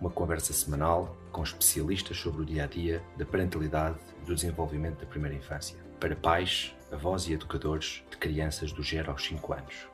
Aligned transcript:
uma 0.00 0.10
conversa 0.10 0.52
semanal 0.52 1.16
com 1.32 1.42
especialistas 1.42 2.18
sobre 2.18 2.42
o 2.42 2.44
dia 2.44 2.64
a 2.64 2.66
dia 2.66 3.02
da 3.16 3.24
parentalidade 3.26 3.98
e 4.22 4.26
do 4.26 4.34
desenvolvimento 4.34 5.00
da 5.00 5.06
primeira 5.06 5.36
infância, 5.36 5.76
para 5.98 6.14
pais, 6.14 6.74
avós 6.92 7.26
e 7.26 7.32
educadores 7.32 8.04
de 8.10 8.16
crianças 8.16 8.72
do 8.72 8.82
0 8.82 9.10
aos 9.10 9.24
5 9.24 9.52
anos. 9.52 9.88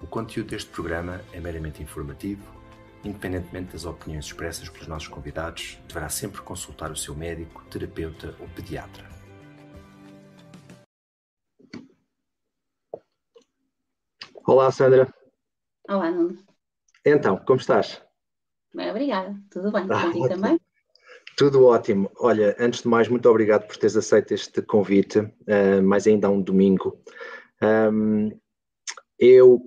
O 0.00 0.06
conteúdo 0.06 0.48
deste 0.48 0.70
programa 0.70 1.20
é 1.32 1.40
meramente 1.40 1.82
informativo, 1.82 2.42
independentemente 3.04 3.72
das 3.72 3.84
opiniões 3.84 4.26
expressas 4.26 4.68
pelos 4.68 4.86
nossos 4.86 5.08
convidados, 5.08 5.78
deverá 5.86 6.08
sempre 6.08 6.40
consultar 6.40 6.90
o 6.90 6.96
seu 6.96 7.14
médico, 7.14 7.64
terapeuta 7.64 8.34
ou 8.40 8.48
pediatra. 8.48 9.04
Olá, 14.44 14.70
Sandra. 14.72 15.06
Olá, 15.88 16.10
Nuno. 16.10 16.36
Então, 17.04 17.36
como 17.38 17.60
estás? 17.60 18.02
Bem, 18.74 18.90
obrigada. 18.90 19.36
Tudo 19.50 19.70
bem? 19.70 19.86
Ah, 19.90 20.02
Contigo 20.02 20.28
também? 20.28 20.60
Tudo 21.36 21.64
ótimo. 21.64 22.10
Olha, 22.18 22.56
antes 22.58 22.82
de 22.82 22.88
mais, 22.88 23.08
muito 23.08 23.28
obrigado 23.28 23.66
por 23.66 23.76
teres 23.76 23.96
aceito 23.96 24.32
este 24.32 24.62
convite, 24.62 25.18
uh, 25.18 25.82
mais 25.82 26.06
ainda 26.06 26.26
há 26.26 26.30
um 26.30 26.42
domingo. 26.42 27.00
Um, 27.62 28.30
eu 29.18 29.60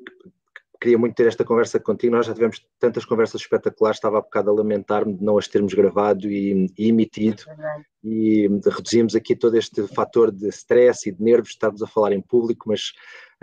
queria 0.80 0.98
muito 0.98 1.16
ter 1.16 1.28
esta 1.28 1.44
conversa 1.44 1.80
contigo. 1.80 2.16
Nós 2.16 2.28
já 2.28 2.34
tivemos 2.34 2.64
tantas 2.80 3.06
conversas 3.06 3.42
espetaculares, 3.42 3.98
estava 3.98 4.20
há 4.20 4.22
bocado 4.22 4.52
a 4.52 4.54
lamentar-me 4.54 5.16
de 5.16 5.24
não 5.24 5.38
as 5.38 5.48
termos 5.48 5.74
gravado 5.74 6.30
e, 6.30 6.68
e 6.78 6.90
emitido. 6.90 7.44
É 7.50 7.82
e 8.08 8.48
reduzimos 8.64 9.16
aqui 9.16 9.36
todo 9.36 9.58
este 9.58 9.88
fator 9.88 10.32
de 10.32 10.48
stress 10.50 11.10
e 11.10 11.12
de 11.12 11.24
nervos, 11.24 11.50
estamos 11.50 11.82
a 11.82 11.88
falar 11.88 12.14
em 12.14 12.22
público, 12.22 12.70
mas 12.70 12.94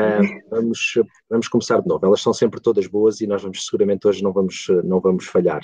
uh, 0.00 0.50
vamos, 0.50 0.94
vamos 1.28 1.48
começar 1.48 1.80
de 1.80 1.88
novo. 1.88 2.04
Elas 2.04 2.20
são 2.20 2.32
sempre 2.32 2.60
todas 2.60 2.86
boas 2.86 3.20
e 3.20 3.26
nós 3.26 3.42
vamos 3.42 3.64
seguramente 3.66 4.06
hoje 4.06 4.22
não 4.22 4.32
vamos, 4.32 4.66
não 4.84 5.00
vamos 5.00 5.26
falhar. 5.26 5.62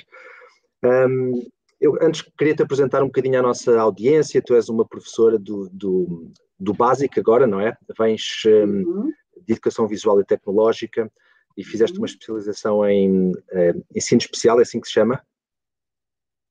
Um, 0.85 1.43
eu 1.81 1.97
antes 2.03 2.23
queria 2.37 2.55
te 2.55 2.63
apresentar 2.63 3.03
um 3.03 3.07
bocadinho 3.07 3.39
à 3.39 3.43
nossa 3.43 3.79
audiência. 3.79 4.43
Tu 4.43 4.55
és 4.55 4.69
uma 4.69 4.87
professora 4.87 5.39
do, 5.39 5.69
do, 5.73 6.31
do 6.59 6.75
básico 6.75 7.21
agora, 7.21 7.47
não 7.47 7.61
é? 7.61 7.77
Vens 7.97 8.43
um, 8.47 8.51
uhum. 8.51 9.13
de 9.47 9.53
Educação 9.53 9.87
Visual 9.87 10.21
e 10.21 10.25
Tecnológica 10.25 11.11
e 11.57 11.65
fizeste 11.65 11.97
uhum. 11.97 12.03
uma 12.03 12.07
especialização 12.07 12.85
em 12.85 13.31
uh, 13.31 13.85
ensino 13.95 14.21
especial, 14.21 14.59
é 14.59 14.63
assim 14.63 14.81
que 14.81 14.87
se 14.87 14.95
chama? 14.95 15.23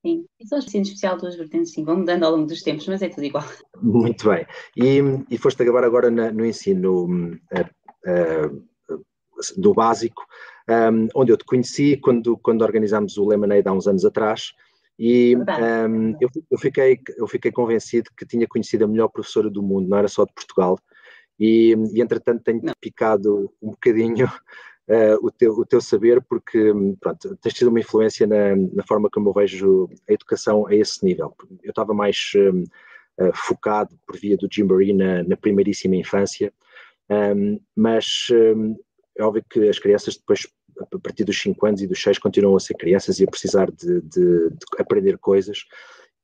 Sim, 0.04 0.24
e 0.38 0.46
só 0.46 0.58
ensino 0.58 0.84
especial 0.84 1.16
duas 1.16 1.36
vertentes, 1.36 1.72
sim, 1.72 1.84
vão 1.84 1.96
mudando 1.96 2.24
ao 2.24 2.32
longo 2.32 2.46
dos 2.46 2.62
tempos, 2.62 2.86
mas 2.86 3.02
é 3.02 3.08
tudo 3.08 3.24
igual. 3.24 3.44
Muito 3.82 4.28
bem. 4.28 4.46
E, 4.76 5.00
e 5.28 5.38
foste 5.38 5.62
acabar 5.62 5.82
agora 5.82 6.10
na, 6.10 6.30
no 6.30 6.46
ensino 6.46 7.04
uh, 7.04 7.66
uh, 8.06 9.04
do 9.56 9.74
básico, 9.74 10.24
um, 10.68 11.08
onde 11.14 11.32
eu 11.32 11.36
te 11.36 11.44
conheci 11.44 11.96
quando, 11.96 12.36
quando 12.38 12.62
organizámos 12.62 13.16
o 13.16 13.26
Lemonade 13.26 13.66
há 13.66 13.72
uns 13.72 13.88
anos 13.88 14.04
atrás, 14.04 14.52
e 14.96 15.36
um, 15.36 16.16
eu, 16.20 16.28
eu, 16.50 16.58
fiquei, 16.58 16.98
eu 17.16 17.26
fiquei 17.26 17.50
convencido 17.50 18.10
que 18.16 18.26
tinha 18.26 18.46
conhecido 18.46 18.84
a 18.84 18.88
melhor 18.88 19.08
professora 19.08 19.50
do 19.50 19.62
mundo, 19.62 19.88
não 19.88 19.98
era 19.98 20.08
só 20.08 20.24
de 20.24 20.32
Portugal, 20.32 20.78
e, 21.38 21.74
e 21.92 22.00
entretanto 22.00 22.42
tenho 22.42 22.60
não. 22.62 22.72
picado 22.80 23.52
um 23.62 23.70
bocadinho 23.70 24.28
uh, 24.88 25.18
o, 25.26 25.30
teu, 25.30 25.52
o 25.52 25.64
teu 25.64 25.80
saber, 25.80 26.22
porque 26.22 26.72
pronto, 27.00 27.36
tens 27.36 27.54
tido 27.54 27.68
uma 27.68 27.80
influência 27.80 28.26
na, 28.26 28.56
na, 28.56 28.82
forma 28.82 29.08
como 29.10 29.28
eu 29.28 29.34
vejo 29.34 29.88
a 30.08 30.12
educação 30.12 30.66
a 30.66 30.74
esse 30.74 31.04
nível. 31.04 31.34
Eu 31.62 31.70
estava 31.70 31.94
mais 31.94 32.32
um, 32.34 32.62
uh, 32.62 32.64
eh, 33.18 33.32
focado 33.34 33.98
por 34.06 34.16
via 34.16 34.36
do 34.36 34.48
Gymboree 34.50 34.92
na, 34.92 35.22
na 35.22 35.36
primeiríssima 35.36 35.96
infância, 35.96 36.52
um, 37.10 37.60
mas 37.76 38.28
um, 38.32 38.76
é 39.16 39.22
óbvio 39.22 39.44
que 39.48 39.68
as 39.68 39.78
crianças 39.78 40.16
depois, 40.16 40.46
a 40.80 40.98
partir 40.98 41.24
dos 41.24 41.40
5 41.40 41.66
anos 41.66 41.82
e 41.82 41.86
dos 41.86 42.00
6, 42.00 42.18
continuam 42.18 42.56
a 42.56 42.60
ser 42.60 42.74
crianças 42.74 43.18
e 43.18 43.24
a 43.24 43.30
precisar 43.30 43.70
de, 43.70 44.00
de, 44.02 44.50
de 44.50 44.66
aprender 44.78 45.18
coisas. 45.18 45.64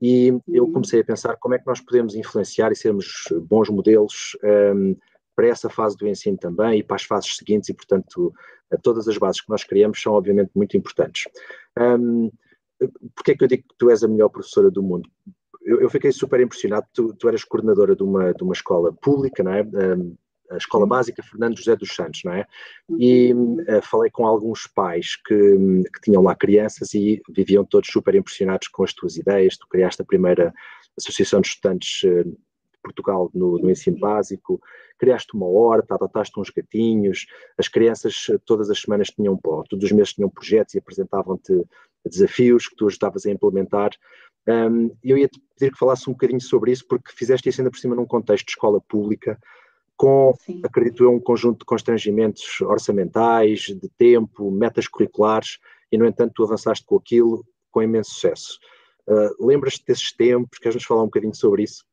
E 0.00 0.28
eu 0.48 0.64
uhum. 0.64 0.72
comecei 0.72 1.00
a 1.00 1.04
pensar 1.04 1.36
como 1.36 1.54
é 1.54 1.58
que 1.58 1.66
nós 1.66 1.80
podemos 1.80 2.14
influenciar 2.14 2.70
e 2.70 2.76
sermos 2.76 3.24
bons 3.48 3.68
modelos 3.68 4.36
um, 4.74 4.96
para 5.34 5.48
essa 5.48 5.68
fase 5.68 5.96
do 5.96 6.06
ensino 6.06 6.36
também 6.36 6.78
e 6.78 6.82
para 6.82 6.96
as 6.96 7.04
fases 7.04 7.36
seguintes, 7.36 7.68
e 7.68 7.74
portanto, 7.74 8.32
todas 8.82 9.08
as 9.08 9.18
bases 9.18 9.40
que 9.40 9.50
nós 9.50 9.64
criamos 9.64 10.00
são 10.00 10.12
obviamente 10.12 10.50
muito 10.54 10.76
importantes. 10.76 11.24
Um, 11.78 12.30
Porquê 13.14 13.32
é 13.32 13.36
que 13.36 13.44
eu 13.44 13.48
digo 13.48 13.62
que 13.62 13.74
tu 13.78 13.90
és 13.90 14.02
a 14.02 14.08
melhor 14.08 14.28
professora 14.28 14.70
do 14.70 14.82
mundo? 14.82 15.08
Eu, 15.62 15.80
eu 15.80 15.90
fiquei 15.90 16.12
super 16.12 16.40
impressionado, 16.40 16.86
tu, 16.92 17.14
tu, 17.14 17.28
eras 17.28 17.44
coordenadora 17.44 17.96
de 17.96 18.02
uma, 18.02 18.34
de 18.34 18.42
uma 18.42 18.52
escola 18.52 18.92
pública, 18.92 19.42
não 19.42 19.52
é? 19.52 19.62
Um, 19.62 20.16
a 20.50 20.58
Escola 20.58 20.86
Básica 20.86 21.22
Fernando 21.22 21.56
José 21.56 21.74
dos 21.74 21.94
Santos, 21.94 22.20
não 22.22 22.32
é? 22.34 22.46
E 22.98 23.32
uh, 23.32 23.82
falei 23.82 24.10
com 24.10 24.26
alguns 24.26 24.66
pais 24.66 25.16
que, 25.26 25.34
que, 25.34 26.00
tinham 26.02 26.22
lá 26.22 26.34
crianças 26.34 26.92
e 26.92 27.22
viviam 27.30 27.64
todos 27.64 27.88
super 27.90 28.14
impressionados 28.14 28.68
com 28.68 28.84
as 28.84 28.92
tuas 28.92 29.16
ideias. 29.16 29.56
Tu 29.56 29.66
criaste 29.68 30.02
a 30.02 30.04
primeira 30.04 30.52
Associação 30.98 31.40
de 31.40 31.48
Estudantes 31.48 32.02
uh, 32.04 32.38
Portugal 32.84 33.30
no, 33.34 33.58
no 33.58 33.70
ensino 33.70 33.98
básico, 33.98 34.60
criaste 34.98 35.34
uma 35.34 35.46
horta, 35.46 35.94
adotaste 35.94 36.38
uns 36.38 36.50
gatinhos, 36.50 37.26
as 37.58 37.66
crianças 37.66 38.26
eh, 38.30 38.38
todas 38.44 38.70
as 38.70 38.80
semanas 38.80 39.08
tinham, 39.08 39.36
todos 39.68 39.84
os 39.84 39.92
meses 39.92 40.12
tinham 40.12 40.28
projetos 40.28 40.74
e 40.74 40.78
apresentavam-te 40.78 41.64
desafios 42.06 42.68
que 42.68 42.76
tu 42.76 42.86
ajudavas 42.86 43.24
a 43.24 43.30
implementar. 43.30 43.90
Um, 44.46 44.94
eu 45.02 45.16
ia 45.16 45.26
te 45.26 45.40
pedir 45.56 45.72
que 45.72 45.78
falasse 45.78 46.08
um 46.08 46.12
bocadinho 46.12 46.40
sobre 46.40 46.70
isso, 46.70 46.86
porque 46.86 47.10
fizeste 47.12 47.48
isso 47.48 47.60
ainda 47.60 47.70
por 47.70 47.78
cima 47.78 47.96
num 47.96 48.06
contexto 48.06 48.44
de 48.44 48.52
escola 48.52 48.80
pública, 48.80 49.38
com, 49.96 50.34
Sim. 50.40 50.60
acredito 50.62 51.04
eu, 51.04 51.12
um 51.12 51.20
conjunto 51.20 51.60
de 51.60 51.64
constrangimentos 51.64 52.60
orçamentais, 52.60 53.60
de 53.60 53.88
tempo, 53.96 54.50
metas 54.50 54.86
curriculares, 54.86 55.58
e 55.90 55.96
no 55.96 56.06
entanto 56.06 56.34
tu 56.34 56.44
avançaste 56.44 56.84
com 56.84 56.96
aquilo 56.96 57.44
com 57.70 57.82
imenso 57.82 58.10
sucesso. 58.10 58.58
Uh, 59.06 59.46
Lembras-te 59.46 59.84
desses 59.84 60.12
tempos? 60.12 60.58
Queres-nos 60.58 60.84
falar 60.84 61.02
um 61.02 61.06
bocadinho 61.06 61.34
sobre 61.34 61.64
isso? 61.64 61.84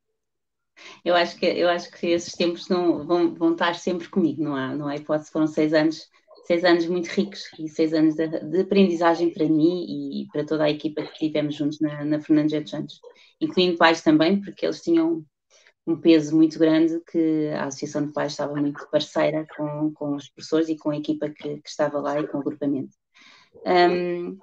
Eu 1.04 1.14
acho 1.14 1.36
que, 1.36 1.46
eu 1.46 1.68
acho 1.68 1.90
que 1.90 2.06
esses 2.08 2.34
tempos 2.34 2.68
não, 2.68 3.06
vão, 3.06 3.34
vão 3.34 3.52
estar 3.52 3.74
sempre 3.74 4.08
comigo, 4.08 4.42
não 4.42 4.56
há, 4.56 4.74
não 4.74 4.88
há 4.88 4.96
hipótese. 4.96 5.30
Foram 5.30 5.46
seis 5.46 5.72
anos, 5.72 6.08
seis 6.46 6.64
anos 6.64 6.86
muito 6.86 7.08
ricos 7.08 7.50
e 7.58 7.68
seis 7.68 7.92
anos 7.92 8.14
de, 8.14 8.28
de 8.28 8.60
aprendizagem 8.60 9.32
para 9.32 9.48
mim 9.48 10.22
e 10.22 10.28
para 10.32 10.44
toda 10.44 10.64
a 10.64 10.70
equipa 10.70 11.02
que 11.02 11.18
tivemos 11.18 11.54
juntos 11.54 11.80
na, 11.80 12.04
na 12.04 12.20
Fernandes 12.20 12.64
de 12.64 12.70
Santos, 12.70 13.00
incluindo 13.40 13.76
pais 13.76 14.02
também, 14.02 14.40
porque 14.40 14.64
eles 14.64 14.80
tinham 14.80 15.24
um 15.86 15.96
peso 15.96 16.36
muito 16.36 16.58
grande 16.58 17.00
que 17.10 17.48
a 17.48 17.64
Associação 17.64 18.06
de 18.06 18.12
Pais 18.12 18.32
estava 18.32 18.54
muito 18.54 18.88
parceira 18.90 19.46
com, 19.56 19.92
com 19.92 20.14
os 20.14 20.28
professores 20.28 20.68
e 20.68 20.76
com 20.76 20.90
a 20.90 20.96
equipa 20.96 21.28
que, 21.28 21.60
que 21.60 21.68
estava 21.68 22.00
lá 22.00 22.20
e 22.20 22.26
com 22.26 22.38
o 22.38 22.40
agrupamento. 22.40 22.96
Um, 23.66 24.38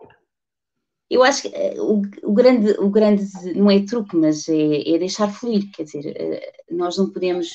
eu 1.10 1.24
acho 1.24 1.44
que 1.44 1.48
eh, 1.56 1.76
o, 1.80 2.02
o, 2.24 2.34
grande, 2.34 2.72
o 2.80 2.90
grande 2.90 3.26
não 3.56 3.72
é 3.72 3.84
truque, 3.84 4.16
mas 4.16 4.48
é, 4.48 4.90
é 4.90 4.98
deixar 5.00 5.28
fluir, 5.30 5.72
quer 5.72 5.84
dizer, 5.84 6.14
eh, 6.16 6.54
nós 6.70 6.98
não 6.98 7.10
podemos 7.10 7.48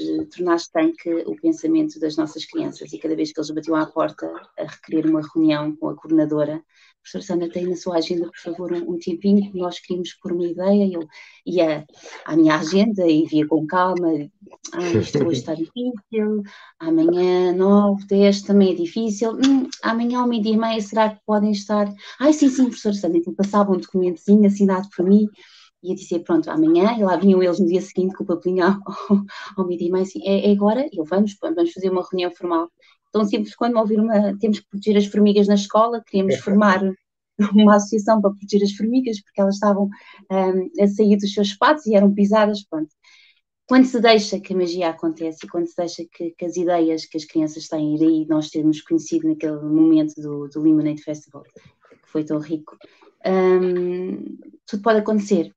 eh, 0.00 0.24
tornar 0.34 0.56
estanque 0.56 1.10
o 1.26 1.36
pensamento 1.36 2.00
das 2.00 2.16
nossas 2.16 2.46
crianças. 2.46 2.92
E 2.92 2.98
cada 2.98 3.14
vez 3.14 3.30
que 3.30 3.38
eles 3.38 3.50
batiam 3.50 3.76
à 3.76 3.84
porta 3.84 4.26
a 4.58 4.64
requerer 4.64 5.06
uma 5.06 5.20
reunião 5.20 5.76
com 5.76 5.88
a 5.90 5.94
coordenadora, 5.94 6.64
professora 7.04 7.22
Sandra, 7.24 7.50
tem 7.50 7.66
na 7.66 7.76
sua 7.76 7.98
agenda, 7.98 8.26
por 8.26 8.38
favor, 8.38 8.72
um, 8.72 8.94
um 8.94 8.98
tempinho, 8.98 9.52
que 9.52 9.58
nós 9.58 9.78
queríamos 9.78 10.14
pôr 10.14 10.32
uma 10.32 10.46
ideia, 10.46 10.90
eu 10.90 11.06
ia 11.44 11.84
à 12.24 12.34
minha 12.34 12.56
agenda 12.56 13.06
e 13.06 13.26
via 13.26 13.46
com 13.46 13.66
calma, 13.66 14.08
ah, 14.72 14.90
isto 14.90 15.18
hoje 15.22 15.40
está 15.40 15.54
difícil, 15.54 16.42
amanhã 16.78 17.52
nove, 17.52 18.06
dez 18.06 18.40
também 18.42 18.72
é 18.72 18.74
difícil, 18.74 19.32
hum, 19.32 19.68
amanhã 19.82 20.20
ao 20.20 20.26
meio-dia 20.26 20.54
e 20.54 20.56
meia 20.56 20.80
será 20.80 21.10
que 21.10 21.20
podem 21.26 21.52
estar, 21.52 21.92
ai 22.18 22.32
sim, 22.32 22.48
sim, 22.48 22.64
professora 22.64 22.94
Sandra, 22.94 23.18
então 23.18 23.34
passava 23.34 23.70
um 23.70 23.78
documentozinho 23.78 24.46
assinado 24.46 24.88
por 24.96 25.04
mim, 25.04 25.28
e 25.82 25.90
eu 25.90 25.94
dizia, 25.94 26.18
pronto, 26.20 26.50
amanhã, 26.50 26.96
e 26.98 27.04
lá 27.04 27.14
vinham 27.16 27.42
eles 27.42 27.60
no 27.60 27.66
dia 27.66 27.82
seguinte 27.82 28.14
com 28.14 28.24
o 28.24 28.26
papelinho 28.26 28.64
ao, 28.64 28.80
ao 29.58 29.66
meio-dia 29.66 29.88
e 29.88 29.92
meia, 29.92 30.02
assim, 30.02 30.26
é, 30.26 30.48
é 30.48 30.52
agora, 30.52 30.88
eu 30.90 31.04
vamos, 31.04 31.36
vamos 31.38 31.72
fazer 31.72 31.90
uma 31.90 32.02
reunião 32.10 32.30
formal 32.30 32.70
tão 33.14 33.24
simples 33.24 33.54
quando 33.54 33.78
ouvir 33.78 34.00
uma. 34.00 34.36
Temos 34.38 34.58
que 34.58 34.68
proteger 34.68 34.96
as 34.96 35.06
formigas 35.06 35.46
na 35.46 35.54
escola, 35.54 36.02
queríamos 36.04 36.36
formar 36.38 36.82
uma 37.54 37.76
associação 37.76 38.20
para 38.20 38.32
proteger 38.32 38.64
as 38.64 38.72
formigas, 38.72 39.22
porque 39.22 39.40
elas 39.40 39.54
estavam 39.54 39.88
um, 40.30 40.82
a 40.82 40.88
sair 40.88 41.16
dos 41.16 41.32
seus 41.32 41.46
espaços 41.48 41.86
e 41.86 41.94
eram 41.94 42.12
pisadas. 42.12 42.64
Pronto. 42.68 42.90
Quando 43.66 43.86
se 43.86 44.00
deixa 44.00 44.40
que 44.40 44.52
a 44.52 44.56
magia 44.56 44.90
acontece 44.90 45.46
e 45.46 45.48
quando 45.48 45.66
se 45.68 45.76
deixa 45.76 46.04
que, 46.12 46.32
que 46.36 46.44
as 46.44 46.56
ideias 46.56 47.06
que 47.06 47.16
as 47.16 47.24
crianças 47.24 47.68
têm, 47.68 47.94
e 47.94 47.98
daí 47.98 48.26
nós 48.28 48.50
termos 48.50 48.82
conhecido 48.82 49.28
naquele 49.28 49.60
momento 49.60 50.20
do, 50.20 50.48
do 50.48 50.60
Lemonade 50.60 51.00
Festival, 51.00 51.44
que 51.44 51.60
foi 52.10 52.24
tão 52.24 52.40
rico, 52.40 52.76
um, 53.24 54.36
tudo 54.66 54.82
pode 54.82 54.98
acontecer 54.98 55.54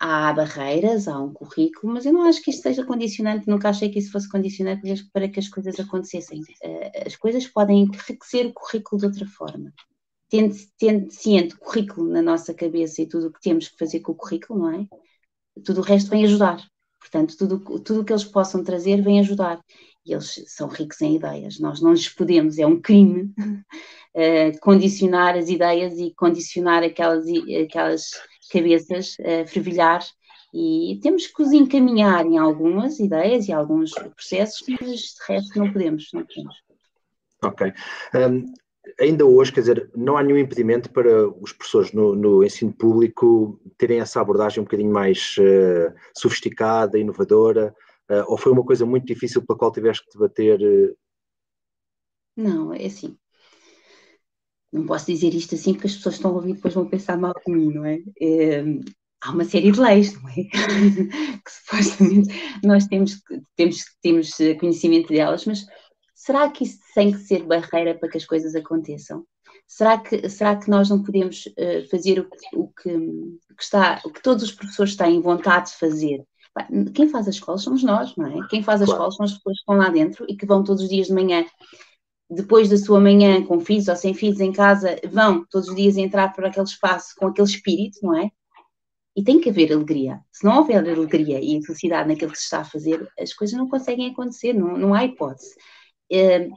há 0.00 0.32
barreiras, 0.32 1.06
há 1.06 1.20
um 1.20 1.32
currículo, 1.32 1.92
mas 1.92 2.06
eu 2.06 2.12
não 2.12 2.22
acho 2.22 2.42
que 2.42 2.50
isto 2.50 2.62
seja 2.62 2.84
condicionante, 2.84 3.46
nunca 3.46 3.68
achei 3.68 3.90
que 3.90 3.98
isso 3.98 4.10
fosse 4.10 4.28
condicionante 4.30 4.82
para 5.12 5.28
que 5.28 5.38
as 5.38 5.48
coisas 5.48 5.78
acontecessem. 5.78 6.42
Eh, 6.62 7.04
as 7.06 7.16
coisas 7.16 7.46
podem 7.46 7.82
enriquecer 7.82 8.46
o 8.46 8.54
currículo 8.54 8.98
de 8.98 9.06
outra 9.06 9.26
forma. 9.26 9.70
Tendo, 10.30 10.54
tendo 10.78 11.10
ciente 11.12 11.56
currículo 11.56 12.08
na 12.08 12.22
nossa 12.22 12.54
cabeça 12.54 13.02
e 13.02 13.06
tudo 13.06 13.26
o 13.26 13.32
que 13.32 13.40
temos 13.42 13.68
que 13.68 13.76
fazer 13.76 14.00
com 14.00 14.12
o 14.12 14.14
currículo, 14.14 14.60
não 14.60 14.70
é? 14.70 14.86
Tudo 15.64 15.80
o 15.80 15.84
resto 15.84 16.08
vem 16.08 16.24
ajudar. 16.24 16.64
Portanto, 16.98 17.36
tudo, 17.36 17.58
tudo 17.80 18.00
o 18.00 18.04
que 18.04 18.12
eles 18.12 18.24
possam 18.24 18.64
trazer 18.64 19.02
vem 19.02 19.20
ajudar. 19.20 19.60
E 20.06 20.12
eles 20.12 20.44
são 20.46 20.68
ricos 20.68 21.00
em 21.02 21.16
ideias. 21.16 21.58
Nós 21.58 21.82
não 21.82 21.92
lhes 21.92 22.08
podemos, 22.08 22.58
é 22.58 22.66
um 22.66 22.80
crime 22.80 23.34
uh, 24.14 24.58
condicionar 24.62 25.36
as 25.36 25.48
ideias 25.48 25.98
e 25.98 26.14
condicionar 26.14 26.82
aquelas, 26.82 27.26
aquelas 27.64 28.12
cabeças 28.50 29.16
a 29.20 29.46
fervilhar 29.46 30.04
e 30.52 30.98
temos 31.02 31.26
que 31.26 31.42
os 31.42 31.52
encaminhar 31.52 32.26
em 32.26 32.36
algumas 32.36 32.98
ideias 32.98 33.48
e 33.48 33.52
alguns 33.52 33.92
processos, 33.92 34.62
mas 34.68 35.00
de 35.00 35.24
resto 35.28 35.58
não 35.58 35.72
podemos, 35.72 36.08
não 36.12 36.24
podemos. 36.24 36.56
Ok. 37.42 37.72
Um, 38.14 38.52
ainda 38.98 39.24
hoje, 39.24 39.52
quer 39.52 39.60
dizer, 39.60 39.90
não 39.94 40.16
há 40.16 40.22
nenhum 40.22 40.38
impedimento 40.38 40.90
para 40.90 41.28
os 41.28 41.52
professores 41.52 41.92
no, 41.92 42.14
no 42.14 42.44
ensino 42.44 42.72
público 42.72 43.60
terem 43.78 44.00
essa 44.00 44.20
abordagem 44.20 44.60
um 44.60 44.64
bocadinho 44.64 44.92
mais 44.92 45.36
uh, 45.38 45.94
sofisticada, 46.16 46.98
inovadora, 46.98 47.74
uh, 48.10 48.24
ou 48.26 48.36
foi 48.36 48.52
uma 48.52 48.64
coisa 48.64 48.84
muito 48.84 49.06
difícil 49.06 49.44
pela 49.46 49.58
qual 49.58 49.72
tiveste 49.72 50.04
que 50.04 50.12
debater? 50.12 50.60
Uh... 50.60 50.96
Não, 52.36 52.74
é 52.74 52.86
assim. 52.86 53.16
Não 54.72 54.86
posso 54.86 55.06
dizer 55.06 55.34
isto 55.34 55.54
assim 55.54 55.74
porque 55.74 55.88
as 55.88 55.96
pessoas 55.96 56.14
estão 56.16 56.30
a 56.30 56.34
ouvir 56.34 56.54
depois 56.54 56.74
vão 56.74 56.88
pensar 56.88 57.18
mal 57.18 57.34
de 57.44 57.52
mim, 57.52 57.72
não 57.72 57.84
é? 57.84 57.98
é 58.20 58.62
há 59.22 59.32
uma 59.32 59.44
série 59.44 59.70
de 59.70 59.80
leis, 59.80 60.20
não 60.20 60.28
é? 60.30 60.44
que 60.44 61.50
supostamente 61.50 62.28
nós 62.64 62.86
temos, 62.86 63.20
temos, 63.56 63.84
temos 64.02 64.36
conhecimento 64.58 65.08
delas, 65.08 65.44
mas 65.44 65.66
será 66.14 66.48
que 66.50 66.64
isso 66.64 66.78
tem 66.94 67.12
que 67.12 67.18
ser 67.18 67.44
barreira 67.44 67.94
para 67.94 68.08
que 68.08 68.16
as 68.16 68.24
coisas 68.24 68.54
aconteçam? 68.54 69.24
Será 69.66 69.98
que, 69.98 70.28
será 70.28 70.56
que 70.56 70.68
nós 70.68 70.88
não 70.88 71.02
podemos 71.02 71.46
uh, 71.46 71.88
fazer 71.90 72.18
o, 72.20 72.28
o, 72.54 72.68
que, 72.68 72.90
que, 72.90 73.62
está, 73.62 74.00
o 74.04 74.10
que 74.10 74.22
todos 74.22 74.42
os 74.42 74.52
professores 74.52 74.96
têm 74.96 75.20
vontade 75.20 75.70
de 75.70 75.76
fazer? 75.76 76.24
Quem 76.92 77.08
faz 77.08 77.28
as 77.28 77.36
escolas 77.36 77.62
somos 77.62 77.82
nós, 77.84 78.14
não 78.16 78.26
é? 78.26 78.48
Quem 78.48 78.62
faz 78.62 78.82
as 78.82 78.88
claro. 78.88 79.08
escolas 79.08 79.16
são 79.16 79.24
as 79.24 79.32
pessoas 79.34 79.56
que 79.56 79.60
estão 79.60 79.76
lá 79.76 79.88
dentro 79.88 80.26
e 80.28 80.36
que 80.36 80.46
vão 80.46 80.64
todos 80.64 80.82
os 80.82 80.88
dias 80.88 81.06
de 81.06 81.12
manhã, 81.12 81.44
depois 82.30 82.68
da 82.68 82.76
sua 82.76 83.00
manhã, 83.00 83.44
com 83.44 83.60
filhos 83.60 83.88
ou 83.88 83.96
sem 83.96 84.14
filhos 84.14 84.40
em 84.40 84.52
casa, 84.52 84.96
vão 85.10 85.44
todos 85.50 85.68
os 85.68 85.74
dias 85.74 85.96
entrar 85.96 86.32
por 86.32 86.44
aquele 86.44 86.66
espaço 86.66 87.14
com 87.16 87.26
aquele 87.26 87.48
espírito, 87.48 87.98
não 88.02 88.16
é? 88.16 88.30
E 89.16 89.24
tem 89.24 89.40
que 89.40 89.50
haver 89.50 89.72
alegria. 89.72 90.20
Se 90.30 90.44
não 90.44 90.58
houver 90.58 90.78
alegria 90.78 91.40
e 91.40 91.60
felicidade 91.64 92.08
naquilo 92.08 92.30
que 92.30 92.38
se 92.38 92.44
está 92.44 92.60
a 92.60 92.64
fazer, 92.64 93.10
as 93.18 93.32
coisas 93.32 93.58
não 93.58 93.68
conseguem 93.68 94.10
acontecer, 94.10 94.52
não, 94.52 94.78
não 94.78 94.94
há 94.94 95.04
hipótese. 95.04 95.54
É, 96.10 96.48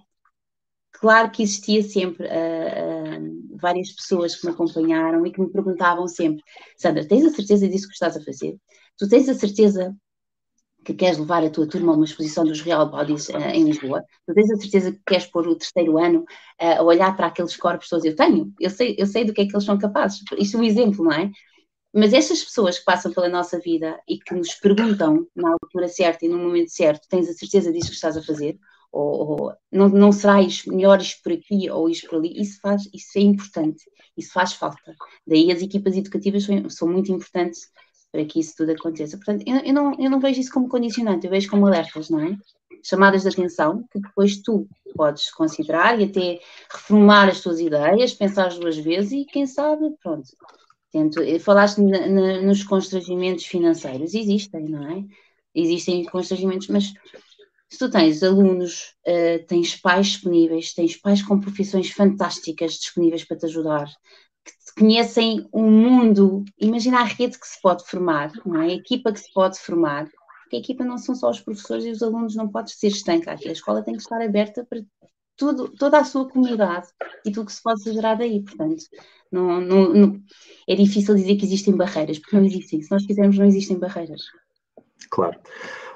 claro 0.92 1.32
que 1.32 1.42
existia 1.42 1.82
sempre 1.82 2.28
uh, 2.28 3.54
uh, 3.54 3.58
várias 3.58 3.92
pessoas 3.92 4.36
que 4.36 4.46
me 4.46 4.54
acompanharam 4.54 5.26
e 5.26 5.32
que 5.32 5.42
me 5.42 5.50
perguntavam 5.52 6.08
sempre: 6.08 6.44
Sandra, 6.78 7.08
tens 7.08 7.26
a 7.26 7.32
certeza 7.32 7.68
disso 7.68 7.88
que 7.88 7.94
estás 7.94 8.16
a 8.16 8.24
fazer? 8.24 8.56
Tu 8.98 9.10
tens 9.10 9.28
a 9.28 9.34
certeza 9.34 9.96
que 10.84 10.94
queres 10.94 11.18
levar 11.18 11.44
a 11.44 11.50
tua 11.50 11.68
turma 11.68 11.94
a 11.94 11.96
uma 11.96 12.06
exposição 12.06 12.44
dos 12.44 12.62
Real 12.62 12.90
Bodies 12.90 13.30
uh, 13.30 13.38
em 13.38 13.64
Lisboa? 13.64 14.04
Tu 14.28 14.34
tens 14.34 14.52
a 14.52 14.56
certeza 14.58 14.92
que 14.92 15.02
queres 15.06 15.26
pôr 15.28 15.48
o 15.48 15.56
terceiro 15.56 15.98
ano 15.98 16.26
a 16.60 16.82
olhar 16.84 17.16
para 17.16 17.28
aqueles 17.28 17.56
corpos 17.56 17.90
todos? 17.90 18.06
Eu 18.06 18.16
tenho, 18.16 18.54
eu 18.60 18.70
sei, 18.70 18.96
eu 18.98 19.08
sei 19.08 19.26
do 19.26 19.34
que 19.34 19.42
é 19.42 19.46
que 19.46 19.54
eles 19.54 19.66
são 19.66 19.78
capazes. 19.78 20.22
Isto 20.38 20.58
é 20.58 20.60
um 20.60 20.64
exemplo, 20.64 21.04
não 21.04 21.12
é? 21.12 21.32
Mas 21.94 22.12
essas 22.12 22.44
pessoas 22.44 22.80
que 22.80 22.86
passam 22.86 23.14
pela 23.14 23.30
nossa 23.30 23.60
vida 23.60 24.02
e 24.08 24.18
que 24.18 24.34
nos 24.34 24.56
perguntam 24.56 25.28
na 25.36 25.52
altura 25.52 25.88
certa 25.88 26.26
e 26.26 26.30
no 26.30 26.40
momento 26.40 26.72
certo, 26.72 27.08
tens 27.08 27.30
a 27.30 27.34
certeza 27.34 27.72
disso 27.72 27.90
que 27.90 27.96
estás 27.96 28.18
a 28.18 28.24
fazer? 28.24 28.58
Ou, 28.92 29.42
ou 29.42 29.54
não, 29.72 29.90
não 29.90 30.12
serás 30.12 30.66
melhor 30.66 31.00
isto 31.00 31.22
por 31.24 31.32
aqui 31.32 31.70
ou 31.70 31.88
isto 31.88 32.10
por 32.10 32.18
ali? 32.18 32.42
Isso, 32.42 32.60
faz, 32.60 32.90
isso 32.92 33.18
é 33.18 33.22
importante, 33.22 33.84
isso 34.18 34.34
faz 34.34 34.54
falta. 34.54 34.96
Daí 35.26 35.52
as 35.52 35.62
equipas 35.62 35.96
educativas 35.96 36.44
são, 36.44 36.70
são 36.70 36.88
muito 36.88 37.12
importantes 37.12 37.70
para 38.14 38.24
que 38.26 38.40
isso 38.40 38.54
tudo 38.56 38.72
aconteça. 38.72 39.18
Portanto, 39.18 39.44
eu, 39.48 39.58
eu, 39.58 39.74
não, 39.74 40.00
eu 40.00 40.10
não 40.10 40.20
vejo 40.20 40.40
isso 40.40 40.54
como 40.54 40.70
condicionante, 40.70 41.26
eu 41.26 41.32
vejo 41.32 41.50
como 41.50 41.66
alertas, 41.66 42.10
não 42.12 42.20
é? 42.20 42.38
Chamadas 42.84 43.24
de 43.24 43.30
atenção 43.30 43.84
que 43.92 44.00
depois 44.00 44.42
tu 44.42 44.68
podes 44.96 45.32
considerar 45.32 46.00
e 46.00 46.04
até 46.04 46.40
reformar 46.72 47.30
as 47.30 47.42
tuas 47.42 47.60
ideias, 47.60 48.14
pensar 48.14 48.50
duas 48.50 48.78
vezes 48.78 49.12
e 49.12 49.26
quem 49.26 49.48
sabe, 49.48 49.90
pronto, 50.02 50.30
Tento, 50.92 51.24
eh, 51.24 51.40
falaste 51.40 51.82
na, 51.82 52.06
na, 52.06 52.42
nos 52.44 52.64
constrangimentos 52.64 53.46
financeiros, 53.46 54.14
existem, 54.14 54.66
não 54.66 54.92
é? 54.92 55.04
Existem 55.56 56.06
constrangimentos, 56.06 56.68
mas 56.68 56.94
se 57.68 57.80
tu 57.80 57.90
tens 57.90 58.22
alunos, 58.22 58.94
uh, 59.08 59.44
tens 59.48 59.76
pais 59.76 60.08
disponíveis, 60.08 60.72
tens 60.76 60.96
pais 60.96 61.24
com 61.24 61.40
profissões 61.40 61.90
fantásticas 61.90 62.74
disponíveis 62.74 63.24
para 63.24 63.38
te 63.38 63.48
ajudar, 63.48 63.88
conhecem 64.74 65.48
um 65.54 65.70
mundo, 65.70 66.44
imagina 66.60 67.00
a 67.00 67.04
rede 67.04 67.40
que 67.40 67.48
se 67.48 67.62
pode 67.62 67.86
formar, 67.86 68.32
não 68.46 68.62
é? 68.62 68.68
a 68.68 68.74
equipa 68.74 69.12
que 69.12 69.20
se 69.20 69.32
pode 69.34 69.60
formar, 69.60 70.10
porque 70.44 70.56
a 70.56 70.60
equipa 70.60 70.84
não 70.84 70.98
são 70.98 71.16
só 71.16 71.30
os 71.30 71.40
professores 71.40 71.86
e 71.86 71.92
os 71.92 72.02
alunos, 72.02 72.36
não 72.36 72.48
pode 72.48 72.72
ser 72.72 72.88
estanca 72.88 73.32
aqui, 73.32 73.50
a 73.50 73.54
escola 73.54 73.84
tem 73.84 73.96
que 73.96 74.02
estar 74.02 74.22
aberta 74.22 74.66
para 74.66 74.82
tudo, 75.36 75.70
toda 75.70 76.00
a 76.00 76.04
sua 76.04 76.30
comunidade 76.30 76.88
e 77.26 77.32
tudo 77.32 77.48
que 77.48 77.54
se 77.54 77.62
pode 77.62 77.84
fazer 77.84 78.02
daí, 78.02 78.42
portanto, 78.44 78.84
não, 79.32 79.60
não, 79.60 79.94
não, 79.94 80.22
é 80.68 80.76
difícil 80.76 81.16
dizer 81.16 81.36
que 81.36 81.46
existem 81.46 81.76
barreiras, 81.76 82.20
porque 82.20 82.36
não 82.36 82.46
existem, 82.46 82.82
se 82.82 82.92
nós 82.92 83.06
quisermos 83.06 83.38
não 83.38 83.46
existem 83.46 83.80
barreiras. 83.80 84.22
Claro. 85.10 85.40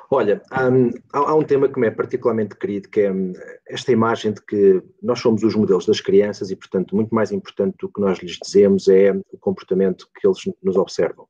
Olha, 0.10 0.42
um, 0.52 0.90
há, 1.12 1.20
há, 1.20 1.36
um 1.36 1.44
tema 1.44 1.68
que 1.68 1.80
me 1.80 1.88
é 1.88 1.92
particularmente 1.92 2.56
querido, 2.56 2.88
que 2.88 3.02
é 3.02 3.12
hum, 3.12 3.34
esta 3.68 3.92
imagem 3.92 4.32
de 4.32 4.42
que 4.42 4.82
nós 5.02 5.20
somos 5.20 5.44
os 5.44 5.54
modelos 5.54 5.86
das 5.86 6.00
crianças 6.00 6.50
e, 6.50 6.56
portanto, 6.56 6.96
muito 6.96 7.14
mais 7.14 7.32
importante 7.32 7.76
do 7.80 7.90
que 7.90 8.00
nós 8.00 8.20
lhes 8.20 8.38
dizemos 8.42 8.88
é 8.88 9.12
o 9.32 9.38
comportamento 9.38 10.08
que 10.16 10.26
eles 10.26 10.40
nos 10.64 10.78
observam. 10.78 11.28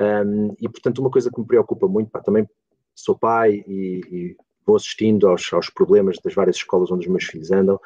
Um, 0.00 0.54
e, 0.60 0.68
portanto, 0.68 0.98
uma 1.00 1.10
coisa 1.10 1.30
que 1.30 1.40
me 1.40 1.46
preocupa 1.46 1.88
muito, 1.88 2.10
pá, 2.10 2.20
também 2.20 2.48
sou 2.94 3.18
pai 3.18 3.64
e, 3.66 4.00
e 4.10 4.36
vou 4.64 4.76
assistindo 4.76 5.28
aos, 5.28 5.52
aos, 5.52 5.68
problemas 5.68 6.18
das 6.22 6.34
várias 6.34 6.56
escolas 6.56 6.90
onde 6.90 7.06
os 7.06 7.10
meus 7.10 7.24
filhos 7.24 7.50
andam 7.50 7.80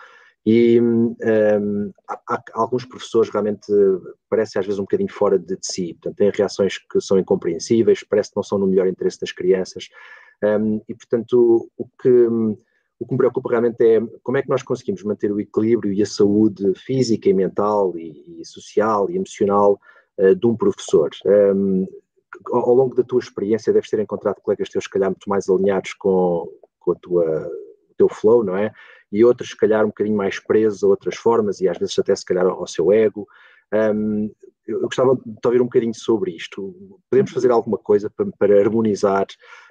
e 0.51 0.81
um, 0.81 1.15
há, 2.09 2.19
há, 2.27 2.43
alguns 2.55 2.83
professores 2.87 3.29
realmente 3.29 3.71
parecem 4.31 4.59
às 4.59 4.65
vezes 4.65 4.79
um 4.79 4.85
bocadinho 4.85 5.13
fora 5.13 5.39
de, 5.39 5.55
de, 5.55 5.59
si, 5.61 5.93
portanto 5.93 6.17
têm 6.17 6.31
reações 6.31 6.79
que 6.79 7.03
são 7.03 7.19
incompreensíveis, 7.19 8.03
parece 8.03 8.31
que 8.31 8.37
não 8.37 8.43
são 8.43 8.57
no 8.57 8.67
melhor 8.67 8.87
interesse 8.87 9.21
das 9.21 9.31
crianças 9.31 9.91
um, 10.43 10.81
e 10.89 10.95
portanto 10.95 11.71
o 11.77 11.87
que, 12.01 12.27
o 12.99 13.07
que 13.07 13.13
me 13.13 13.19
preocupa 13.19 13.51
realmente 13.51 13.85
é 13.85 14.01
como 14.23 14.39
é 14.39 14.43
que 14.43 14.49
nós 14.49 14.63
conseguimos 14.63 15.03
manter 15.03 15.31
o 15.31 15.39
equilíbrio 15.39 15.93
e 15.93 16.01
a 16.01 16.07
saúde 16.07 16.73
física 16.77 17.29
e 17.29 17.35
mental 17.35 17.93
e, 17.99 18.41
e 18.41 18.47
social 18.47 19.11
e 19.11 19.17
emocional 19.17 19.79
uh, 20.19 20.35
de 20.35 20.47
um 20.47 20.57
professor. 20.57 21.11
Um, 21.27 21.87
ao 22.51 22.75
longo 22.75 22.95
da 22.95 23.03
tua 23.03 23.19
experiência 23.19 23.71
deves 23.71 23.91
ter 23.91 24.01
encontrado 24.01 24.41
colegas 24.41 24.71
teus, 24.71 24.85
se 24.85 24.91
calhar, 24.91 25.11
muito 25.11 25.29
mais 25.29 25.47
alinhados 25.49 25.93
com, 25.93 26.49
com 26.79 26.93
a 26.93 26.95
tua, 26.95 27.51
o 27.51 27.68
teu 27.99 28.09
flow, 28.09 28.43
não 28.43 28.57
é? 28.57 28.73
E 29.11 29.25
outros, 29.25 29.51
se 29.51 29.57
calhar, 29.57 29.85
um 29.85 29.89
bocadinho 29.89 30.17
mais 30.17 30.39
presos 30.39 30.83
a 30.83 30.87
outras 30.87 31.17
formas 31.17 31.61
e 31.61 31.69
às 31.69 31.79
vezes 31.79 31.99
até, 31.99 32.15
se 32.15 32.25
calhar, 32.25 32.47
ao 32.47 32.67
seu 32.67 32.93
ego. 32.93 33.27
Um, 33.73 34.31
eu 34.67 34.83
gostava 34.83 35.17
de 35.17 35.47
ouvir 35.47 35.63
um 35.63 35.65
bocadinho 35.65 35.95
sobre 35.95 36.33
isto. 36.33 36.75
Podemos 37.11 37.31
fazer 37.31 37.51
alguma 37.51 37.79
coisa 37.79 38.11
para, 38.11 38.27
para, 38.39 38.61
harmonizar 38.61 39.27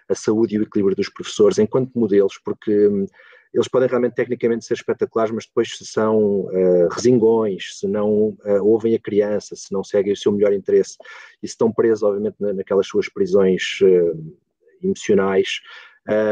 a 0.10 0.16
saúde 0.16 0.56
e 0.56 0.60
o 0.60 0.64
equilíbrio 0.64 0.96
dos 0.96 1.10
professores 1.10 1.60
enquanto 1.60 1.98
modelos, 1.98 2.40
porque 2.44 2.88
hum, 2.88 3.06
eles 3.54 3.68
podem 3.68 3.88
realmente 3.88 4.16
tecnicamente 4.16 4.66
ser 4.66 4.74
espetaculares, 4.74 5.34
mas 5.34 5.46
depois 5.46 5.78
se 5.78 5.86
são 5.86 6.42
uh, 6.42 6.88
resingões, 6.92 7.80
se 7.80 7.88
não 7.88 8.30
uh, 8.30 8.64
ouvem 8.64 8.96
a 8.96 9.00
criança, 9.00 9.56
se 9.56 9.72
não 9.72 9.84
seguem 9.84 10.14
o 10.14 10.18
seu 10.18 10.32
melhor 10.32 10.54
interesse 10.54 10.98
e 11.42 11.48
se 11.48 11.54
estão 11.54 11.72
presos, 11.72 12.04
obviamente, 12.04 12.36
na, 12.40 12.54
naquelas 12.54 12.88
suas 12.88 13.08
prisões 13.08 13.80
uh, 13.82 14.36
emocionais, 14.84 15.60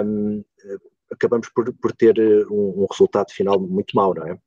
um, 0.06 0.44
acabamos 1.12 1.50
por, 1.50 1.74
por 1.76 1.92
ter 1.92 2.18
um, 2.50 2.84
um, 2.84 2.88
resultado 2.90 3.32
final 3.32 3.60
muito 3.60 3.96
mau, 3.96 4.14
não 4.14 4.28
é? 4.28 4.40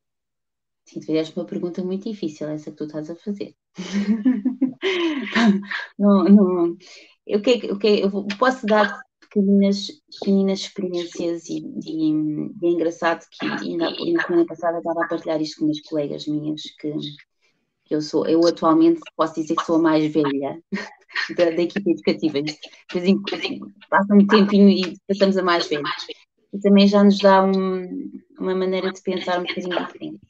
Sim, 0.85 1.01
tu 1.01 1.07
fizeste 1.07 1.37
uma 1.37 1.45
pergunta 1.45 1.83
muito 1.83 2.09
difícil, 2.09 2.49
essa 2.49 2.71
que 2.71 2.77
tu 2.77 2.85
estás 2.85 3.11
a 3.11 3.17
fazer. 3.17 3.55
não, 5.99 6.25
não, 6.25 6.77
eu, 7.27 7.43
que, 7.43 7.67
eu, 7.67 7.79
que, 7.79 8.01
eu 8.01 8.27
posso 8.39 8.65
dar 8.65 9.03
pequeninas, 9.21 9.89
pequeninas 10.19 10.61
experiências 10.61 11.49
e, 11.49 11.59
e, 11.85 12.11
e 12.11 12.67
é 12.67 12.71
engraçado 12.71 13.25
que 13.31 13.47
ainda, 13.47 13.91
na 13.91 14.23
semana 14.23 14.47
passada 14.47 14.79
estava 14.79 15.05
a 15.05 15.09
partilhar 15.09 15.41
isto 15.41 15.59
com 15.59 15.67
umas 15.67 15.81
colegas 15.83 16.27
minhas 16.27 16.63
que, 16.81 16.93
que 17.85 17.95
eu 17.95 18.01
sou, 18.01 18.27
eu 18.27 18.45
atualmente 18.47 19.01
posso 19.17 19.35
dizer 19.35 19.55
que 19.55 19.65
sou 19.65 19.77
a 19.77 19.81
mais 19.81 20.13
velha 20.13 20.61
da, 21.37 21.51
da 21.51 21.63
equipe 21.63 21.91
educativa. 21.91 22.39
Passa 23.91 24.15
um 24.15 24.27
tempinho 24.27 24.69
e 24.69 24.97
passamos 25.07 25.37
a 25.37 25.43
mais 25.43 25.69
velha. 25.69 25.83
Também 26.63 26.87
já 26.87 27.05
nos 27.05 27.19
dá 27.19 27.45
um, 27.45 28.11
uma 28.39 28.55
maneira 28.55 28.93
de 28.93 29.01
pensar 29.03 29.39
um 29.39 29.45
bocadinho 29.45 29.87
diferente 29.87 30.21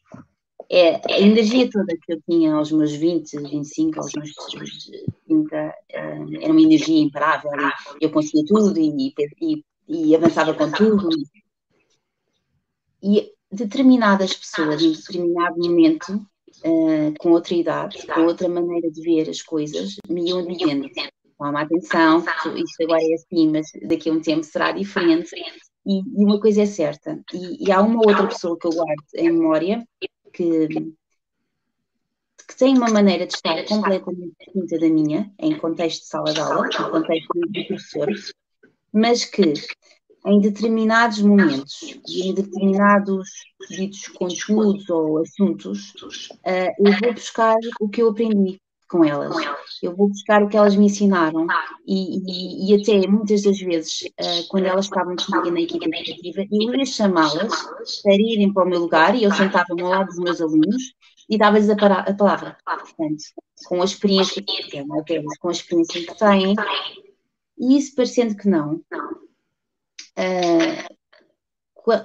é, 0.70 1.00
a 1.14 1.18
energia 1.18 1.68
toda 1.70 1.96
que 1.96 2.12
eu 2.12 2.20
tinha 2.28 2.54
aos 2.54 2.70
meus 2.70 2.92
20, 2.92 3.38
25, 3.38 4.00
aos 4.00 4.12
meus 4.12 4.34
30, 5.26 5.56
eh, 5.56 5.74
era 6.42 6.52
uma 6.52 6.60
energia 6.60 7.00
imparável. 7.00 7.50
Eu 8.00 8.10
conseguia 8.10 8.44
tudo 8.46 8.78
e, 8.78 9.14
e, 9.40 9.64
e 9.88 10.14
avançava 10.14 10.52
com 10.52 10.70
tudo. 10.70 11.08
E 13.02 13.32
determinadas 13.50 14.34
pessoas, 14.34 14.82
em 14.82 14.92
determinado 14.92 15.56
momento, 15.56 16.14
uh, 16.64 17.14
com 17.18 17.30
outra 17.30 17.54
idade, 17.54 18.06
com 18.06 18.26
outra 18.26 18.48
maneira 18.48 18.90
de 18.90 19.00
ver 19.00 19.30
as 19.30 19.40
coisas, 19.40 19.96
me 20.06 20.28
iam 20.28 20.46
dizendo: 20.46 20.90
toma 21.38 21.62
atenção, 21.62 22.18
isto 22.56 22.82
agora 22.82 23.00
é 23.02 23.14
assim, 23.14 23.48
mas 23.50 23.70
daqui 23.88 24.10
a 24.10 24.12
um 24.12 24.20
tempo 24.20 24.42
será 24.42 24.72
diferente. 24.72 25.30
E, 25.88 26.00
e 26.00 26.24
uma 26.24 26.38
coisa 26.38 26.62
é 26.62 26.66
certa, 26.66 27.18
e, 27.32 27.66
e 27.66 27.72
há 27.72 27.80
uma 27.80 28.00
outra 28.00 28.26
pessoa 28.26 28.58
que 28.58 28.66
eu 28.66 28.72
guardo 28.72 29.04
em 29.14 29.30
memória 29.30 29.88
que, 30.34 30.68
que 30.68 32.56
têm 32.58 32.76
uma 32.76 32.90
maneira 32.90 33.26
de 33.26 33.32
estar 33.32 33.64
completamente 33.64 34.34
distinta 34.38 34.78
da 34.78 34.88
minha, 34.90 35.32
em 35.38 35.56
contexto 35.56 36.02
de 36.02 36.08
sala 36.08 36.34
de 36.34 36.40
aula, 36.40 36.66
em 36.66 36.90
contexto 36.90 37.40
de 37.48 37.64
professor, 37.64 38.08
mas 38.92 39.24
que 39.24 39.54
em 40.26 40.40
determinados 40.40 41.22
momentos 41.22 41.98
e 42.06 42.28
em 42.28 42.34
determinados 42.34 43.26
ditos 43.70 44.08
conteúdos 44.08 44.90
ou 44.90 45.22
assuntos, 45.22 45.94
uh, 46.44 46.86
eu 46.86 46.98
vou 47.00 47.14
buscar 47.14 47.56
o 47.80 47.88
que 47.88 48.02
eu 48.02 48.10
aprendi 48.10 48.60
com 48.88 49.04
elas. 49.04 49.36
Eu 49.82 49.94
vou 49.94 50.08
buscar 50.08 50.42
o 50.42 50.48
que 50.48 50.56
elas 50.56 50.74
me 50.74 50.86
ensinaram 50.86 51.46
e, 51.86 52.18
e, 52.26 52.72
e 52.72 52.80
até 52.80 53.06
muitas 53.06 53.42
das 53.42 53.58
vezes, 53.58 54.02
uh, 54.02 54.48
quando 54.48 54.66
elas 54.66 54.86
estavam 54.86 55.14
comigo 55.16 55.50
na 55.50 55.60
equipe 55.60 55.84
educativa, 55.84 56.46
eu 56.50 56.74
ia 56.74 56.86
chamá-las 56.86 57.62
para 58.02 58.14
irem 58.14 58.52
para 58.52 58.64
o 58.64 58.68
meu 58.68 58.80
lugar 58.80 59.14
e 59.14 59.24
eu 59.24 59.32
sentava-me 59.32 59.82
ao 59.82 59.90
lado 59.90 60.06
dos 60.06 60.18
meus 60.18 60.40
alunos 60.40 60.94
e 61.28 61.36
dava-lhes 61.36 61.68
a, 61.68 61.74
a, 61.74 62.14
palavra. 62.14 62.56
Portanto, 62.64 63.22
com 63.66 63.82
a 63.82 63.84
experiência 63.84 64.42
que 64.42 64.70
têm, 64.70 64.86
com 65.38 65.48
a 65.48 65.52
experiência 65.52 66.06
que 66.06 66.18
têm, 66.18 66.56
e 67.58 67.76
isso 67.76 67.94
parecendo 67.94 68.36
que 68.36 68.48
não. 68.48 68.82
Uh, 70.16 70.98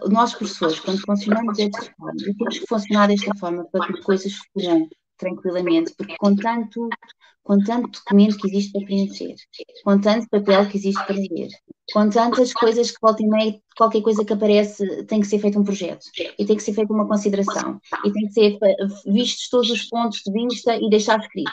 nós, 0.10 0.34
professores, 0.34 0.80
quando 0.80 1.02
funcionamos 1.02 1.58
desta 1.58 1.82
forma, 1.98 2.14
temos 2.38 2.60
que 2.60 2.68
funcionar 2.68 3.08
desta 3.08 3.36
forma 3.36 3.66
para 3.66 3.88
que 3.88 4.02
coisas 4.02 4.34
fluam 4.54 4.88
tranquilamente, 5.18 5.94
porque 5.98 6.16
com 6.18 6.36
tanto, 6.36 6.90
com 7.44 7.58
tanto 7.60 8.00
documento 8.00 8.38
que 8.38 8.48
existe 8.48 8.72
para 8.72 8.86
preencher, 8.86 9.36
com 9.84 10.00
tanto 10.00 10.30
papel 10.30 10.68
que 10.70 10.78
existe 10.78 11.06
para 11.06 11.16
ler, 11.16 11.50
com 11.92 12.10
tantas 12.10 12.54
coisas 12.54 12.92
que 12.92 12.98
volta 13.02 13.24
e 13.24 13.28
meia, 13.28 13.60
qualquer 13.76 14.02
coisa 14.02 14.24
que 14.24 14.34
aparece 14.34 15.06
tem 15.06 15.20
que 15.20 15.28
ser 15.28 15.40
feito 15.40 15.60
um 15.60 15.64
projeto, 15.64 16.06
e 16.38 16.46
tem 16.46 16.56
que 16.56 16.64
ser 16.64 16.74
feita 16.74 16.94
uma 16.94 17.08
consideração, 17.08 17.80
e 18.06 18.12
tem 18.12 18.28
que 18.28 18.34
ser 18.34 18.58
vistos 19.06 19.50
todos 19.50 19.70
os 19.70 19.84
pontos 19.86 20.22
de 20.26 20.32
vista 20.32 20.76
e 20.76 20.90
deixar 20.90 21.20
escrito. 21.20 21.52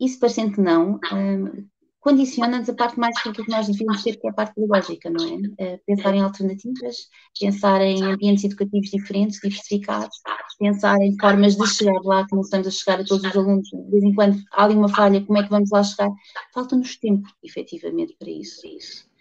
Isso 0.00 0.18
parecendo 0.18 0.52
que 0.52 0.60
não, 0.60 0.98
hum, 1.12 1.66
condiciona-nos 2.04 2.68
a 2.68 2.74
parte 2.74 3.00
mais 3.00 3.20
que 3.22 3.32
nós 3.48 3.66
devíamos 3.66 4.02
ter, 4.02 4.16
que 4.16 4.26
é 4.26 4.30
a 4.30 4.34
parte 4.34 4.54
pedagógica, 4.54 5.08
não 5.08 5.24
é? 5.24 5.74
Uh, 5.74 5.80
pensar 5.86 6.14
em 6.14 6.20
alternativas, 6.20 7.08
pensar 7.40 7.80
em 7.80 8.02
ambientes 8.04 8.44
educativos 8.44 8.90
diferentes, 8.90 9.40
diversificados, 9.40 10.14
pensar 10.58 11.00
em 11.00 11.16
formas 11.18 11.56
de 11.56 11.66
chegar 11.66 11.98
lá, 12.04 12.26
que 12.26 12.34
não 12.34 12.42
estamos 12.42 12.66
a 12.66 12.70
chegar 12.70 13.00
a 13.00 13.04
todos 13.04 13.24
os 13.24 13.34
alunos, 13.34 13.70
de 13.70 13.90
vez 13.90 14.04
em 14.04 14.14
quando 14.14 14.38
há 14.52 14.64
ali 14.64 14.74
uma 14.74 14.90
falha, 14.90 15.24
como 15.24 15.38
é 15.38 15.44
que 15.44 15.48
vamos 15.48 15.70
lá 15.70 15.82
chegar? 15.82 16.10
Falta-nos 16.52 16.94
tempo, 16.98 17.26
efetivamente, 17.42 18.14
para 18.18 18.30
isso. 18.30 18.60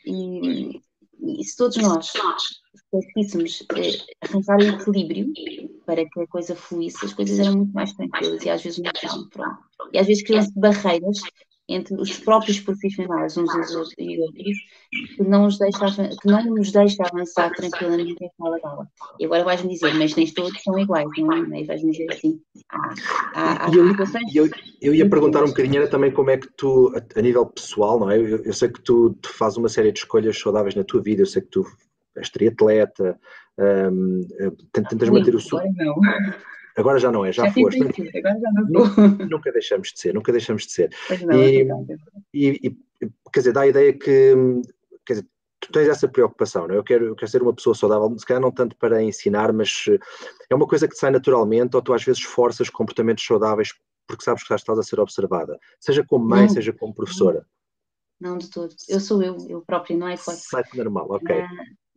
E, 0.06 0.82
e 1.22 1.44
se 1.46 1.56
todos 1.56 1.78
nós 1.78 2.12
conseguíssemos 2.92 3.62
uh, 3.62 4.28
arranjar 4.30 4.58
o 4.60 4.82
equilíbrio 4.82 5.32
para 5.86 6.04
que 6.06 6.20
a 6.20 6.28
coisa 6.28 6.54
fluísse, 6.54 7.06
as 7.06 7.13
coisas 7.13 7.40
eram 7.40 7.56
muito 7.56 7.72
mais 7.72 7.94
tranquilas 7.94 8.44
e 8.44 8.50
às 8.50 8.62
vezes 8.62 8.80
muito 8.80 9.00
calmo, 9.00 9.30
pronto. 9.30 9.58
E 9.94 9.98
às 9.98 10.06
vezes 10.06 10.22
criam-se 10.24 10.52
barreiras 10.60 11.22
entre 11.67 11.96
os 11.96 12.20
próprios 12.20 12.60
profissionais 12.60 13.38
uns 13.38 13.53
e 13.98 14.20
outros 14.20 14.58
que 15.15 15.24
não, 15.24 15.43
nos 15.43 15.58
deixa, 15.58 16.10
que 16.22 16.27
não 16.27 16.43
nos 16.43 16.72
deixa 16.72 17.03
avançar 17.03 17.51
tranquilamente 17.51 18.24
em 18.24 18.29
sala 18.38 18.58
de 18.58 18.65
aula. 18.65 18.88
E 19.20 19.25
agora 19.25 19.43
vais-me 19.46 19.74
dizer, 19.74 19.93
mas 19.93 20.15
nem 20.15 20.27
todos 20.34 20.62
são 20.62 20.77
iguais, 20.77 21.08
não 21.17 21.55
é? 21.55 21.62
E 21.62 21.65
vais-me 21.65 21.91
dizer 21.91 22.12
assim, 22.12 22.39
há, 22.70 22.93
há, 23.34 23.65
há 23.67 23.72
eu, 23.74 24.46
eu, 24.46 24.50
eu, 24.82 24.93
ia 24.93 25.10
perguntar 25.10 25.43
um 25.43 25.48
bocadinho 25.48 25.77
era 25.77 25.89
também 25.89 26.12
como 26.12 26.32
é 26.32 26.38
que 26.38 26.48
tu, 26.58 26.93
a, 26.96 27.20
a 27.20 27.22
nível 27.22 27.46
pessoal, 27.46 28.00
não 28.00 28.12
é? 28.12 28.17
Eu, 28.17 28.43
eu 28.43 28.53
sei 28.53 28.70
que 28.70 28.82
tu, 28.82 29.17
tu 29.22 29.29
fazes 29.29 29.58
uma 29.58 29.70
série 29.70 29.91
de 29.91 30.00
escolhas 30.00 30.38
saudáveis 30.38 30.75
na 30.75 30.84
tua 30.84 31.01
vida, 31.01 31.22
eu 31.22 31.27
sei 31.27 31.41
que 31.41 31.50
tu 31.50 31.65
és 32.15 32.29
triatleta, 32.29 33.17
um, 33.58 34.22
tentas 34.72 35.10
manter 35.10 35.36
o... 35.36 35.39
Agora 35.39 35.70
não. 35.77 35.96
Agora 36.75 37.00
já 37.00 37.12
não 37.12 37.25
é, 37.25 37.32
já, 37.32 37.46
já 37.46 37.53
foste. 37.53 37.82
agora 37.82 38.39
já 38.39 38.51
não 38.51 38.65
nunca, 38.68 39.01
nunca 39.30 39.51
deixamos 39.51 39.94
de 39.94 40.00
ser, 40.00 40.13
nunca 40.13 40.32
deixamos 40.32 40.65
de 40.65 40.72
ser. 40.72 40.96
Não, 41.25 41.44
e, 41.44 41.62
é 41.62 41.68
e, 42.34 42.48
e, 43.01 43.10
quer 43.32 43.39
dizer, 43.39 43.53
dá 43.53 43.62
a 43.62 43.68
ideia 43.68 43.94
que 43.94 44.34
quer 45.06 45.13
dizer, 45.13 45.27
tu 45.60 45.72
tens 45.72 45.88
essa 45.88 46.08
preocupação, 46.08 46.68
não 46.68 46.75
é? 46.75 46.77
Eu 46.77 46.84
quero, 46.84 47.06
eu 47.06 47.15
quero 47.15 47.32
ser 47.32 47.42
uma 47.42 47.53
pessoa 47.53 47.75
saudável, 47.75 48.18
se 48.18 48.25
calhar 48.25 48.42
não 48.42 48.51
tanto 48.51 48.75
para 48.75 49.01
ensinar, 49.01 49.53
mas 49.53 49.86
eh, 49.88 50.00
é 50.50 50.56
uma 50.56 50.68
coisa 50.68 50.88
que 50.88 50.94
te 50.94 51.00
sai 51.00 51.12
naturalmente, 51.12 51.75
ou 51.75 51.82
tu 51.82 51.94
às 51.94 52.03
vezes 52.03 52.22
forças 52.22 52.70
comportamentos 52.70 53.25
saudáveis 53.25 53.74
porque 54.08 54.24
sabes 54.24 54.44
que 54.44 54.53
estás 54.53 54.77
a 54.77 54.84
ser 54.84 55.00
observada, 55.00 55.58
seja 55.80 56.03
como 56.03 56.27
mãe, 56.27 56.42
não, 56.42 56.50
seja 56.50 56.74
como 56.74 56.94
professora. 56.94 57.46
Não, 58.20 58.38
de 58.38 58.50
todo. 58.50 58.74
Eu 58.88 59.00
sou 59.00 59.22
eu, 59.24 59.38
eu 59.50 59.62
própria, 59.62 59.98
não 59.98 60.08
é 60.08 60.18
fácil. 60.18 60.50
Sai 60.50 60.63
normal, 60.75 61.08
ok. 61.10 61.44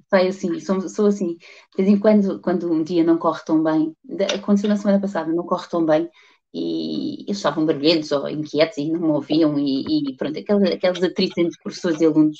Sai 0.09 0.29
assim, 0.29 0.61
sou, 0.61 0.89
sou 0.89 1.07
assim. 1.07 1.37
De 1.37 1.77
vez 1.79 1.89
em 1.89 1.99
quando, 1.99 2.41
quando 2.41 2.71
um 2.71 2.83
dia 2.83 3.03
não 3.05 3.19
corre 3.19 3.43
tão 3.45 3.63
bem, 3.63 3.95
aconteceu 4.35 4.69
na 4.69 4.77
semana 4.77 5.01
passada, 5.01 5.33
não 5.33 5.45
corre 5.45 5.69
tão 5.69 5.85
bem, 5.85 6.09
e 6.55 7.23
eles 7.25 7.39
estavam 7.39 7.67
barulhentos 7.67 8.13
ou 8.13 8.29
inquietos 8.29 8.79
e 8.79 8.91
não 8.91 9.01
me 9.01 9.07
ouviam, 9.09 9.59
e, 9.59 10.11
e 10.11 10.17
pronto, 10.17 10.39
aquelas, 10.39 10.71
aquelas 10.71 11.03
atritos 11.03 11.37
entre 11.39 11.59
professores 11.63 12.01
e 12.01 12.07
alunos. 12.07 12.39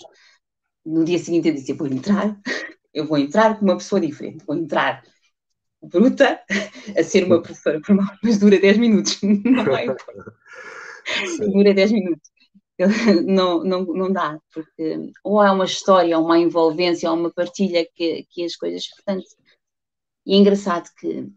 No 0.85 1.05
dia 1.05 1.19
seguinte 1.19 1.49
eu 1.49 1.55
disse: 1.55 1.73
Eu 1.73 1.77
vou 1.77 1.89
entrar, 1.89 2.41
eu 2.95 3.07
vou 3.07 3.19
entrar 3.19 3.59
com 3.59 3.65
uma 3.65 3.77
pessoa 3.77 4.01
diferente, 4.01 4.45
vou 4.47 4.57
entrar 4.57 5.03
bruta 5.83 6.41
a 6.97 7.03
ser 7.03 7.25
uma 7.25 7.43
professora 7.43 7.81
formal, 7.85 8.07
mas 8.23 8.39
dura 8.39 8.59
10 8.59 8.79
minutos, 8.79 9.19
não 9.23 9.77
é? 9.77 9.87
Dura 11.53 11.73
10 11.73 11.93
minutos. 11.93 12.31
não, 13.27 13.65
não, 13.65 13.85
não 13.85 14.13
dá, 14.13 14.39
porque 14.53 15.11
ou 15.25 15.41
há 15.41 15.53
uma 15.53 15.65
história, 15.65 16.19
ou 16.19 16.25
uma 16.25 16.39
envolvência, 16.39 17.11
ou 17.11 17.17
uma 17.17 17.33
partilha 17.33 17.87
que, 17.95 18.27
que 18.31 18.45
as 18.45 18.57
coisas, 18.57 18.87
portanto, 18.89 19.27
e 20.27 20.35
é 20.35 20.37
engraçado 20.37 20.91
que 20.99 21.31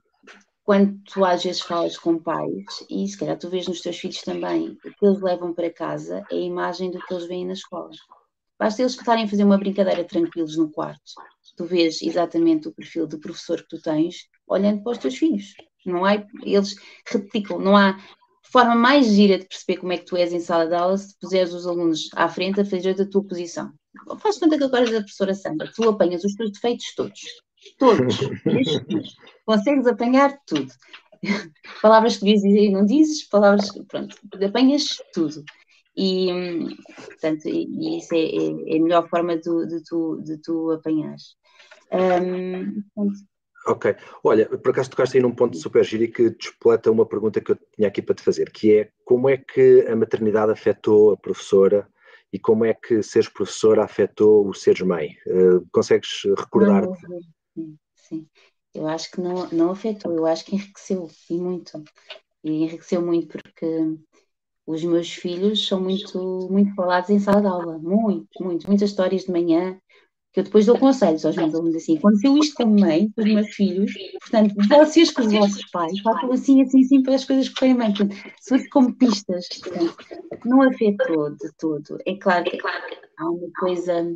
quando 0.64 1.00
tu 1.12 1.26
às 1.26 1.44
vezes 1.44 1.62
falas 1.62 1.98
com 1.98 2.20
pais, 2.20 2.86
e 2.90 3.08
se 3.08 3.18
calhar 3.18 3.38
tu 3.38 3.50
vês 3.50 3.68
nos 3.68 3.82
teus 3.82 3.98
filhos 3.98 4.22
também, 4.22 4.70
o 4.70 4.94
que 4.94 5.06
eles 5.06 5.22
levam 5.22 5.54
para 5.54 5.74
casa 5.74 6.24
é 6.32 6.36
a 6.36 6.40
imagem 6.40 6.92
do 6.92 7.00
que 7.00 7.14
eles 7.14 7.28
veem 7.28 7.46
na 7.46 7.54
escola. 7.54 7.90
Basta 8.60 8.82
eles 8.82 8.94
estarem 8.94 9.24
a 9.24 9.28
fazer 9.28 9.46
uma 9.46 9.58
brincadeira 9.58 10.04
tranquilos 10.04 10.58
no 10.58 10.70
quarto. 10.70 11.14
Tu 11.56 11.66
vês 11.66 12.02
exatamente 12.02 12.68
o 12.68 12.74
perfil 12.74 13.08
do 13.08 13.20
professor 13.20 13.62
que 13.62 13.70
tu 13.70 13.82
tens 13.82 14.28
olhando 14.46 14.84
para 14.84 14.92
os 14.92 14.98
teus 14.98 15.18
filhos. 15.18 15.54
Não 15.86 16.04
há, 16.04 16.16
eles 16.44 16.76
replicam, 17.08 17.58
não 17.58 17.76
há 17.76 17.98
forma 18.52 18.76
mais 18.76 19.08
gira 19.08 19.38
de 19.38 19.46
perceber 19.46 19.80
como 19.80 19.94
é 19.94 19.98
que 19.98 20.06
tu 20.06 20.18
és 20.18 20.34
em 20.34 20.40
sala 20.40 20.68
de 20.68 20.76
aula 20.76 20.98
se 20.98 21.18
puseres 21.20 21.54
os 21.54 21.68
alunos 21.68 22.10
à 22.16 22.28
frente 22.28 22.62
a 22.62 22.66
fazer 22.66 23.00
a 23.00 23.10
tua 23.10 23.24
posição. 23.24 23.72
Faz 24.20 24.38
conta 24.38 24.58
que 24.58 24.64
agora 24.64 24.84
és 24.84 24.96
a 24.96 25.02
professora 25.02 25.34
Sandra, 25.34 25.72
tu 25.76 25.88
apanhas 25.88 26.24
os 26.24 26.34
teus 26.36 26.52
defeitos 26.52 26.94
todos. 26.96 27.22
Todos. 27.78 28.18
Consegues 29.46 29.88
apanhar 29.88 30.38
tudo. 30.46 30.72
Palavras 31.82 32.18
que 32.18 32.26
dizer 32.26 32.50
e 32.50 32.72
não 32.72 32.86
dizes, 32.86 33.28
palavras 33.28 33.70
que, 33.72 33.84
pronto, 33.84 34.16
apanhas 34.44 35.02
tudo. 35.14 35.44
E, 35.96 36.30
portanto, 36.96 37.46
e 37.46 37.98
isso 37.98 38.16
é, 38.16 38.20
é, 38.20 38.74
é, 38.74 38.78
a 38.78 38.82
melhor 38.82 39.10
forma 39.10 39.36
de, 39.36 39.68
de, 39.68 39.84
tu, 39.84 40.22
de 40.24 40.38
tu 40.38 40.72
apanhares. 40.72 41.36
Um, 41.92 42.82
portanto, 42.96 43.20
Ok. 43.68 43.96
Olha, 44.24 44.48
por 44.48 44.72
acaso 44.72 44.90
tocaste 44.90 45.18
aí 45.18 45.24
num 45.24 45.36
ponto 45.36 45.58
super 45.58 45.84
giro 45.84 46.04
e 46.04 46.08
que 46.08 46.30
despoleta 46.30 46.92
uma 46.92 47.06
pergunta 47.06 47.42
que 47.42 47.52
eu 47.52 47.60
tinha 47.76 47.88
aqui 47.88 48.02
para 48.02 48.16
te 48.16 48.24
fazer, 48.24 48.52
que 48.52 48.78
é 48.78 48.90
como 49.04 49.30
é 49.30 49.38
que 49.38 49.86
a 49.88 49.96
maternidade 49.96 50.52
afetou 50.52 51.12
a 51.12 51.18
professora 51.18 51.88
e 52.32 52.40
como 52.40 52.64
é 52.64 52.74
que 52.74 53.02
seres 53.04 53.28
professora 53.28 53.84
afetou 53.84 54.48
o 54.48 54.54
seres 54.54 54.82
mãe? 54.82 55.18
Uh, 55.28 55.66
consegues 55.72 56.24
recordar? 56.38 56.84
Não, 56.84 56.96
sim, 57.54 57.78
sim, 57.96 58.28
eu 58.74 58.88
acho 58.88 59.12
que 59.12 59.20
não, 59.20 59.50
não 59.50 59.72
afetou, 59.72 60.16
eu 60.16 60.26
acho 60.26 60.46
que 60.46 60.56
enriqueceu 60.56 61.10
e 61.30 61.38
muito. 61.38 61.84
E 62.44 62.64
enriqueceu 62.64 63.02
muito 63.02 63.28
porque 63.28 63.98
os 64.66 64.84
meus 64.84 65.12
filhos 65.12 65.68
são 65.68 65.82
muito, 65.82 66.48
muito 66.50 66.74
falados 66.76 67.10
em 67.10 67.20
sala 67.20 67.42
de 67.42 67.48
aula, 67.48 67.78
muito, 67.80 68.28
muito, 68.42 68.68
muitas 68.68 68.90
histórias 68.90 69.24
de 69.24 69.32
manhã, 69.32 69.80
que 70.32 70.40
eu 70.40 70.44
depois 70.44 70.66
dou 70.66 70.78
conselhos 70.78 71.26
aos 71.26 71.36
meus 71.36 71.56
alunos 71.56 71.76
assim, 71.76 71.98
aconteceu 71.98 72.38
isto 72.38 72.56
com 72.56 72.64
a 72.64 72.68
mãe, 72.68 73.10
com 73.16 73.22
os 73.22 73.34
meus 73.34 73.50
filhos, 73.50 73.92
portanto, 74.22 74.56
vocês 74.68 75.12
com 75.12 75.22
os 75.22 75.34
vossos 75.34 75.66
pais, 75.72 76.00
façam 76.02 76.32
assim, 76.32 76.62
assim, 76.62 76.82
assim, 76.82 77.02
para 77.02 77.16
as 77.16 77.26
coisas 77.26 77.52
a 77.60 77.66
mãe, 77.66 77.94
portanto, 77.94 78.16
surge 78.42 78.70
como 78.70 78.96
pistas, 78.96 79.48
portanto, 79.48 79.96
não 80.46 80.62
afetou 80.62 81.32
de 81.32 81.52
todo. 81.58 81.98
É 82.06 82.16
claro 82.16 82.44
que 82.44 82.60
há 83.18 83.30
uma 83.30 83.50
coisa, 83.60 84.16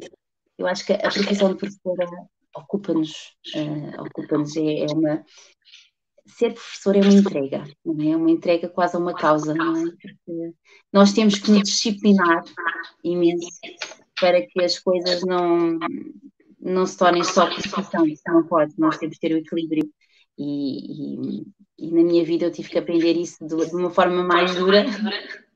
eu 0.58 0.68
acho 0.68 0.86
que 0.86 0.94
a 0.94 1.00
profissão 1.00 1.50
de 1.50 1.58
professora 1.58 2.06
ocupa-nos, 2.56 3.34
uh, 3.56 4.02
ocupa-nos, 4.02 4.56
é, 4.56 4.84
é 4.84 4.86
uma 4.94 5.26
ser 6.26 6.54
professor 6.54 6.96
é 6.96 7.02
uma 7.02 7.14
entrega, 7.14 7.64
não 7.86 8.02
é? 8.02 8.12
É 8.12 8.16
uma 8.16 8.32
entrega 8.32 8.70
quase 8.70 8.96
a 8.96 9.00
uma 9.00 9.14
causa, 9.14 9.54
não 9.54 9.76
é? 9.76 9.84
Porque 9.84 10.56
nós 10.92 11.12
temos 11.12 11.38
que 11.38 11.52
nos 11.52 11.64
disciplinar 11.64 12.44
imenso 13.04 13.50
para 14.24 14.42
que 14.42 14.64
as 14.64 14.80
coisas 14.80 15.22
não, 15.26 15.78
não 16.58 16.86
se 16.86 16.98
tornem 16.98 17.26
só 17.26 17.46
profissão, 17.46 18.08
isso 18.08 18.24
não 18.26 18.48
pode, 18.48 18.74
nós 18.78 18.98
temos 18.98 19.18
que 19.18 19.28
ter 19.28 19.36
o 19.36 19.38
equilíbrio. 19.38 19.84
E, 20.38 21.42
e, 21.42 21.44
e, 21.78 21.92
na 21.92 22.04
minha 22.04 22.24
vida 22.24 22.46
eu 22.46 22.52
tive 22.52 22.70
que 22.70 22.80
aprender 22.80 23.18
isso 23.18 23.46
de, 23.46 23.54
de 23.70 23.76
uma 23.76 23.90
forma 23.90 24.24
mais 24.24 24.56
dura, 24.56 24.86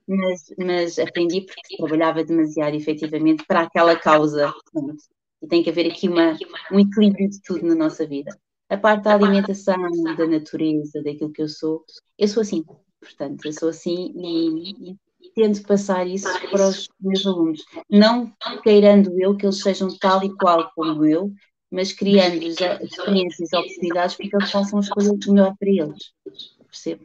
mas, 0.05 0.53
mas, 0.57 0.99
aprendi 0.99 1.41
porque 1.41 1.77
trabalhava 1.77 2.25
demasiado 2.25 2.75
efetivamente 2.75 3.45
para 3.47 3.61
aquela 3.61 3.95
causa. 3.95 4.53
Portanto, 4.69 5.01
e 5.41 5.47
tem 5.47 5.63
que 5.63 5.69
haver 5.69 5.89
aqui 5.89 6.09
uma, 6.09 6.37
um 6.69 6.79
equilíbrio 6.81 7.29
de 7.29 7.41
tudo 7.41 7.65
na 7.65 7.75
nossa 7.75 8.05
vida. 8.05 8.37
a 8.69 8.77
parte 8.77 9.05
da 9.05 9.13
alimentação, 9.13 9.77
da 10.17 10.27
natureza, 10.27 11.01
daquilo 11.01 11.31
que 11.31 11.41
eu 11.41 11.47
sou, 11.47 11.85
eu 12.17 12.27
sou 12.27 12.41
assim. 12.41 12.65
Portanto, 12.99 13.45
eu 13.45 13.53
sou 13.53 13.69
assim 13.69 14.11
e, 14.13 14.97
tento 15.37 15.61
passar 15.61 16.07
isso 16.07 16.27
para 16.49 16.67
os 16.67 16.89
meus 16.99 17.25
alunos. 17.25 17.63
Não 17.87 18.33
queirando 18.63 19.13
eu 19.21 19.37
que 19.37 19.45
eles 19.45 19.61
sejam 19.61 19.87
tal 19.99 20.23
e 20.23 20.35
qual 20.35 20.71
como 20.75 21.05
eu, 21.05 21.31
mas 21.71 21.93
criando-lhes 21.93 22.57
experiências 22.81 23.53
e 23.53 23.55
oportunidades 23.55 24.15
para 24.15 24.29
que 24.29 24.35
eles 24.35 24.51
façam 24.51 24.79
a 24.79 24.81
escolha 24.81 25.11
melhor 25.27 25.55
para 25.59 25.69
eles. 25.69 26.11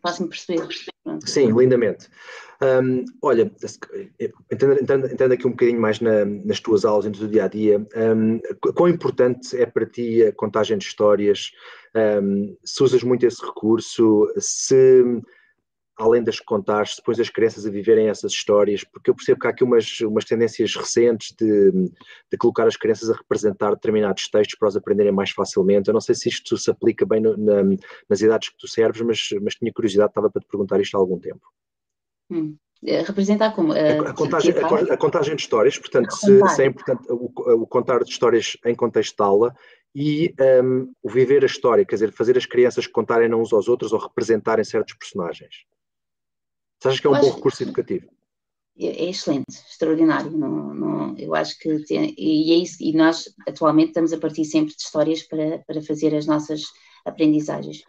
Faço-me 0.02 0.30
perceber. 0.30 0.66
Pronto. 1.04 1.28
Sim, 1.28 1.52
lindamente. 1.52 2.08
Um, 2.62 3.04
olha, 3.20 3.52
entrando, 4.50 4.80
entrando, 4.80 5.06
entrando, 5.12 5.32
aqui 5.32 5.46
um 5.46 5.50
bocadinho 5.50 5.80
mais 5.80 6.00
na, 6.00 6.24
nas 6.24 6.60
tuas 6.60 6.84
aulas, 6.84 7.06
no 7.06 7.12
teu 7.12 7.28
dia 7.28 7.44
a 7.44 7.48
dia, 7.48 7.86
um, 7.96 8.40
quão 8.74 8.88
importante 8.88 9.56
é 9.56 9.66
para 9.66 9.84
ti 9.84 10.24
a 10.24 10.32
contagem 10.32 10.78
de 10.78 10.84
histórias? 10.84 11.50
Um, 11.94 12.56
se 12.64 12.82
usas 12.82 13.02
muito 13.02 13.26
esse 13.26 13.44
recurso, 13.44 14.32
se 14.38 15.02
além 15.98 16.22
das 16.22 16.40
contares, 16.40 16.96
depois 16.96 17.20
as 17.20 17.28
crianças 17.28 17.66
a 17.66 17.70
viverem 17.70 18.08
essas 18.08 18.32
histórias, 18.32 18.82
porque 18.84 19.10
eu 19.10 19.14
percebo 19.14 19.40
que 19.40 19.46
há 19.46 19.50
aqui 19.50 19.62
umas, 19.62 20.00
umas 20.00 20.24
tendências 20.24 20.74
recentes 20.74 21.34
de, 21.38 21.70
de 21.70 22.38
colocar 22.38 22.66
as 22.66 22.76
crianças 22.76 23.10
a 23.10 23.14
representar 23.14 23.70
determinados 23.70 24.28
textos 24.28 24.58
para 24.58 24.68
os 24.68 24.76
aprenderem 24.76 25.12
mais 25.12 25.30
facilmente. 25.30 25.88
Eu 25.88 25.94
não 25.94 26.00
sei 26.00 26.14
se 26.14 26.28
isto 26.28 26.56
se 26.56 26.70
aplica 26.70 27.04
bem 27.04 27.20
no, 27.20 27.36
na, 27.36 27.62
nas 28.08 28.20
idades 28.20 28.48
que 28.48 28.56
tu 28.58 28.68
serves, 28.68 29.02
mas, 29.02 29.28
mas 29.42 29.54
tinha 29.54 29.72
curiosidade, 29.72 30.10
estava 30.10 30.30
para 30.30 30.40
te 30.40 30.48
perguntar 30.48 30.80
isto 30.80 30.96
há 30.96 31.00
algum 31.00 31.18
tempo. 31.18 31.46
Hum. 32.30 32.56
Eh, 32.84 33.02
representar 33.02 33.54
como? 33.54 33.72
A, 33.72 34.10
a, 34.10 34.12
contagem, 34.12 34.52
a, 34.52 34.94
a, 34.94 34.96
contagem, 34.96 35.36
de 35.36 35.42
histórias, 35.42 35.78
portanto, 35.78 36.10
se, 36.10 36.48
se, 36.48 36.62
é 36.62 36.66
importante 36.66 37.06
o, 37.10 37.30
o, 37.62 37.66
contar 37.66 38.02
de 38.02 38.10
histórias 38.10 38.56
em 38.66 38.74
contexto 38.74 39.16
de 39.16 39.22
aula 39.22 39.54
e 39.94 40.34
um, 40.64 40.92
o 41.00 41.08
viver 41.08 41.44
a 41.44 41.46
história, 41.46 41.84
quer 41.84 41.94
dizer, 41.94 42.12
fazer 42.12 42.36
as 42.36 42.44
crianças 42.44 42.86
contarem 42.88 43.32
uns 43.32 43.52
aos 43.52 43.68
outros 43.68 43.92
ou 43.92 44.00
representarem 44.00 44.64
certos 44.64 44.94
personagens. 44.94 45.64
Você 46.82 46.88
acha 46.88 47.00
que 47.00 47.06
é 47.06 47.10
um 47.10 47.20
bom 47.20 47.30
recurso 47.30 47.62
educativo? 47.62 48.08
É, 48.76 48.86
é 48.86 49.10
excelente, 49.10 49.46
extraordinário. 49.50 50.32
Não, 50.32 50.74
não, 50.74 51.16
eu 51.16 51.32
acho 51.32 51.56
que 51.60 51.78
tem, 51.84 52.12
e 52.18 52.52
é 52.52 52.56
isso, 52.56 52.78
e 52.80 52.92
nós 52.92 53.32
atualmente 53.46 53.88
estamos 53.88 54.12
a 54.12 54.18
partir 54.18 54.44
sempre 54.44 54.74
de 54.74 54.82
histórias 54.82 55.22
para, 55.22 55.60
para 55.60 55.80
fazer 55.80 56.12
as 56.12 56.26
nossas 56.26 56.64
aprendizagens. 57.04 57.84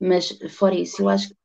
Mas 0.00 0.30
fora 0.48 0.74
isso, 0.74 1.02
eu 1.02 1.10
acho 1.10 1.28
que 1.28 1.36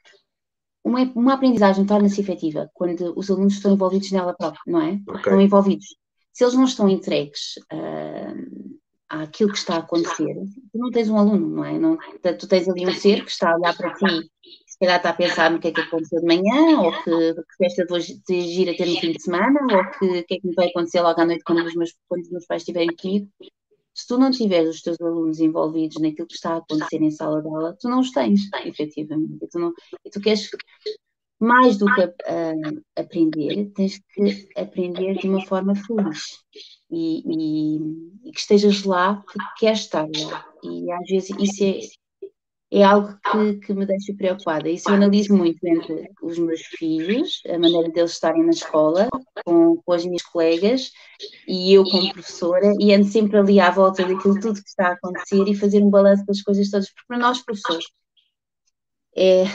uma, 0.81 1.01
uma 1.13 1.33
aprendizagem 1.33 1.85
torna-se 1.85 2.21
efetiva 2.21 2.71
quando 2.73 3.13
os 3.17 3.29
alunos 3.29 3.55
estão 3.55 3.73
envolvidos 3.73 4.09
nela 4.11 4.33
própria, 4.33 4.61
não 4.65 4.81
é? 4.81 4.93
Okay. 4.93 5.15
Estão 5.17 5.41
envolvidos. 5.41 5.87
Se 6.31 6.45
eles 6.45 6.55
não 6.55 6.63
estão 6.63 6.87
entregues 6.87 7.57
uh, 7.73 8.79
àquilo 9.09 9.51
que 9.51 9.57
está 9.57 9.75
a 9.75 9.79
acontecer, 9.79 10.35
tu 10.71 10.77
não 10.77 10.89
tens 10.89 11.09
um 11.09 11.17
aluno, 11.17 11.49
não 11.49 11.65
é? 11.65 11.77
Não, 11.77 11.97
tu 12.39 12.47
tens 12.47 12.69
ali 12.69 12.87
um 12.87 12.93
ser 12.93 13.25
que 13.25 13.31
está 13.31 13.51
a 13.51 13.57
olhar 13.57 13.75
para 13.75 13.93
ti 13.95 14.31
se 14.77 14.85
calhar 14.85 14.97
está 14.97 15.09
a 15.09 15.13
pensar 15.13 15.49
no 15.49 15.59
que 15.59 15.69
é 15.69 15.71
que 15.71 15.81
aconteceu 15.81 16.19
de 16.19 16.27
manhã, 16.27 16.79
ou 16.81 16.91
que, 17.03 17.33
que 17.33 17.57
festa 17.57 17.85
vou 17.89 17.99
gira 17.99 18.77
ter 18.77 18.85
no 18.85 18.99
fim 18.99 19.11
de 19.11 19.21
semana, 19.21 19.59
ou 19.75 19.91
que 19.91 20.23
que 20.23 20.35
é 20.35 20.39
que 20.39 20.47
me 20.47 20.53
vai 20.53 20.67
acontecer 20.67 21.01
logo 21.01 21.19
à 21.19 21.25
noite 21.25 21.43
quando 21.43 21.65
os 21.65 21.75
meus, 21.75 21.95
quando 22.07 22.21
os 22.21 22.29
meus 22.29 22.45
pais 22.45 22.61
estiverem 22.61 22.95
comigo. 22.95 23.27
Se 23.95 24.05
tu 24.07 24.19
não 24.19 24.29
tiveres 24.29 24.75
os 24.75 24.81
teus 24.83 25.01
alunos 25.01 25.39
envolvidos 25.39 25.99
naquilo 25.99 26.27
que 26.27 26.35
está 26.35 26.51
a 26.53 26.57
acontecer 26.57 27.01
em 27.01 27.09
sala 27.09 27.41
de 27.41 27.47
aula, 27.47 27.75
tu 27.79 27.89
não 27.89 28.01
os 28.01 28.11
tens, 28.11 28.41
efetivamente. 28.63 29.39
E 29.41 29.47
tu, 29.47 29.57
não, 29.57 29.73
e 30.05 30.09
tu 30.11 30.21
queres 30.21 30.47
mais 31.39 31.77
do 31.77 31.85
que 31.95 32.03
uh, 32.03 32.83
aprender, 32.95 33.71
tens 33.73 33.99
que 34.13 34.47
aprender 34.55 35.15
de 35.17 35.27
uma 35.27 35.43
forma 35.47 35.73
feliz 35.75 36.43
e, 36.91 37.23
e, 37.25 37.77
e, 38.25 38.31
que 38.31 38.39
estejas 38.39 38.83
lá 38.83 39.15
porque 39.15 39.39
queres 39.57 39.79
estar 39.79 40.07
lá. 40.07 40.45
E 40.63 40.91
às 40.91 41.07
vezes 41.09 41.29
isso 41.39 41.63
é, 41.63 41.79
é 42.71 42.83
algo 42.83 43.17
que, 43.31 43.55
que 43.65 43.73
me 43.73 43.85
deixa 43.85 44.13
preocupada. 44.13 44.69
Isso 44.69 44.89
eu 44.89 44.95
analiso 44.95 45.33
muito 45.33 45.65
entre 45.65 46.11
os 46.21 46.37
meus 46.37 46.61
filhos, 46.61 47.41
a 47.47 47.57
maneira 47.57 47.89
deles 47.89 48.11
estarem 48.11 48.43
na 48.43 48.51
escola, 48.51 49.07
com, 49.45 49.77
com 49.77 49.93
as 49.93 50.05
minhas 50.05 50.23
colegas 50.23 50.91
e 51.47 51.73
eu 51.73 51.83
como 51.85 52.13
professora, 52.13 52.73
e 52.79 52.93
ando 52.93 53.07
sempre 53.07 53.37
ali 53.37 53.59
à 53.59 53.71
volta 53.71 54.03
daquilo 54.03 54.39
tudo 54.39 54.61
que 54.61 54.69
está 54.69 54.89
a 54.89 54.93
acontecer 54.93 55.47
e 55.47 55.55
fazer 55.55 55.81
um 55.81 55.89
balanço 55.89 56.25
das 56.25 56.41
coisas 56.41 56.69
todas, 56.69 56.89
porque 56.89 57.07
para 57.07 57.17
nós, 57.17 57.41
professores, 57.41 57.85
é, 59.15 59.45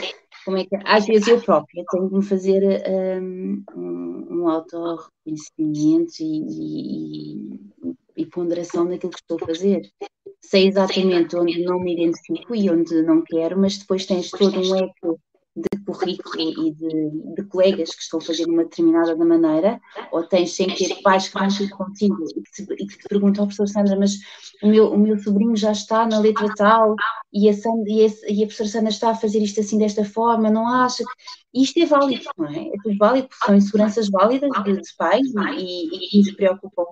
como 0.43 0.57
é 0.57 0.65
que, 0.65 0.75
às 0.83 1.05
vezes 1.05 1.27
eu 1.27 1.39
própria 1.39 1.83
tenho 1.91 2.09
de 2.09 2.15
me 2.15 2.23
fazer 2.23 2.83
um, 3.21 3.63
um, 3.75 4.27
um 4.31 4.49
auto-reconhecimento 4.49 6.13
e, 6.19 7.59
e, 8.17 8.23
e 8.23 8.25
ponderação 8.25 8.85
naquilo 8.85 9.11
que 9.11 9.19
estou 9.19 9.37
a 9.41 9.45
fazer 9.45 9.89
sei 10.43 10.67
exatamente 10.67 11.35
onde 11.35 11.63
não 11.63 11.79
me 11.79 11.93
identifico 11.93 12.53
e 12.53 12.69
onde 12.69 13.01
não 13.01 13.23
quero, 13.23 13.57
mas 13.57 13.77
depois 13.77 14.05
tens 14.05 14.29
todo 14.29 14.59
um 14.59 14.75
eco 14.75 15.19
de 15.55 15.85
currículo 15.85 16.41
e 16.41 16.73
de, 16.73 17.35
de, 17.35 17.43
colegas 17.43 17.93
que 17.93 18.01
estão 18.01 18.19
a 18.19 18.23
fazer 18.23 18.45
uma 18.45 18.63
determinada 18.63 19.15
maneira, 19.15 19.79
ou 20.11 20.23
tens 20.23 20.55
sem 20.55 20.67
ter 20.67 21.01
pais 21.03 21.29
que 21.29 21.39
vão 21.39 21.47
ter 21.47 21.69
contigo 21.69 22.17
e 22.35 22.41
que, 22.41 22.51
te, 22.51 22.73
e 22.73 22.87
que 22.87 22.97
te 22.97 23.07
perguntam 23.07 23.43
ao 23.43 23.47
professor 23.47 23.67
Sandra, 23.67 23.95
mas 23.95 24.17
o 24.63 24.67
meu, 24.67 24.91
o 24.91 24.97
meu 24.97 25.17
sobrinho 25.19 25.55
já 25.55 25.71
está 25.71 26.07
na 26.07 26.19
letra 26.19 26.47
tal 26.55 26.95
e 27.31 27.47
a, 27.47 27.53
Sandra, 27.53 27.87
e, 27.87 28.05
a, 28.05 28.31
e 28.31 28.43
a 28.43 28.47
professora 28.47 28.69
Sandra 28.69 28.89
está 28.89 29.11
a 29.11 29.15
fazer 29.15 29.39
isto 29.39 29.59
assim 29.59 29.77
desta 29.77 30.03
forma, 30.03 30.49
não 30.49 30.67
acha? 30.67 31.03
E 31.53 31.63
isto 31.63 31.79
é 31.79 31.85
válido, 31.85 32.25
não 32.35 32.47
é? 32.47 32.67
É 32.69 32.73
tudo 32.81 32.97
válido, 32.97 33.27
porque 33.27 33.45
são 33.45 33.55
inseguranças 33.55 34.09
válidas 34.09 34.49
de, 34.63 34.73
de 34.73 34.95
pais 34.97 35.27
e, 35.55 36.15
e, 36.15 36.17
e 36.17 36.19
nos 36.19 36.31
preocupam 36.31 36.85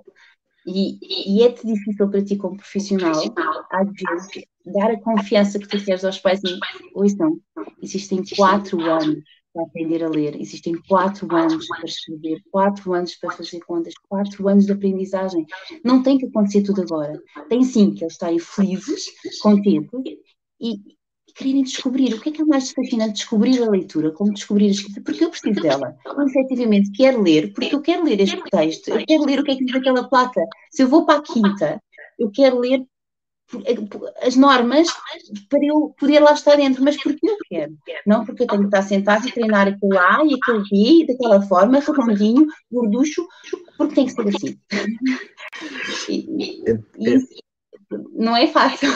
e, 0.65 1.37
e 1.37 1.43
é-te 1.43 1.65
difícil 1.65 2.09
para 2.09 2.23
ti, 2.23 2.35
como 2.35 2.57
profissional, 2.57 3.11
às 3.71 3.87
vezes, 3.87 4.45
dar 4.65 4.91
a 4.91 4.99
confiança 4.99 5.59
que 5.59 5.67
tu 5.67 5.83
queres 5.83 6.05
aos 6.05 6.19
pais 6.19 6.41
e, 6.43 6.59
ouçam, 6.93 7.39
existem 7.81 8.23
quatro 8.35 8.79
anos 8.81 9.23
para 9.53 9.63
aprender 9.63 10.03
a 10.03 10.09
ler, 10.09 10.39
existem 10.39 10.73
quatro 10.87 11.33
anos 11.35 11.67
para 11.67 11.85
escrever, 11.85 12.41
quatro 12.51 12.93
anos 12.93 13.15
para 13.15 13.31
fazer 13.31 13.59
contas, 13.61 13.93
quatro 14.07 14.47
anos 14.47 14.65
de 14.65 14.71
aprendizagem. 14.71 15.45
Não 15.83 16.01
tem 16.01 16.17
que 16.17 16.25
acontecer 16.25 16.63
tudo 16.63 16.81
agora. 16.81 17.21
Tem 17.49 17.63
sim 17.63 17.93
que 17.93 18.03
eles 18.03 18.13
estarem 18.13 18.39
felizes, 18.39 19.07
contentes 19.41 19.89
e, 20.59 20.77
quererem 21.33 21.63
descobrir. 21.63 22.13
O 22.13 22.21
que 22.21 22.29
é 22.29 22.31
que 22.31 22.41
é 22.41 22.45
mais 22.45 22.71
fascinante 22.71 23.13
descobrir 23.13 23.61
a 23.61 23.69
leitura, 23.69 24.11
como 24.11 24.33
descobrir 24.33 24.67
a 24.67 24.71
escrita, 24.71 25.01
porque 25.01 25.23
eu 25.23 25.29
preciso 25.29 25.61
dela. 25.61 25.95
Eu 26.05 26.21
efetivamente 26.27 26.91
quero 26.91 27.21
ler, 27.21 27.53
porque 27.53 27.75
eu 27.75 27.81
quero 27.81 28.03
ler 28.03 28.19
este 28.19 28.41
texto, 28.49 28.89
eu 28.89 29.05
quero 29.05 29.25
ler 29.25 29.39
o 29.39 29.43
que 29.43 29.51
é 29.51 29.55
que 29.55 29.65
diz 29.65 29.75
aquela 29.75 30.07
placa. 30.07 30.41
Se 30.71 30.83
eu 30.83 30.87
vou 30.87 31.05
para 31.05 31.19
a 31.19 31.23
quinta, 31.23 31.81
eu 32.19 32.31
quero 32.31 32.59
ler 32.59 32.85
as 34.21 34.35
normas 34.35 34.87
para 35.49 35.59
eu 35.61 35.93
poder 35.99 36.19
lá 36.19 36.33
estar 36.33 36.55
dentro, 36.55 36.83
mas 36.83 36.95
porque 37.01 37.29
eu 37.29 37.37
quero, 37.49 37.77
não 38.07 38.25
porque 38.25 38.43
eu 38.43 38.47
tenho 38.47 38.61
que 38.61 38.67
estar 38.67 38.81
sentado 38.81 39.27
e 39.27 39.31
treinar 39.31 39.67
aquilo 39.67 39.99
A 39.99 40.23
e 40.25 40.35
aquele 40.35 40.63
B 40.69 41.05
daquela 41.05 41.41
forma, 41.41 41.79
redondinho, 41.79 42.47
gorducho, 42.71 43.27
porque 43.77 43.95
tem 43.95 44.05
que 44.05 44.11
ser 44.11 44.27
assim. 44.27 44.57
E, 46.09 46.25
e, 46.39 46.63
e 46.97 47.41
não 48.13 48.35
é 48.35 48.47
fácil. 48.47 48.89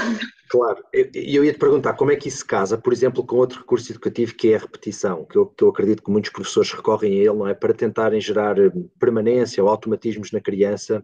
Claro, 0.47 0.84
e 0.93 1.36
eu, 1.36 1.43
ia 1.43 1.51
te 1.51 1.60
perguntar 1.60 1.93
como 1.93 2.12
é 2.12 2.15
que 2.15 2.27
isso 2.27 2.38
se 2.38 2.45
casa, 2.45 2.77
por 2.77 2.93
exemplo, 2.93 3.25
com 3.25 3.38
outro 3.38 3.60
recurso 3.60 3.91
educativo 3.91 4.36
que 4.36 4.53
é 4.53 4.55
a 4.55 4.60
repetição, 4.60 5.25
que 5.25 5.38
eu, 5.38 5.47
que 5.47 5.63
eu 5.63 5.69
acredito 5.69 6.03
que 6.03 6.12
muitos 6.12 6.31
professores 6.31 6.71
recorrem 6.71 7.13
a 7.13 7.15
ele, 7.15 7.34
não 7.34 7.47
é? 7.47 7.53
Para 7.53 7.73
tentarem 7.73 8.21
gerar 8.21 8.58
eh, 8.60 8.71
permanência 8.99 9.63
ou 9.63 9.69
automatismos 9.69 10.31
na 10.31 10.39
criança. 10.39 11.03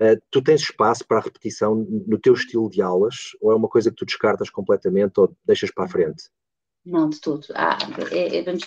Uh, 0.00 0.20
tu 0.30 0.42
tens 0.42 0.62
espaço 0.62 1.06
para 1.06 1.18
a 1.18 1.22
repetição 1.22 1.74
no 2.06 2.18
teu 2.18 2.34
estilo 2.34 2.68
de 2.68 2.82
aulas, 2.82 3.30
ou 3.40 3.52
é 3.52 3.54
uma 3.54 3.68
coisa 3.68 3.90
que 3.90 3.96
tu 3.96 4.04
descartas 4.04 4.50
completamente 4.50 5.20
ou 5.20 5.34
deixas 5.44 5.70
para 5.70 5.84
a 5.84 5.88
frente? 5.88 6.24
Não, 6.84 7.08
de 7.08 7.20
tudo. 7.20 7.46
Há, 7.54 7.78
é, 8.10 8.38
é, 8.38 8.42
vamos, 8.42 8.66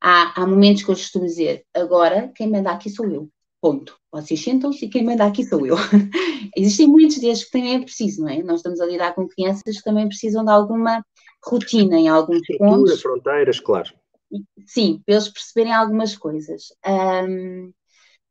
há, 0.00 0.42
há 0.42 0.46
momentos 0.46 0.82
que 0.82 0.90
eu 0.90 0.94
costumo 0.94 1.24
dizer, 1.24 1.64
agora 1.72 2.30
quem 2.34 2.50
manda 2.50 2.70
aqui 2.70 2.90
sou 2.90 3.06
eu. 3.10 3.30
Ponto. 3.62 3.96
Vocês 4.10 4.42
sentam-se 4.42 4.84
e 4.84 4.88
quem 4.88 5.04
manda 5.04 5.24
aqui 5.24 5.44
sou 5.44 5.64
eu. 5.64 5.76
Existem 6.56 6.88
muitos 6.88 7.18
destes 7.18 7.46
que 7.46 7.52
também 7.52 7.76
é 7.76 7.80
preciso, 7.80 8.22
não 8.22 8.28
é? 8.28 8.42
Nós 8.42 8.56
estamos 8.56 8.80
a 8.80 8.86
lidar 8.86 9.14
com 9.14 9.28
crianças 9.28 9.76
que 9.76 9.84
também 9.84 10.08
precisam 10.08 10.44
de 10.44 10.50
alguma 10.50 11.00
rotina 11.44 11.96
em 11.96 12.08
alguns 12.08 12.40
pontos. 12.58 13.00
fronteiras, 13.00 13.60
claro. 13.60 13.94
Sim, 14.66 15.00
para 15.06 15.14
eles 15.14 15.28
perceberem 15.28 15.72
algumas 15.72 16.16
coisas. 16.16 16.74
Um, 16.84 17.72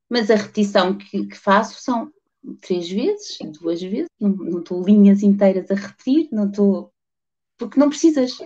mas 0.09 0.29
a 0.29 0.35
repetição 0.35 0.97
que, 0.97 1.25
que, 1.25 1.37
faço 1.37 1.81
são 1.81 2.11
três 2.59 2.89
vezes, 2.89 3.37
duas 3.61 3.81
vezes, 3.81 4.09
não, 4.19 4.31
não 4.31 4.59
estou 4.59 4.83
linhas 4.83 5.23
inteiras 5.23 5.71
a 5.71 5.75
repetir, 5.75 6.27
não 6.29 6.49
estou. 6.49 6.91
Porque 7.57 7.79
não 7.79 7.87
precisas 7.87 8.37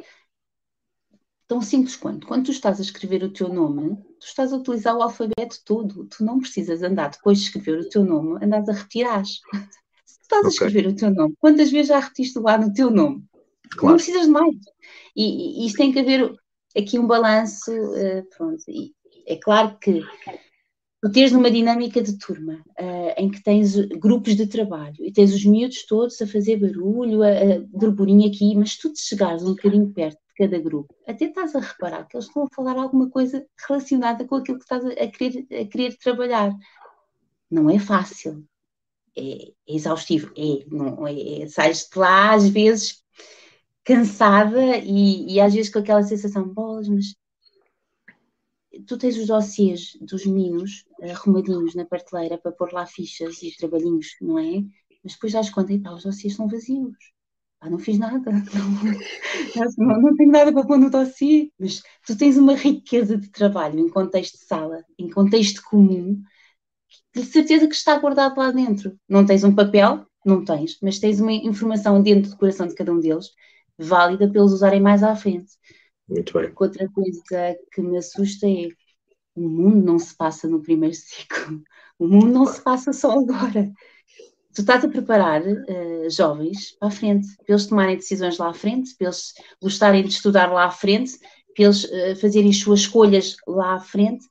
tão 1.48 1.62
simples 1.62 1.96
quanto 1.96 2.28
quando 2.28 2.46
tu 2.46 2.52
estás 2.52 2.80
a 2.80 2.84
escrever 2.84 3.24
o 3.24 3.34
teu 3.34 3.50
nome, 3.50 3.98
tu 4.26 4.30
estás 4.30 4.52
a 4.52 4.58
utilizar 4.58 4.98
o 4.98 5.04
alfabeto 5.04 5.64
todo. 5.64 6.06
Tu 6.06 6.24
não 6.24 6.40
precisas 6.40 6.82
andar 6.82 7.12
depois 7.12 7.38
de 7.38 7.46
escrever 7.46 7.80
o 7.80 7.90
teu 7.90 8.04
nome, 8.04 8.44
andas 8.44 8.68
a 8.68 8.74
retirar. 8.74 9.24
Se 10.06 10.20
estás 10.22 10.40
okay. 10.40 10.48
a 10.48 10.50
escrever 10.50 10.88
o 10.88 10.96
teu 10.96 11.12
nome, 11.12 11.36
quantas 11.40 11.72
vezes 11.72 11.90
já 11.90 12.00
repetiste 12.00 12.40
o 12.40 12.48
A 12.48 12.58
no 12.58 12.74
teu 12.74 12.90
nome? 12.90 13.24
Claro. 13.72 13.90
Não 13.90 13.96
precisas 13.96 14.26
de 14.26 14.32
mais. 14.32 14.56
E, 15.16 15.64
e 15.64 15.68
isto 15.68 15.78
tem 15.78 15.92
que 15.92 16.00
haver 16.00 16.34
aqui 16.76 16.98
um 16.98 17.06
balanço, 17.06 17.72
uh, 17.72 18.28
pronto. 18.36 18.64
E 18.68 18.94
é 19.28 19.36
claro 19.36 19.78
que 19.80 20.02
tu 21.02 21.12
teres 21.12 21.32
numa 21.32 21.52
dinâmica 21.52 22.02
de 22.02 22.18
turma 22.18 22.64
uh, 22.80 23.14
em 23.18 23.30
que 23.30 23.44
tens 23.44 23.76
grupos 23.76 24.36
de 24.36 24.48
trabalho 24.48 24.98
e 25.00 25.12
tens 25.12 25.34
os 25.34 25.46
miúdos 25.46 25.86
todos 25.86 26.20
a 26.22 26.28
fazer 26.28 26.58
barulho, 26.58 27.22
a, 27.22 27.30
a 27.30 27.60
burburinho 27.68 28.28
aqui, 28.28 28.56
mas 28.56 28.76
tu 28.76 28.92
te 28.92 29.00
chegares 29.00 29.44
um 29.44 29.54
bocadinho 29.54 29.92
perto 29.92 30.25
cada 30.36 30.60
grupo, 30.60 30.94
até 31.08 31.26
estás 31.26 31.56
a 31.56 31.60
reparar 31.60 32.06
que 32.08 32.16
eles 32.16 32.28
estão 32.28 32.44
a 32.44 32.56
falar 32.56 32.78
alguma 32.78 33.10
coisa 33.10 33.46
relacionada 33.68 34.26
com 34.26 34.36
aquilo 34.36 34.58
que 34.58 34.64
estás 34.64 34.86
a, 34.86 35.08
querer, 35.08 35.48
a 35.52 35.66
querer 35.66 35.98
trabalhar. 35.98 36.54
Não 37.50 37.70
é 37.70 37.80
fácil, 37.80 38.46
é, 39.18 39.54
exaustivo, 39.68 40.32
é, 40.38 40.66
não, 40.68 41.08
é, 41.08 41.44
é 41.44 41.48
sais 41.48 41.88
de 41.92 41.98
lá 41.98 42.34
às 42.34 42.48
vezes 42.50 43.04
cansada 43.84 44.78
e, 44.78 45.34
e 45.34 45.40
às 45.40 45.54
vezes 45.54 45.72
com 45.72 45.80
aquela 45.80 46.04
sensação, 46.04 46.48
bolas, 46.48 46.90
mas 46.90 47.16
tu 48.88 48.98
tens 48.98 49.18
os 49.18 49.28
dossiês 49.28 49.96
dos 50.02 50.26
meninos 50.26 50.86
arrumadinhos 51.02 51.76
na 51.76 51.86
prateleira 51.86 52.38
para 52.38 52.52
pôr 52.52 52.74
lá 52.74 52.86
fichas 52.86 53.42
e 53.42 53.56
trabalhinhos, 53.56 54.16
não 54.20 54.40
é? 54.40 54.64
Mas 55.04 55.14
depois 55.14 55.34
dás 55.34 55.50
conta 55.50 55.72
e 55.72 55.80
pá, 55.80 55.92
os 55.92 56.04
dossiês 56.04 56.34
estão 56.34 56.48
vazios. 56.48 57.15
Pá, 57.66 57.70
não 57.70 57.80
fiz 57.80 57.98
nada, 57.98 58.32
não, 58.54 59.88
não, 59.88 60.02
não 60.02 60.16
tenho 60.16 60.32
nada 60.32 60.54
para 60.54 60.66
pôr 60.66 60.78
no 60.78 60.90
dossiê. 60.90 61.52
Mas 61.60 61.82
tu 62.06 62.16
tens 62.16 62.38
uma 62.38 62.54
riqueza 62.54 63.18
de 63.18 63.30
trabalho 63.30 63.80
em 63.80 63.90
contexto 63.90 64.38
de 64.38 64.46
sala, 64.46 64.86
em 65.00 65.10
contexto 65.10 65.64
comum, 65.64 66.22
de 67.16 67.24
certeza 67.24 67.68
que 67.68 67.74
está 67.74 67.98
guardado 67.98 68.38
lá 68.38 68.52
dentro. 68.52 68.96
Não 69.10 69.26
tens 69.26 69.44
um 69.44 69.54
papel? 69.56 70.06
Não 70.24 70.46
tens, 70.46 70.78
mas 70.82 71.00
tens 71.00 71.20
uma 71.20 71.32
informação 71.34 72.02
dentro 72.02 72.30
do 72.32 72.38
coração 72.38 72.68
de 72.68 72.76
cada 72.76 72.92
um 72.92 73.00
deles, 73.00 73.32
válida 73.78 74.30
para 74.30 74.40
eles 74.40 74.52
usarem 74.52 74.82
mais 74.82 75.02
à 75.02 75.16
frente. 75.16 75.54
Muito 76.08 76.34
bem. 76.34 76.52
Outra 76.56 76.88
coisa 76.90 77.22
que 77.72 77.82
me 77.82 77.98
assusta 77.98 78.48
é 78.48 78.68
o 79.36 79.50
mundo 79.50 79.84
não 79.84 79.98
se 79.98 80.16
passa 80.16 80.48
no 80.48 80.62
primeiro 80.62 80.94
ciclo. 80.96 81.64
O 81.98 82.08
mundo 82.08 82.28
não 82.28 82.46
se 82.46 82.62
passa 82.62 82.94
só 82.94 83.12
agora. 83.12 83.72
Tu 84.56 84.62
estás 84.62 84.86
a 84.86 84.88
preparar 84.88 85.42
uh, 85.42 86.10
jovens 86.10 86.72
para 86.80 86.88
a 86.88 86.92
frente, 86.92 87.28
para 87.36 87.46
eles 87.50 87.68
tomarem 87.68 87.98
decisões 87.98 88.38
lá 88.38 88.52
à 88.52 88.54
frente, 88.54 88.96
para 88.96 89.08
eles 89.08 89.34
gostarem 89.62 90.04
de 90.04 90.14
estudar 90.14 90.50
lá 90.50 90.64
à 90.64 90.72
frente, 90.72 91.20
para 91.54 91.66
eles 91.66 91.84
uh, 91.84 92.16
fazerem 92.22 92.52
as 92.52 92.60
suas 92.60 92.80
escolhas 92.82 93.36
lá 93.46 93.76
à 93.76 93.80
frente, 93.82 94.26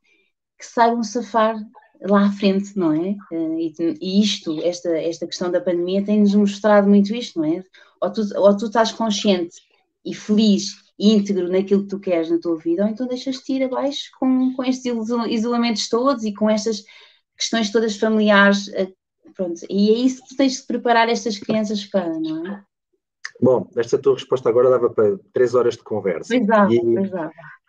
que 0.58 0.64
saibam 0.64 1.02
safar 1.02 1.56
lá 2.00 2.26
à 2.26 2.32
frente, 2.32 2.74
não 2.74 2.92
é? 2.92 3.16
Uh, 3.30 3.58
e, 3.58 3.74
e, 4.00 4.22
isto, 4.22 4.58
esta, 4.62 4.96
esta 4.96 5.26
questão 5.26 5.50
da 5.50 5.60
pandemia, 5.60 6.02
tem-nos 6.02 6.34
mostrado 6.34 6.88
muito 6.88 7.14
isto, 7.14 7.38
não 7.38 7.46
é? 7.46 7.62
Ou 8.00 8.10
tu, 8.10 8.22
ou 8.34 8.56
tu 8.56 8.66
estás 8.66 8.92
consciente 8.92 9.56
e 10.02 10.14
feliz 10.14 10.72
íntegro 10.98 11.52
naquilo 11.52 11.82
que 11.82 11.88
tu 11.88 12.00
queres 12.00 12.30
na 12.30 12.38
tua 12.38 12.56
vida, 12.56 12.82
ou 12.82 12.88
então 12.88 13.06
deixas-te 13.06 13.52
ir 13.52 13.64
abaixo 13.64 14.10
com, 14.18 14.54
com 14.54 14.64
estes 14.64 14.90
isolamentos 15.28 15.86
todos 15.90 16.24
e 16.24 16.32
com 16.32 16.48
estas 16.48 16.82
questões 17.36 17.70
todas 17.70 17.98
familiares. 17.98 18.70
Pronto, 19.34 19.60
e 19.68 19.90
é 19.90 19.98
isso 19.98 20.22
que 20.26 20.36
tens 20.36 20.60
de 20.60 20.66
preparar 20.66 21.08
estas 21.08 21.38
crianças 21.38 21.84
para, 21.84 22.18
não 22.18 22.46
é? 22.46 22.64
Bom, 23.40 23.68
esta 23.76 23.98
tua 23.98 24.14
resposta 24.14 24.48
agora 24.48 24.70
dava 24.70 24.90
para 24.90 25.18
três 25.32 25.54
horas 25.54 25.74
de 25.74 25.82
conversa. 25.82 26.36
Exato, 26.36 26.72
e, 26.72 26.78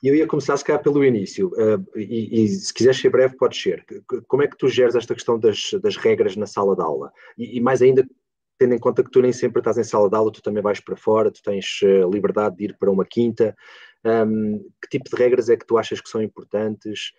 E 0.03 0.07
eu 0.07 0.15
ia 0.15 0.27
começar, 0.27 0.55
se 0.57 0.63
calhar, 0.63 0.81
pelo 0.81 1.03
início. 1.03 1.47
Uh, 1.49 1.83
e, 1.97 2.43
e, 2.43 2.47
se 2.49 2.73
quiseres 2.73 2.99
ser 2.99 3.09
breve, 3.09 3.35
pode 3.35 3.57
ser. 3.57 3.83
Como 4.27 4.43
é 4.43 4.47
que 4.47 4.57
tu 4.57 4.67
geres 4.67 4.95
esta 4.95 5.15
questão 5.15 5.39
das, 5.39 5.71
das 5.81 5.97
regras 5.97 6.35
na 6.35 6.45
sala 6.45 6.75
de 6.75 6.83
aula? 6.83 7.11
E, 7.37 7.57
e, 7.57 7.61
mais 7.61 7.81
ainda, 7.81 8.07
tendo 8.59 8.75
em 8.75 8.79
conta 8.79 9.03
que 9.03 9.09
tu 9.09 9.21
nem 9.21 9.33
sempre 9.33 9.59
estás 9.59 9.77
em 9.77 9.83
sala 9.83 10.09
de 10.09 10.15
aula, 10.15 10.31
tu 10.31 10.41
também 10.41 10.61
vais 10.61 10.79
para 10.79 10.95
fora, 10.95 11.31
tu 11.31 11.41
tens 11.41 11.81
uh, 11.81 12.09
liberdade 12.09 12.55
de 12.57 12.65
ir 12.65 12.77
para 12.77 12.91
uma 12.91 13.05
quinta. 13.05 13.55
Um, 14.05 14.59
que 14.81 14.89
tipo 14.89 15.09
de 15.09 15.15
regras 15.15 15.49
é 15.49 15.57
que 15.57 15.65
tu 15.65 15.79
achas 15.79 15.99
que 15.99 16.09
são 16.09 16.21
importantes? 16.21 17.11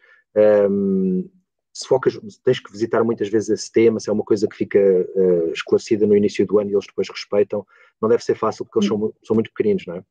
Um, 0.70 1.28
se 1.76 1.86
focas, 1.86 2.18
tens 2.42 2.58
que 2.58 2.72
visitar 2.72 3.04
muitas 3.04 3.28
vezes 3.28 3.50
esse 3.50 3.70
tema, 3.70 4.00
se 4.00 4.08
é 4.08 4.12
uma 4.12 4.24
coisa 4.24 4.48
que 4.48 4.56
fica 4.56 4.78
uh, 4.78 5.52
esclarecida 5.52 6.06
no 6.06 6.16
início 6.16 6.46
do 6.46 6.58
ano 6.58 6.70
e 6.70 6.72
eles 6.72 6.86
depois 6.86 7.06
respeitam, 7.10 7.66
não 8.00 8.08
deve 8.08 8.24
ser 8.24 8.34
fácil 8.34 8.64
porque 8.64 8.78
eles 8.78 8.88
são, 8.88 9.12
são 9.22 9.34
muito 9.34 9.50
pequeninos, 9.52 9.84
não 9.86 9.96
é? 9.96 10.04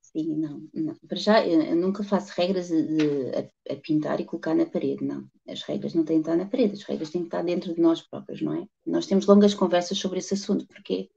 Sim, 0.00 0.36
não, 0.36 0.62
não. 0.72 0.94
Para 1.08 1.18
já, 1.18 1.44
eu 1.44 1.74
nunca 1.74 2.04
faço 2.04 2.32
regras 2.36 2.68
de, 2.68 3.32
a, 3.34 3.72
a, 3.72 3.76
pintar 3.76 4.20
e 4.20 4.24
colocar 4.24 4.54
na 4.54 4.64
parede, 4.64 5.04
não. 5.04 5.24
As 5.46 5.62
regras 5.62 5.92
não 5.92 6.04
têm 6.04 6.22
que 6.22 6.28
estar 6.28 6.36
na 6.36 6.48
parede, 6.48 6.74
as 6.74 6.84
regras 6.84 7.10
têm 7.10 7.22
que 7.22 7.26
estar 7.26 7.42
dentro 7.42 7.74
de 7.74 7.80
nós 7.80 8.00
próprios, 8.00 8.40
não 8.40 8.54
é? 8.54 8.64
Nós 8.86 9.06
temos 9.06 9.26
longas 9.26 9.54
conversas 9.54 9.98
sobre 9.98 10.20
esse 10.20 10.34
assunto, 10.34 10.68
porque 10.68 11.10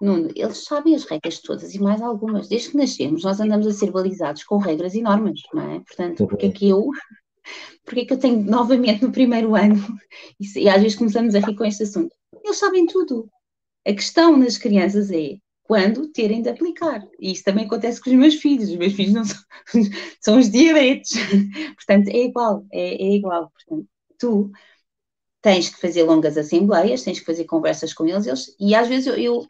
Nuno, 0.00 0.30
eles 0.36 0.62
sabem 0.64 0.94
as 0.94 1.04
regras 1.04 1.40
todas 1.40 1.74
e 1.74 1.80
mais 1.80 2.00
algumas. 2.00 2.48
Desde 2.48 2.70
que 2.70 2.76
nascemos, 2.76 3.24
nós 3.24 3.40
andamos 3.40 3.66
a 3.66 3.72
ser 3.72 3.90
balizados 3.90 4.44
com 4.44 4.56
regras 4.56 4.94
e 4.94 5.02
normas, 5.02 5.40
não 5.52 5.72
é? 5.72 5.80
Portanto, 5.80 6.28
porque 6.28 6.46
é 6.46 6.52
que 6.52 6.68
eu, 6.68 6.88
porque 7.84 8.00
é 8.00 8.04
que 8.04 8.12
eu 8.12 8.18
tenho 8.18 8.42
novamente 8.42 9.02
no 9.02 9.12
primeiro 9.12 9.54
ano, 9.54 9.76
e, 10.40 10.60
e 10.60 10.68
às 10.68 10.80
vezes 10.82 10.96
começamos 10.96 11.34
a 11.34 11.40
rir 11.40 11.54
com 11.54 11.64
este 11.64 11.82
assunto, 11.82 12.14
eles 12.44 12.58
sabem 12.58 12.86
tudo. 12.86 13.28
A 13.86 13.92
questão 13.92 14.36
nas 14.36 14.58
crianças 14.58 15.10
é 15.10 15.36
quando 15.68 16.08
terem 16.08 16.42
de 16.42 16.48
aplicar. 16.48 17.06
E 17.20 17.32
isso 17.32 17.44
também 17.44 17.66
acontece 17.66 18.00
com 18.00 18.10
os 18.10 18.16
meus 18.16 18.34
filhos. 18.36 18.70
Os 18.70 18.76
meus 18.76 18.94
filhos 18.94 19.12
não 19.12 19.24
são, 19.24 19.40
são 20.20 20.38
os 20.38 20.50
diabetes. 20.50 21.12
Portanto, 21.76 22.08
é 22.08 22.24
igual, 22.24 22.66
é, 22.72 22.94
é, 22.94 23.14
igual. 23.14 23.50
Portanto, 23.50 23.88
tu 24.18 24.50
tens 25.42 25.68
que 25.68 25.80
fazer 25.80 26.02
longas 26.04 26.36
assembleias, 26.36 27.02
tens 27.02 27.20
que 27.20 27.26
fazer 27.26 27.44
conversas 27.44 27.92
com 27.92 28.06
eles, 28.06 28.26
eles 28.26 28.56
e 28.58 28.74
às 28.74 28.88
vezes 28.88 29.06
eu, 29.06 29.14
eu 29.14 29.46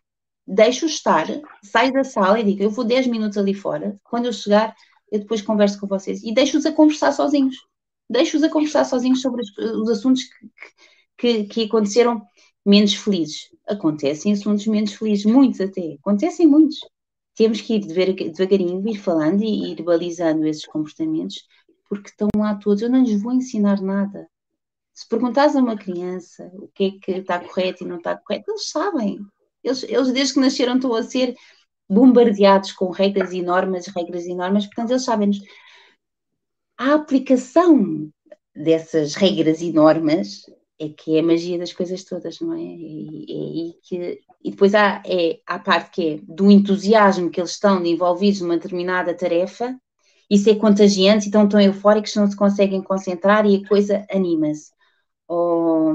deixo 0.46 0.86
estar, 0.86 1.26
saio 1.62 1.92
da 1.92 2.04
sala 2.04 2.40
e 2.40 2.44
digo, 2.44 2.62
eu 2.62 2.70
vou 2.70 2.84
10 2.84 3.06
minutos 3.06 3.38
ali 3.38 3.54
fora, 3.54 3.98
quando 4.04 4.26
eu 4.26 4.32
chegar, 4.32 4.74
eu 5.10 5.20
depois 5.20 5.40
converso 5.40 5.80
com 5.80 5.86
vocês 5.86 6.22
e 6.22 6.32
deixo-os 6.32 6.66
a 6.66 6.72
conversar 6.72 7.12
sozinhos. 7.12 7.56
Deixo-os 8.08 8.42
a 8.42 8.50
conversar 8.50 8.84
sozinhos 8.84 9.20
sobre 9.20 9.42
os, 9.42 9.56
os 9.58 9.88
assuntos 9.90 10.22
que, 11.16 11.44
que, 11.44 11.44
que 11.44 11.64
aconteceram 11.64 12.22
menos 12.64 12.94
felizes. 12.94 13.50
Acontecem 13.66 14.32
assuntos 14.32 14.66
menos 14.66 14.92
felizes, 14.92 15.24
muitos 15.26 15.60
até, 15.60 15.96
acontecem 16.00 16.46
muitos. 16.46 16.78
Temos 17.34 17.60
que 17.60 17.74
ir 17.74 17.86
devagarinho, 17.86 18.86
ir 18.88 18.96
falando 18.96 19.42
e 19.42 19.72
ir 19.72 19.82
balizando 19.82 20.46
esses 20.46 20.66
comportamentos, 20.66 21.46
porque 21.88 22.10
estão 22.10 22.28
lá 22.36 22.56
todos. 22.56 22.82
Eu 22.82 22.90
não 22.90 23.02
lhes 23.02 23.22
vou 23.22 23.32
ensinar 23.32 23.80
nada. 23.80 24.28
Se 24.92 25.06
perguntares 25.08 25.54
a 25.54 25.60
uma 25.60 25.76
criança 25.76 26.50
o 26.54 26.68
que 26.74 26.84
é 26.84 26.90
que 26.90 27.12
está 27.12 27.38
correto 27.38 27.84
e 27.84 27.86
não 27.86 27.98
está 27.98 28.16
correto, 28.16 28.50
eles 28.50 28.68
sabem. 28.68 29.20
Eles, 29.62 29.84
eles 29.84 30.12
desde 30.12 30.34
que 30.34 30.40
nasceram, 30.40 30.74
estão 30.74 30.94
a 30.94 31.02
ser 31.04 31.36
bombardeados 31.88 32.72
com 32.72 32.90
regras 32.90 33.32
e 33.32 33.40
normas, 33.40 33.86
regras 33.86 34.26
e 34.26 34.34
normas, 34.34 34.66
portanto, 34.66 34.90
eles 34.90 35.04
sabem-nos. 35.04 35.38
A 36.78 36.94
aplicação 36.94 38.10
dessas 38.54 39.14
regras 39.14 39.60
e 39.60 39.72
normas 39.72 40.42
é 40.78 40.88
que 40.88 41.16
é 41.16 41.20
a 41.20 41.22
magia 41.22 41.58
das 41.58 41.72
coisas 41.72 42.04
todas, 42.04 42.40
não 42.40 42.54
é? 42.54 42.60
E, 42.60 43.70
e, 43.70 43.74
que, 43.82 44.20
e 44.44 44.50
depois 44.50 44.74
há, 44.74 45.02
é, 45.04 45.40
há 45.46 45.56
a 45.56 45.58
parte 45.58 45.90
que 45.90 46.08
é 46.08 46.20
do 46.22 46.50
entusiasmo 46.50 47.30
que 47.30 47.40
eles 47.40 47.50
estão 47.52 47.84
envolvidos 47.84 48.40
numa 48.40 48.56
determinada 48.56 49.12
tarefa, 49.14 49.76
isso 50.30 50.48
é 50.50 50.54
contagiante, 50.54 51.28
então 51.28 51.48
tão 51.48 51.60
eufóricos 51.60 52.14
não 52.14 52.30
se 52.30 52.36
conseguem 52.36 52.82
concentrar 52.82 53.44
e 53.46 53.56
a 53.56 53.68
coisa 53.68 54.06
anima-se. 54.10 54.70
Ou, 55.26 55.94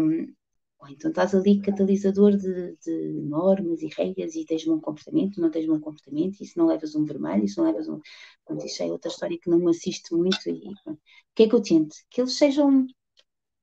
ou, 0.84 0.90
então 0.90 1.10
estás 1.10 1.34
ali 1.34 1.62
catalisador 1.62 2.36
de, 2.36 2.76
de, 2.78 3.14
normas 3.22 3.82
e 3.82 3.88
regras 3.88 4.36
e 4.36 4.46
tens 4.46 4.68
um 4.68 4.80
comportamento, 4.80 5.40
não 5.40 5.50
tens 5.50 5.70
um 5.70 5.80
comportamento, 5.80 6.42
e 6.42 6.46
se 6.46 6.58
não 6.58 6.68
levas 6.68 6.96
um 6.96 7.06
vermelho, 7.06 7.46
e 7.46 7.48
se 7.48 7.58
não 7.58 7.66
levas 7.66 7.88
um. 7.88 8.00
Pronto, 8.46 8.66
isso 8.66 8.84
é 8.84 8.86
outra 8.88 9.10
história 9.10 9.38
que 9.40 9.50
não 9.50 9.60
me 9.60 9.70
assiste 9.70 10.14
muito. 10.14 10.50
E, 10.50 10.74
o 10.86 10.98
que 11.34 11.44
é 11.44 11.48
que 11.48 11.56
eu 11.56 11.62
tento? 11.62 11.96
Que 12.10 12.22
eles 12.22 12.38
sejam 12.38 12.86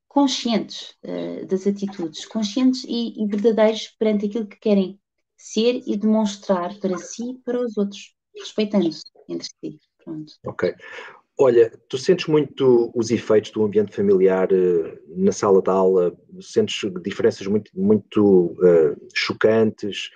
conscientes 0.09 0.96
uh, 1.04 1.46
das 1.46 1.66
atitudes, 1.66 2.26
conscientes 2.26 2.85
e, 2.85 3.22
e, 3.22 3.26
verdadeiros 3.26 3.88
perante 3.98 4.26
aquilo 4.26 4.46
que 4.48 4.59
querem 4.59 4.98
ser 5.37 5.83
e 5.87 5.96
demonstrar 5.96 6.78
para 6.80 6.98
si 6.98 7.30
e 7.30 7.38
para 7.38 7.61
os 7.61 7.76
outros, 7.76 8.14
respeitando-se 8.37 9.04
entre 9.28 9.48
si. 9.61 9.78
Pronto. 10.02 10.33
Ok. 10.46 10.74
Olha, 11.42 11.72
tu 11.88 11.96
sentes 11.96 12.26
muito 12.26 12.92
os 12.94 13.11
efeitos 13.11 13.50
do 13.50 13.64
ambiente 13.64 13.96
familiar 13.96 14.53
uh, 14.53 15.00
na 15.09 15.33
sala 15.33 15.62
de 15.62 15.70
aula? 15.70 16.14
Sentes 16.38 16.83
diferenças 17.03 17.46
muito, 17.46 17.70
muito 17.74 18.53
uh, 18.59 19.09
chocantes? 19.14 20.11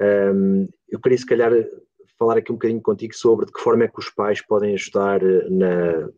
Um, 0.00 0.68
eu 0.88 1.00
queria, 1.00 1.18
se 1.18 1.26
calhar, 1.26 1.50
falar 2.16 2.38
aqui 2.38 2.52
um 2.52 2.54
bocadinho 2.54 2.80
contigo 2.80 3.12
sobre 3.12 3.46
de 3.46 3.52
que 3.52 3.60
forma 3.60 3.82
é 3.82 3.88
que 3.88 3.98
os 3.98 4.08
pais 4.08 4.40
podem 4.40 4.72
ajudar 4.74 5.20
na, 5.50 6.08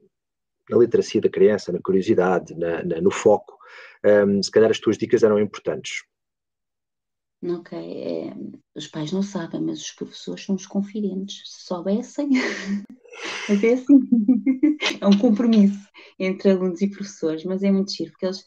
na 0.68 0.76
literacia 0.76 1.22
da 1.22 1.30
criança, 1.30 1.72
na 1.72 1.80
curiosidade, 1.80 2.54
na, 2.54 2.84
na, 2.84 3.00
no 3.00 3.10
foco. 3.10 3.56
Um, 4.04 4.42
se 4.42 4.50
calhar 4.50 4.70
as 4.70 4.78
tuas 4.78 4.98
dicas 4.98 5.22
eram 5.22 5.38
importantes. 5.38 6.04
Ok, 7.42 7.78
é, 7.78 8.34
os 8.74 8.86
pais 8.86 9.10
não 9.10 9.22
sabem, 9.22 9.62
mas 9.62 9.80
os 9.80 9.92
professores 9.92 10.44
são 10.44 10.54
os 10.54 10.66
confidentes. 10.66 11.50
Se 11.50 11.64
soubessem, 11.64 12.28
mas 13.48 13.62
é 13.62 13.72
assim. 13.74 14.00
é 15.00 15.06
um 15.06 15.18
compromisso 15.18 15.78
entre 16.18 16.50
alunos 16.50 16.80
e 16.82 16.90
professores, 16.90 17.44
mas 17.44 17.62
é 17.62 17.70
muito 17.70 17.92
giro, 17.92 18.10
porque 18.12 18.26
eles, 18.26 18.44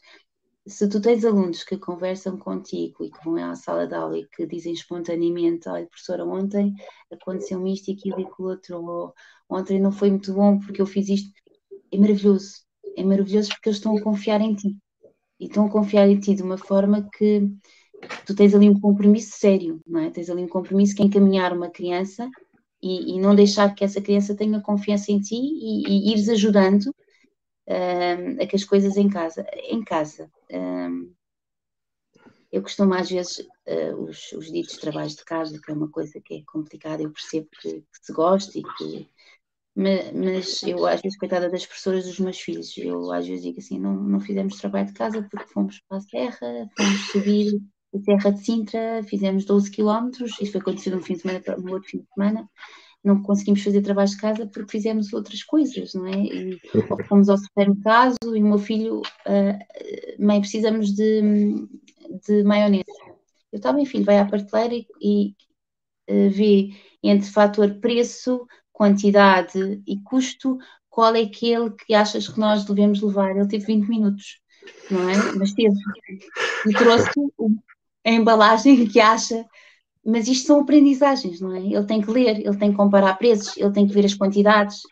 se 0.66 0.88
tu 0.88 1.00
tens 1.00 1.24
alunos 1.24 1.64
que 1.64 1.76
conversam 1.78 2.38
contigo 2.38 3.04
e 3.04 3.10
que 3.10 3.24
vão 3.24 3.36
à 3.36 3.54
sala 3.54 3.86
de 3.86 3.94
aula 3.94 4.18
e 4.18 4.26
que 4.28 4.46
dizem 4.46 4.72
espontaneamente, 4.72 5.68
olha, 5.68 5.86
professora, 5.86 6.24
ontem 6.24 6.74
aconteceu 7.12 7.66
isto 7.66 7.90
e 7.90 7.94
aquilo 7.94 8.20
e 8.20 8.24
aquilo 8.24 8.48
outro, 8.48 8.82
ou 8.82 9.14
ontem 9.48 9.80
não 9.80 9.92
foi 9.92 10.10
muito 10.10 10.32
bom 10.32 10.58
porque 10.58 10.80
eu 10.80 10.86
fiz 10.86 11.08
isto, 11.08 11.30
é 11.92 11.98
maravilhoso. 11.98 12.64
É 12.96 13.02
maravilhoso 13.04 13.50
porque 13.50 13.68
eles 13.68 13.78
estão 13.78 13.96
a 13.96 14.02
confiar 14.02 14.40
em 14.40 14.54
ti. 14.54 14.76
e 15.40 15.46
estão 15.46 15.66
a 15.66 15.70
confiar 15.70 16.08
em 16.08 16.18
ti 16.20 16.34
de 16.34 16.42
uma 16.42 16.58
forma 16.58 17.08
que 17.16 17.42
tu 18.26 18.34
tens 18.34 18.54
ali 18.54 18.68
um 18.68 18.80
compromisso 18.80 19.36
sério, 19.38 19.80
não 19.86 20.00
é? 20.00 20.10
Tens 20.10 20.30
ali 20.30 20.42
um 20.42 20.48
compromisso 20.48 20.94
que 20.94 21.02
é 21.02 21.06
encaminhar 21.06 21.52
uma 21.52 21.70
criança 21.70 22.28
e, 22.84 23.14
e 23.16 23.20
não 23.20 23.34
deixar 23.34 23.74
que 23.74 23.82
essa 23.82 24.00
criança 24.00 24.36
tenha 24.36 24.60
confiança 24.60 25.10
em 25.10 25.18
ti 25.18 25.36
e, 25.36 25.88
e 25.88 26.12
ires 26.12 26.28
ajudando 26.28 26.94
um, 27.66 28.42
a 28.42 28.46
que 28.46 28.56
as 28.56 28.64
coisas 28.64 28.98
em 28.98 29.08
casa, 29.08 29.46
em 29.70 29.82
casa, 29.82 30.30
um, 30.52 31.10
eu 32.52 32.62
costumo 32.62 32.92
às 32.94 33.08
vezes 33.08 33.38
uh, 33.38 34.02
os, 34.02 34.30
os 34.32 34.52
ditos 34.52 34.76
trabalhos 34.76 35.16
de 35.16 35.24
casa, 35.24 35.58
que 35.60 35.70
é 35.70 35.74
uma 35.74 35.88
coisa 35.88 36.20
que 36.20 36.34
é 36.34 36.42
complicada, 36.46 37.02
eu 37.02 37.10
percebo 37.10 37.48
que, 37.60 37.80
que 37.80 37.86
se 38.02 38.12
gosta 38.12 38.58
e 38.58 38.62
que 38.62 39.08
mas, 39.76 40.62
eu 40.62 40.86
às 40.86 41.00
vezes, 41.00 41.18
coitada 41.18 41.50
das 41.50 41.66
professoras 41.66 42.04
dos 42.04 42.20
meus 42.20 42.38
filhos, 42.38 42.76
eu 42.76 43.10
às 43.10 43.26
vezes 43.26 43.42
digo 43.42 43.58
assim, 43.58 43.80
não, 43.80 43.92
não 43.94 44.20
fizemos 44.20 44.58
trabalho 44.58 44.86
de 44.86 44.92
casa 44.92 45.26
porque 45.28 45.52
fomos 45.52 45.80
para 45.88 45.96
a 45.96 46.00
serra, 46.00 46.70
fomos 46.76 47.00
subir 47.10 47.60
a 47.94 47.98
Serra 48.00 48.32
de 48.32 48.44
Sintra, 48.44 49.02
fizemos 49.04 49.44
12 49.44 49.70
quilómetros, 49.70 50.32
isto 50.40 50.52
foi 50.52 50.60
acontecido 50.60 50.96
um 50.96 51.02
fim 51.02 51.14
de 51.14 51.20
semana, 51.20 51.42
no 51.58 51.72
outro 51.72 51.88
fim 51.88 51.98
de 51.98 52.08
semana, 52.14 52.48
não 53.04 53.22
conseguimos 53.22 53.62
fazer 53.62 53.82
trabalho 53.82 54.08
de 54.08 54.16
casa 54.16 54.46
porque 54.46 54.72
fizemos 54.72 55.12
outras 55.12 55.42
coisas, 55.42 55.92
não 55.94 56.06
é? 56.06 56.16
E, 56.16 56.60
fomos 57.06 57.28
ao 57.28 57.36
supermercado 57.36 58.16
e 58.34 58.42
o 58.42 58.46
meu 58.46 58.58
filho, 58.58 59.00
uh, 59.00 60.24
mãe, 60.24 60.40
precisamos 60.40 60.94
de, 60.94 61.20
de 62.26 62.42
maionese. 62.42 62.84
Eu 63.52 63.58
estava, 63.58 63.76
bem, 63.76 63.86
filho, 63.86 64.04
vai 64.04 64.18
à 64.18 64.24
prateleira 64.24 64.74
e, 64.74 64.86
e 65.00 65.34
uh, 66.10 66.30
vê 66.30 66.70
entre 67.02 67.30
fator 67.30 67.74
preço, 67.74 68.46
quantidade 68.72 69.82
e 69.86 70.00
custo, 70.00 70.58
qual 70.88 71.14
é 71.14 71.22
aquele 71.22 71.70
que 71.70 71.92
achas 71.92 72.26
que 72.26 72.40
nós 72.40 72.64
devemos 72.64 73.02
levar? 73.02 73.36
Ele 73.36 73.48
teve 73.48 73.66
20 73.66 73.88
minutos, 73.88 74.40
não 74.90 75.10
é? 75.10 75.14
Mas 75.36 75.52
teve. 75.52 75.74
E 76.66 76.72
trouxe 76.72 77.10
a 78.04 78.10
embalagem 78.10 78.86
que 78.86 79.00
acha 79.00 79.44
mas 80.04 80.28
isto 80.28 80.46
são 80.46 80.60
aprendizagens, 80.60 81.40
não 81.40 81.54
é? 81.54 81.60
Ele 81.60 81.86
tem 81.86 82.00
que 82.00 82.10
ler, 82.10 82.38
ele 82.40 82.58
tem 82.58 82.70
que 82.70 82.76
comparar 82.76 83.14
preços, 83.14 83.56
ele 83.56 83.72
tem 83.72 83.86
que 83.86 83.94
ver 83.94 84.04
as 84.04 84.14
quantidades. 84.14 84.82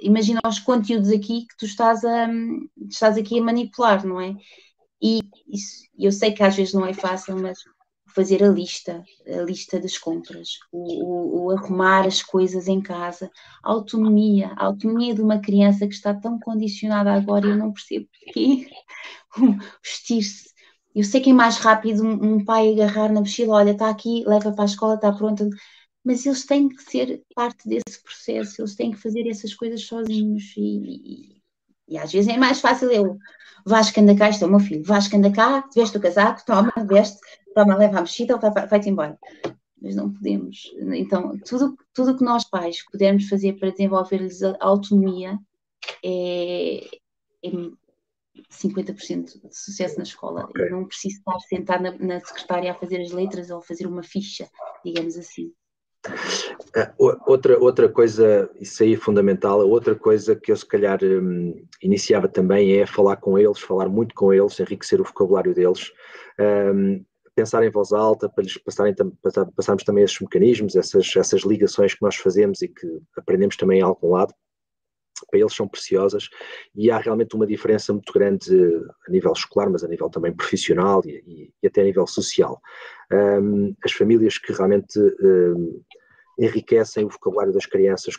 Imagina 0.00 0.40
os 0.46 0.58
conteúdos 0.58 1.10
aqui 1.10 1.46
que 1.46 1.56
tu 1.58 1.66
estás, 1.66 2.02
a, 2.04 2.28
estás 2.88 3.18
aqui 3.18 3.38
a 3.38 3.42
manipular, 3.42 4.04
não 4.06 4.20
é? 4.20 4.34
E 5.00 5.20
isso, 5.46 5.82
eu 5.98 6.10
sei 6.10 6.32
que 6.32 6.42
às 6.42 6.56
vezes 6.56 6.72
não 6.72 6.86
é 6.86 6.94
fácil, 6.94 7.36
mas 7.38 7.58
fazer 8.14 8.42
a 8.42 8.48
lista, 8.48 9.02
a 9.26 9.42
lista 9.42 9.78
das 9.80 9.98
compras, 9.98 10.50
o, 10.70 11.04
o, 11.04 11.44
o, 11.44 11.50
arrumar 11.50 12.06
as 12.06 12.22
coisas 12.22 12.68
em 12.68 12.80
casa, 12.80 13.30
a 13.62 13.70
autonomia, 13.70 14.52
a 14.56 14.66
autonomia 14.66 15.14
de 15.14 15.22
uma 15.22 15.40
criança 15.40 15.86
que 15.86 15.94
está 15.94 16.14
tão 16.14 16.38
condicionada 16.38 17.12
agora, 17.12 17.46
eu 17.46 17.56
não 17.56 17.72
percebo 17.72 18.06
porquê, 18.24 18.68
vestir-se, 19.82 20.51
eu 20.94 21.04
sei 21.04 21.20
que 21.20 21.30
é 21.30 21.32
mais 21.32 21.58
rápido 21.58 22.04
um, 22.04 22.44
pai 22.44 22.72
agarrar 22.72 23.12
na 23.12 23.20
mochila, 23.20 23.54
olha, 23.56 23.72
está 23.72 23.88
aqui, 23.88 24.24
leva 24.26 24.52
para 24.52 24.64
a 24.64 24.66
escola, 24.66 24.94
está 24.94 25.12
pronta, 25.12 25.48
mas 26.04 26.26
eles 26.26 26.44
têm 26.44 26.68
que 26.68 26.82
ser 26.82 27.22
parte 27.34 27.68
desse 27.68 28.02
processo, 28.02 28.60
eles 28.60 28.74
têm 28.74 28.90
que 28.90 28.98
fazer 28.98 29.28
essas 29.28 29.54
coisas 29.54 29.82
sozinhos 29.84 30.54
e, 30.56 30.60
e, 30.60 31.42
e 31.88 31.98
às 31.98 32.12
vezes 32.12 32.28
é 32.28 32.36
mais 32.36 32.60
fácil 32.60 32.90
eu, 32.90 33.18
Vasco 33.64 34.00
anda 34.00 34.16
cá, 34.16 34.28
isto 34.28 34.44
é 34.44 34.46
o 34.46 34.50
meu 34.50 34.60
filho, 34.60 34.84
Vasco 34.84 35.16
anda 35.16 35.32
cá, 35.32 35.68
veste 35.74 35.96
o 35.96 36.00
casaco, 36.00 36.44
toma, 36.44 36.72
veste, 36.86 37.18
toma, 37.54 37.76
leva 37.76 37.98
a 37.98 38.00
mochila, 38.00 38.38
vai, 38.38 38.66
vai-te 38.66 38.88
embora. 38.88 39.18
Mas 39.80 39.96
não 39.96 40.12
podemos. 40.12 40.70
Então, 40.94 41.38
tudo 41.40 41.76
tudo 41.92 42.16
que 42.16 42.24
nós 42.24 42.44
pais 42.44 42.84
pudermos 42.90 43.28
fazer 43.28 43.54
para 43.54 43.70
desenvolver-lhes 43.70 44.42
a 44.42 44.56
autonomia 44.60 45.38
é, 46.04 46.86
é 47.44 47.50
50% 48.50 49.24
de 49.24 49.56
sucesso 49.56 49.96
na 49.96 50.04
escola. 50.04 50.44
Okay. 50.44 50.66
Eu 50.66 50.70
não 50.72 50.86
preciso 50.86 51.18
estar 51.18 51.38
sentado 51.40 51.82
na, 51.82 51.98
na, 51.98 52.20
secretária 52.20 52.70
a 52.70 52.74
fazer 52.74 53.00
as 53.00 53.10
letras 53.10 53.50
ou 53.50 53.58
a 53.58 53.62
fazer 53.62 53.86
uma 53.86 54.02
ficha, 54.02 54.48
digamos 54.84 55.16
assim. 55.16 55.52
Uh, 56.08 57.16
outra, 57.26 57.58
outra 57.60 57.88
coisa, 57.88 58.50
isso 58.60 58.82
aí 58.82 58.94
é 58.94 58.96
fundamental, 58.96 59.60
outra 59.68 59.94
coisa 59.94 60.34
que 60.34 60.50
eu 60.50 60.56
se 60.56 60.66
calhar 60.66 60.98
um, 61.04 61.64
iniciava 61.80 62.26
também 62.26 62.76
é 62.80 62.86
falar 62.86 63.16
com 63.16 63.38
eles, 63.38 63.60
falar 63.60 63.88
muito 63.88 64.12
com 64.14 64.32
eles, 64.32 64.58
enriquecer 64.58 65.00
o 65.00 65.04
vocabulário 65.04 65.54
deles, 65.54 65.92
um, 66.74 67.04
pensar 67.36 67.64
em 67.64 67.70
voz 67.70 67.92
alta, 67.92 68.28
para 68.28 68.42
lhes 68.42 68.58
passarem, 68.58 68.94
passarmos 69.54 69.84
também 69.84 70.02
esses 70.02 70.18
mecanismos, 70.20 70.74
essas, 70.74 71.08
essas 71.16 71.42
ligações 71.42 71.94
que 71.94 72.02
nós 72.02 72.16
fazemos 72.16 72.62
e 72.62 72.68
que 72.68 72.86
aprendemos 73.16 73.56
também 73.56 73.78
em 73.78 73.82
algum 73.82 74.10
lado, 74.10 74.34
para 75.26 75.40
eles 75.40 75.54
são 75.54 75.68
preciosas 75.68 76.28
e 76.74 76.90
há 76.90 76.98
realmente 76.98 77.34
uma 77.34 77.46
diferença 77.46 77.92
muito 77.92 78.12
grande 78.12 78.50
a 79.06 79.10
nível 79.10 79.32
escolar, 79.32 79.70
mas 79.70 79.84
a 79.84 79.88
nível 79.88 80.10
também 80.10 80.34
profissional 80.34 81.02
e, 81.04 81.52
e 81.62 81.66
até 81.66 81.80
a 81.80 81.84
nível 81.84 82.06
social. 82.06 82.60
Um, 83.12 83.74
as 83.84 83.92
famílias 83.92 84.38
que 84.38 84.52
realmente 84.52 84.98
um, 84.98 85.82
enriquecem 86.38 87.04
o 87.04 87.08
vocabulário 87.08 87.52
das 87.52 87.66
crianças 87.66 88.14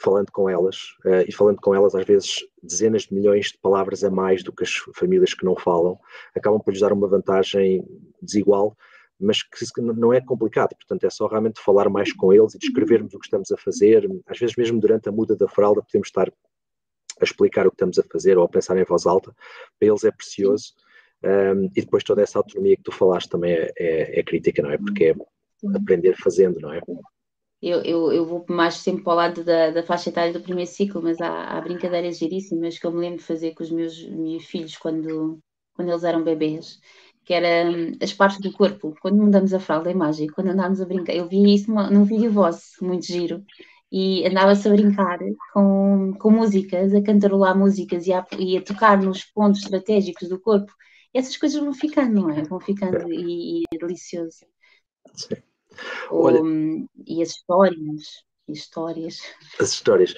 falando 0.00 0.30
com 0.30 0.48
elas 0.48 0.76
uh, 1.06 1.24
e 1.26 1.32
falando 1.32 1.58
com 1.60 1.74
elas 1.74 1.94
às 1.94 2.04
vezes 2.04 2.36
dezenas 2.62 3.02
de 3.02 3.14
milhões 3.14 3.46
de 3.46 3.58
palavras 3.58 4.04
a 4.04 4.10
mais 4.10 4.42
do 4.42 4.52
que 4.52 4.64
as 4.64 4.74
famílias 4.94 5.32
que 5.32 5.44
não 5.44 5.56
falam, 5.56 5.98
acabam 6.34 6.60
por 6.60 6.72
lhes 6.72 6.80
dar 6.80 6.92
uma 6.92 7.08
vantagem 7.08 7.82
desigual 8.20 8.76
mas 9.18 9.42
que 9.42 9.80
não 9.80 10.12
é 10.12 10.20
complicado, 10.20 10.76
portanto 10.76 11.04
é 11.04 11.10
só 11.10 11.26
realmente 11.26 11.60
falar 11.60 11.88
mais 11.88 12.12
com 12.12 12.32
eles 12.32 12.54
e 12.54 12.58
descrevermos 12.58 13.14
o 13.14 13.18
que 13.18 13.26
estamos 13.26 13.50
a 13.50 13.56
fazer, 13.56 14.06
às 14.26 14.38
vezes 14.38 14.56
mesmo 14.56 14.78
durante 14.78 15.08
a 15.08 15.12
muda 15.12 15.34
da 15.34 15.48
fralda 15.48 15.82
podemos 15.82 16.08
estar 16.08 16.28
a 17.20 17.24
explicar 17.24 17.66
o 17.66 17.70
que 17.70 17.76
estamos 17.76 17.98
a 17.98 18.02
fazer 18.02 18.36
ou 18.36 18.44
a 18.44 18.48
pensar 18.48 18.76
em 18.76 18.84
voz 18.84 19.06
alta, 19.06 19.34
para 19.78 19.88
eles 19.88 20.04
é 20.04 20.10
precioso. 20.10 20.74
Um, 21.24 21.64
e 21.74 21.80
depois 21.80 22.04
toda 22.04 22.22
essa 22.22 22.38
autonomia 22.38 22.76
que 22.76 22.82
tu 22.82 22.92
falaste 22.92 23.30
também 23.30 23.52
é, 23.52 23.72
é, 23.78 24.20
é 24.20 24.22
crítica, 24.22 24.62
não 24.62 24.70
é? 24.70 24.76
Porque 24.76 25.04
é 25.06 25.14
aprender 25.74 26.14
fazendo, 26.14 26.60
não 26.60 26.72
é? 26.72 26.80
Eu, 27.62 27.82
eu, 27.82 28.12
eu, 28.12 28.26
vou 28.26 28.44
mais 28.50 28.74
sempre 28.74 29.02
para 29.02 29.12
o 29.12 29.16
lado 29.16 29.42
da, 29.42 29.70
da 29.70 29.82
faixa 29.82 30.10
etária 30.10 30.32
do 30.32 30.42
primeiro 30.42 30.70
ciclo, 30.70 31.02
mas 31.02 31.18
há, 31.20 31.56
há, 31.56 31.60
brincadeiras 31.62 32.18
giríssimas 32.18 32.78
que 32.78 32.86
eu 32.86 32.92
me 32.92 33.00
lembro 33.00 33.18
de 33.18 33.24
fazer 33.24 33.54
com 33.54 33.62
os 33.62 33.70
meus, 33.70 34.06
meus 34.08 34.44
filhos 34.44 34.76
quando, 34.76 35.38
quando 35.74 35.88
eles 35.88 36.04
eram 36.04 36.22
bebês 36.22 36.78
que 37.26 37.34
era 37.34 37.68
hum, 37.68 37.92
as 38.00 38.12
partes 38.14 38.40
do 38.40 38.52
corpo, 38.52 38.94
quando 39.02 39.16
mudamos 39.16 39.52
a 39.52 39.58
fralda, 39.60 39.90
é 39.90 39.94
mágico, 39.94 40.36
quando 40.36 40.50
andámos 40.50 40.80
a 40.80 40.86
brincar, 40.86 41.14
eu 41.14 41.28
vi 41.28 41.54
isso 41.54 41.70
num 41.72 42.04
vídeo 42.04 42.30
vosso, 42.32 42.84
muito 42.84 43.04
giro, 43.04 43.44
e 43.90 44.24
andava-se 44.26 44.68
a 44.68 44.70
brincar 44.70 45.18
com, 45.52 46.14
com 46.20 46.30
músicas, 46.30 46.94
a 46.94 47.02
cantarolar 47.02 47.58
músicas 47.58 48.06
e 48.06 48.12
a, 48.12 48.24
e 48.38 48.56
a 48.56 48.62
tocar 48.62 49.02
nos 49.02 49.24
pontos 49.24 49.62
estratégicos 49.62 50.28
do 50.28 50.40
corpo, 50.40 50.72
essas 51.12 51.36
coisas 51.36 51.60
vão 51.60 51.74
ficando, 51.74 52.22
não 52.22 52.30
é? 52.30 52.42
Vão 52.44 52.60
ficando 52.60 53.12
e, 53.12 53.62
e 53.62 53.64
é 53.74 53.78
delicioso. 53.78 54.46
Sim. 55.14 55.36
Olha, 56.10 56.40
hum, 56.42 56.86
e 57.06 57.22
as 57.22 57.30
histórias, 57.30 58.24
histórias. 58.48 59.20
As 59.60 59.72
histórias. 59.72 60.14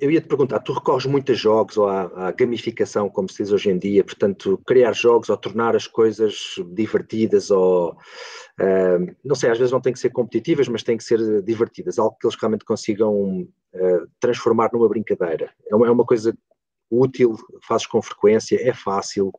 Eu 0.00 0.10
ia 0.10 0.20
te 0.20 0.26
perguntar, 0.28 0.60
tu 0.60 0.72
recorres 0.72 1.06
muito 1.06 1.32
a 1.32 1.34
jogos 1.34 1.76
ou 1.76 1.88
à, 1.88 2.28
à, 2.28 2.32
gamificação, 2.32 3.08
como 3.08 3.28
se 3.28 3.42
diz 3.42 3.52
hoje 3.52 3.70
em 3.70 3.78
dia, 3.78 4.02
portanto, 4.02 4.60
criar 4.66 4.92
jogos 4.92 5.28
ou 5.28 5.36
tornar 5.36 5.76
as 5.76 5.86
coisas 5.86 6.56
divertidas 6.72 7.50
ou, 7.50 7.96
não 9.24 9.34
sei, 9.34 9.50
às 9.50 9.58
vezes 9.58 9.72
não 9.72 9.80
têm 9.80 9.92
que 9.92 9.98
ser 9.98 10.10
competitivas, 10.10 10.68
mas 10.68 10.82
têm 10.82 10.96
que 10.96 11.04
ser 11.04 11.42
divertidas, 11.42 11.98
algo 11.98 12.16
que 12.20 12.26
eles 12.26 12.36
realmente 12.36 12.64
consigam 12.64 13.42
uh, 13.42 14.08
transformar 14.18 14.70
numa 14.72 14.88
brincadeira. 14.88 15.52
É 15.68 15.74
uma, 15.74 15.86
é 15.86 15.90
uma 15.90 16.04
coisa 16.04 16.36
útil, 16.90 17.36
fazes 17.62 17.86
com 17.86 18.02
frequência, 18.02 18.58
é 18.60 18.72
fácil. 18.72 19.32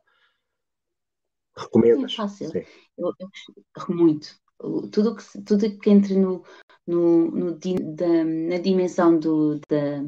Recomendas? 1.56 2.12
É 2.12 2.16
fácil. 2.16 2.50
Eu, 2.98 3.12
eu, 3.18 3.94
muito. 3.94 4.38
Tudo 4.58 5.16
que, 5.16 5.42
tudo 5.42 5.78
que 5.78 5.90
entre 5.90 6.16
no, 6.16 6.42
no, 6.86 7.30
no 7.30 7.58
da, 7.58 8.24
na 8.24 8.58
dimensão 8.58 9.18
do, 9.18 9.60
da 9.68 10.02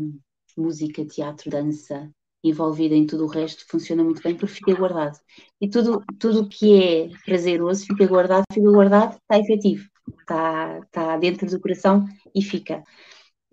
música, 0.57 1.05
teatro, 1.07 1.51
dança, 1.51 2.11
envolvida 2.43 2.95
em 2.95 3.07
tudo 3.07 3.25
o 3.25 3.29
resto, 3.29 3.65
funciona 3.69 4.03
muito 4.05 4.23
bem 4.23 4.37
porque 4.37 4.55
fica 4.55 4.75
guardado. 4.75 5.19
E 5.61 5.69
tudo 5.69 6.03
tudo 6.19 6.49
que 6.49 6.83
é 6.83 7.09
prazeroso 7.25 7.87
fica 7.87 8.07
guardado, 8.07 8.45
fica 8.53 8.71
guardado, 8.71 9.17
está 9.17 9.39
efetivo, 9.39 9.89
está, 10.21 10.79
está 10.81 11.17
dentro 11.19 11.49
do 11.49 11.61
coração 11.61 12.05
e 12.35 12.43
fica. 12.43 12.83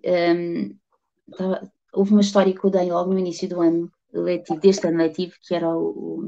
Um, 0.04 0.76
tá, 1.36 1.68
houve 1.92 2.12
uma 2.12 2.20
história 2.20 2.54
que 2.54 2.64
eu 2.64 2.70
dei 2.70 2.90
logo 2.90 3.12
no 3.12 3.18
início 3.18 3.48
do 3.48 3.60
ano 3.60 3.90
letivo, 4.22 4.60
deste 4.60 4.86
ano 4.86 4.98
letivo, 4.98 5.34
que 5.42 5.54
era 5.54 5.68
o, 5.68 6.22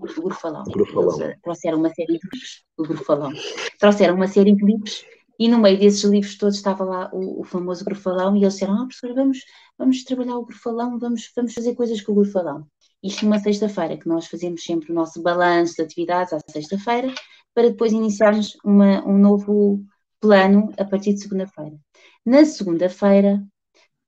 o, 0.00 0.22
Grufalão. 0.22 0.64
Grufalão. 0.64 1.20
Eles 1.20 1.40
trouxeram 1.42 1.78
uma 1.78 1.88
série 1.94 2.18
de 2.18 2.20
livros, 2.24 2.64
o 2.76 2.82
Grufalão. 2.82 3.32
Trouxeram 3.78 4.14
uma 4.14 4.28
série 4.28 4.54
de 4.54 4.64
livros 4.64 5.04
e 5.38 5.48
no 5.48 5.58
meio 5.58 5.78
desses 5.78 6.04
livros 6.04 6.36
todos 6.38 6.56
estava 6.56 6.84
lá 6.84 7.10
o, 7.12 7.40
o 7.40 7.44
famoso 7.44 7.84
grufalão, 7.84 8.36
e 8.36 8.40
eles 8.40 8.54
disseram: 8.54 8.74
Ah, 8.74 8.86
professora, 8.86 9.14
vamos, 9.14 9.38
vamos 9.76 10.04
trabalhar 10.04 10.36
o 10.36 10.44
grufalão, 10.44 10.98
vamos, 10.98 11.30
vamos 11.34 11.52
fazer 11.52 11.74
coisas 11.74 12.00
com 12.00 12.12
o 12.12 12.14
grufalão. 12.16 12.66
Isto 13.02 13.24
numa 13.24 13.38
sexta-feira, 13.38 13.96
que 13.96 14.08
nós 14.08 14.26
fazemos 14.26 14.64
sempre 14.64 14.92
o 14.92 14.94
nosso 14.94 15.20
balanço 15.20 15.74
de 15.76 15.82
atividades 15.82 16.32
à 16.32 16.38
sexta-feira, 16.48 17.12
para 17.52 17.68
depois 17.68 17.92
iniciarmos 17.92 18.56
uma, 18.64 19.06
um 19.06 19.18
novo 19.18 19.84
plano 20.20 20.72
a 20.78 20.84
partir 20.84 21.12
de 21.12 21.20
segunda-feira. 21.20 21.76
Na 22.24 22.44
segunda-feira, 22.44 23.44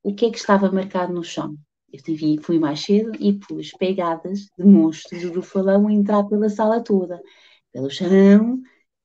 o 0.03 0.15
que 0.15 0.27
é 0.27 0.31
que 0.31 0.39
estava 0.39 0.71
marcado 0.71 1.13
no 1.13 1.23
chão? 1.23 1.57
Eu 1.93 2.03
tive, 2.03 2.39
fui 2.43 2.59
mais 2.59 2.81
cedo 2.81 3.13
e 3.19 3.33
pus 3.33 3.71
pegadas 3.73 4.49
de 4.59 4.65
monstros 4.65 5.23
do 5.23 5.33
grufalão 5.33 5.89
a 5.89 5.93
entrar 5.93 6.25
pela 6.25 6.49
sala 6.49 6.83
toda, 6.83 7.21
pelo 7.73 7.91
chão, 7.91 8.61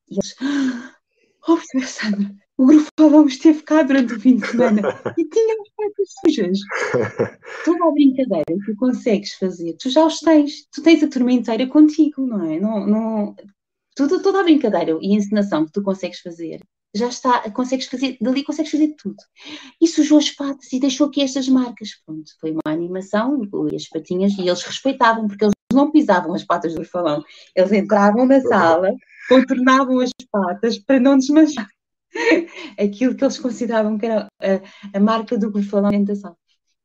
e 0.08 0.14
eles, 0.14 0.34
oh, 1.48 1.58
Sandra, 1.86 2.34
o 2.56 2.66
grufalão 2.66 3.26
esteve 3.26 3.62
cá 3.62 3.82
durante 3.82 4.14
o 4.14 4.20
fim 4.20 4.36
de 4.36 4.46
semana 4.46 4.80
e 5.18 5.24
tinha 5.24 5.56
as 5.60 5.68
patas 5.76 6.08
sujas. 6.20 6.58
Toda 7.64 7.88
a 7.88 7.92
brincadeira 7.92 8.64
que 8.64 8.74
consegues 8.74 9.34
fazer, 9.34 9.74
tu 9.78 9.88
já 9.90 10.04
os 10.04 10.20
tens, 10.20 10.66
tu 10.70 10.82
tens 10.82 11.02
a 11.02 11.08
turma 11.08 11.32
inteira 11.32 11.66
contigo, 11.66 12.26
não 12.26 12.44
é? 12.44 12.60
Não, 12.60 12.86
não, 12.86 13.36
tudo, 13.94 14.22
toda 14.22 14.40
a 14.40 14.44
brincadeira 14.44 14.98
e 15.00 15.14
encenação 15.14 15.66
que 15.66 15.72
tu 15.72 15.82
consegues 15.82 16.20
fazer, 16.20 16.60
já 16.94 17.08
está, 17.08 17.50
consegues 17.50 17.86
fazer, 17.86 18.16
dali 18.20 18.44
consegues 18.44 18.70
fazer 18.70 18.94
tudo. 18.98 19.16
E 19.80 19.86
sujou 19.88 20.18
as 20.18 20.30
patas 20.30 20.72
e 20.72 20.80
deixou 20.80 21.06
aqui 21.06 21.22
estas 21.22 21.48
marcas. 21.48 21.90
Pronto, 22.04 22.30
foi 22.40 22.52
uma 22.52 22.72
animação, 22.72 23.42
e 23.70 23.76
as 23.76 23.88
patinhas, 23.88 24.32
e 24.38 24.42
eles 24.42 24.62
respeitavam, 24.62 25.26
porque 25.26 25.44
eles 25.44 25.54
não 25.72 25.90
pisavam 25.90 26.34
as 26.34 26.44
patas 26.44 26.74
do 26.74 26.84
falão. 26.84 27.22
Eles 27.56 27.72
entravam 27.72 28.26
na 28.26 28.40
sala, 28.40 28.94
contornavam 29.28 30.00
as 30.00 30.10
patas 30.30 30.78
para 30.78 31.00
não 31.00 31.16
desmanchar 31.16 31.68
aquilo 32.78 33.14
que 33.14 33.24
eles 33.24 33.38
consideravam 33.38 33.96
que 33.98 34.06
era 34.06 34.28
a, 34.40 34.96
a 34.96 35.00
marca 35.00 35.38
do 35.38 35.50
grufalão 35.50 35.90
dentro 35.90 36.14
da 36.14 36.16
sala. 36.16 36.36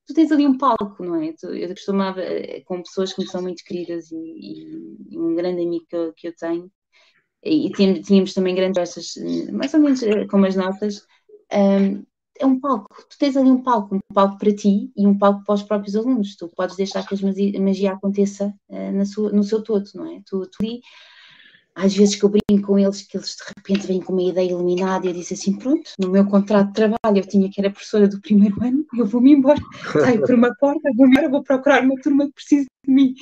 Tu 0.05 0.13
tens 0.13 0.31
ali 0.31 0.47
um 0.47 0.57
palco, 0.57 1.03
não 1.03 1.21
é? 1.21 1.33
Eu 1.43 1.69
costumava, 1.69 2.21
eh, 2.21 2.61
com 2.61 2.81
pessoas 2.81 3.11
que 3.11 3.21
me 3.21 3.27
são 3.27 3.41
muito 3.41 3.61
queridas 3.65 4.09
e, 4.09 5.09
e 5.09 5.19
um 5.19 5.35
grande 5.35 5.61
amigo 5.61 5.85
que 5.85 5.95
eu, 5.97 6.13
que 6.13 6.27
eu 6.29 6.35
tenho, 6.35 6.71
e 7.43 7.71
tínhamos, 7.71 8.05
tínhamos 8.05 8.33
também 8.33 8.55
grandes 8.55 8.77
festas, 8.77 9.23
mais 9.51 9.73
ou 9.73 9.79
menos 9.79 10.03
eh, 10.03 10.25
como 10.27 10.45
as 10.45 10.55
notas, 10.55 11.05
um, 11.53 12.03
é 12.39 12.45
um 12.45 12.59
palco, 12.59 12.87
tu 13.09 13.17
tens 13.17 13.35
ali 13.35 13.49
um 13.49 13.61
palco, 13.61 13.95
um 13.95 14.13
palco 14.13 14.37
para 14.37 14.53
ti 14.53 14.91
e 14.95 15.07
um 15.07 15.17
palco 15.17 15.43
para 15.43 15.55
os 15.55 15.63
próprios 15.63 15.95
alunos, 15.95 16.35
tu 16.35 16.47
podes 16.55 16.75
deixar 16.75 17.05
que 17.05 17.15
a 17.15 17.61
magia 17.61 17.93
aconteça 17.93 18.53
uh, 18.69 18.91
na 18.91 19.05
sua, 19.05 19.31
no 19.31 19.43
seu 19.43 19.63
todo, 19.63 19.89
não 19.95 20.05
é? 20.05 20.21
Tu, 20.25 20.45
tu 20.45 20.57
ali, 20.61 20.81
às 21.73 21.95
vezes 21.95 22.15
que 22.15 22.23
eu 22.23 22.29
brinco 22.29 22.67
com 22.67 22.77
eles, 22.77 23.01
que 23.01 23.17
eles 23.17 23.35
de 23.35 23.43
repente 23.55 23.87
vêm 23.87 24.01
com 24.01 24.13
uma 24.13 24.21
ideia 24.21 24.51
iluminada 24.51 25.05
e 25.05 25.09
eu 25.09 25.13
disse 25.13 25.33
assim, 25.33 25.57
pronto, 25.57 25.91
no 25.99 26.09
meu 26.09 26.25
contrato 26.25 26.67
de 26.67 26.73
trabalho 26.73 27.17
eu 27.17 27.27
tinha 27.27 27.49
que 27.49 27.59
era 27.59 27.71
professora 27.71 28.07
do 28.07 28.21
primeiro 28.21 28.63
ano, 28.63 28.85
eu 28.95 29.05
vou-me 29.05 29.31
embora, 29.31 29.59
saio 29.93 30.21
por 30.21 30.35
uma 30.35 30.53
porta, 30.59 30.91
vou-me 30.95 31.13
embora, 31.13 31.29
vou 31.29 31.43
procurar 31.43 31.83
uma 31.83 31.95
turma 32.01 32.27
que 32.27 32.33
precisa 32.33 32.67
de 32.85 32.93
mim 32.93 33.15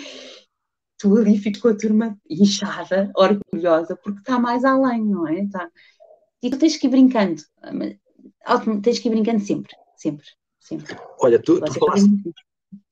tu 1.05 1.17
ali 1.17 1.37
ficou 1.37 1.71
a 1.71 1.77
turma 1.77 2.17
inchada, 2.27 3.11
orgulhosa, 3.15 3.95
porque 3.95 4.19
está 4.19 4.39
mais 4.39 4.65
além, 4.65 5.05
não 5.05 5.27
é? 5.27 5.47
Tá. 5.47 5.69
E 6.41 6.49
tu 6.49 6.57
tens 6.57 6.77
que 6.77 6.87
ir 6.87 6.89
brincando, 6.89 7.41
tens 8.81 8.97
que 8.97 9.07
ir 9.07 9.11
brincando 9.11 9.39
sempre, 9.39 9.71
sempre, 9.95 10.25
sempre. 10.59 10.97
Olha, 11.19 11.37
tu, 11.39 11.61
tu 11.61 11.73
falaste, 11.73 12.09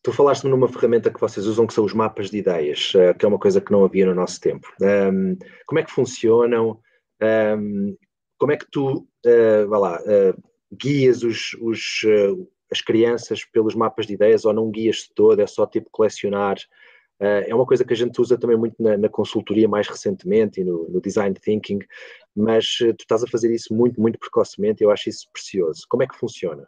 tu 0.03 0.11
falaste 0.11 0.43
numa 0.43 0.67
ferramenta 0.67 1.11
que 1.11 1.19
vocês 1.19 1.47
usam 1.47 1.65
que 1.65 1.73
são 1.73 1.83
os 1.83 1.93
mapas 1.93 2.29
de 2.29 2.37
ideias, 2.37 2.93
eh, 2.95 3.15
que 3.15 3.25
é 3.25 3.27
uma 3.27 3.39
coisa 3.39 3.59
que 3.59 3.71
não 3.71 3.83
havia 3.83 4.05
no 4.05 4.13
nosso 4.13 4.39
tempo. 4.39 4.67
Um, 4.79 5.35
como 5.65 5.79
é 5.79 5.83
que 5.83 5.91
funcionam? 5.91 6.79
Um, 7.57 7.97
como 8.37 8.51
é 8.51 8.57
que 8.57 8.67
tu, 8.71 9.07
uh, 9.25 9.67
vá 9.67 9.77
lá, 9.79 9.99
uh, 10.01 10.43
guias 10.71 11.23
os, 11.23 11.55
os 11.59 12.03
uh, 12.03 12.47
as 12.71 12.81
crianças 12.81 13.43
pelos 13.45 13.73
mapas 13.73 14.05
de 14.05 14.13
ideias 14.13 14.45
ou 14.45 14.53
não 14.53 14.69
guias 14.69 15.07
todo, 15.15 15.39
é 15.39 15.47
só 15.47 15.65
tipo 15.65 15.89
colecionar 15.91 16.57
é 17.19 17.55
uma 17.55 17.65
coisa 17.65 17.85
que 17.85 17.93
a 17.93 17.95
gente 17.95 18.19
usa 18.19 18.37
também 18.37 18.57
muito 18.57 18.81
na, 18.81 18.97
na 18.97 19.09
consultoria 19.09 19.67
mais 19.67 19.87
recentemente 19.87 20.61
e 20.61 20.63
no, 20.63 20.89
no, 20.89 21.01
design 21.01 21.35
thinking, 21.35 21.79
mas 22.35 22.65
uh, 22.81 22.93
tu 22.93 23.01
estás 23.01 23.23
a 23.23 23.27
fazer 23.27 23.53
isso 23.53 23.73
muito, 23.73 24.01
muito 24.01 24.19
precocemente 24.19 24.83
e 24.83 24.85
eu 24.85 24.91
acho 24.91 25.09
isso 25.09 25.27
precioso. 25.31 25.85
Como 25.87 26.03
é 26.03 26.07
que 26.07 26.17
funciona? 26.17 26.67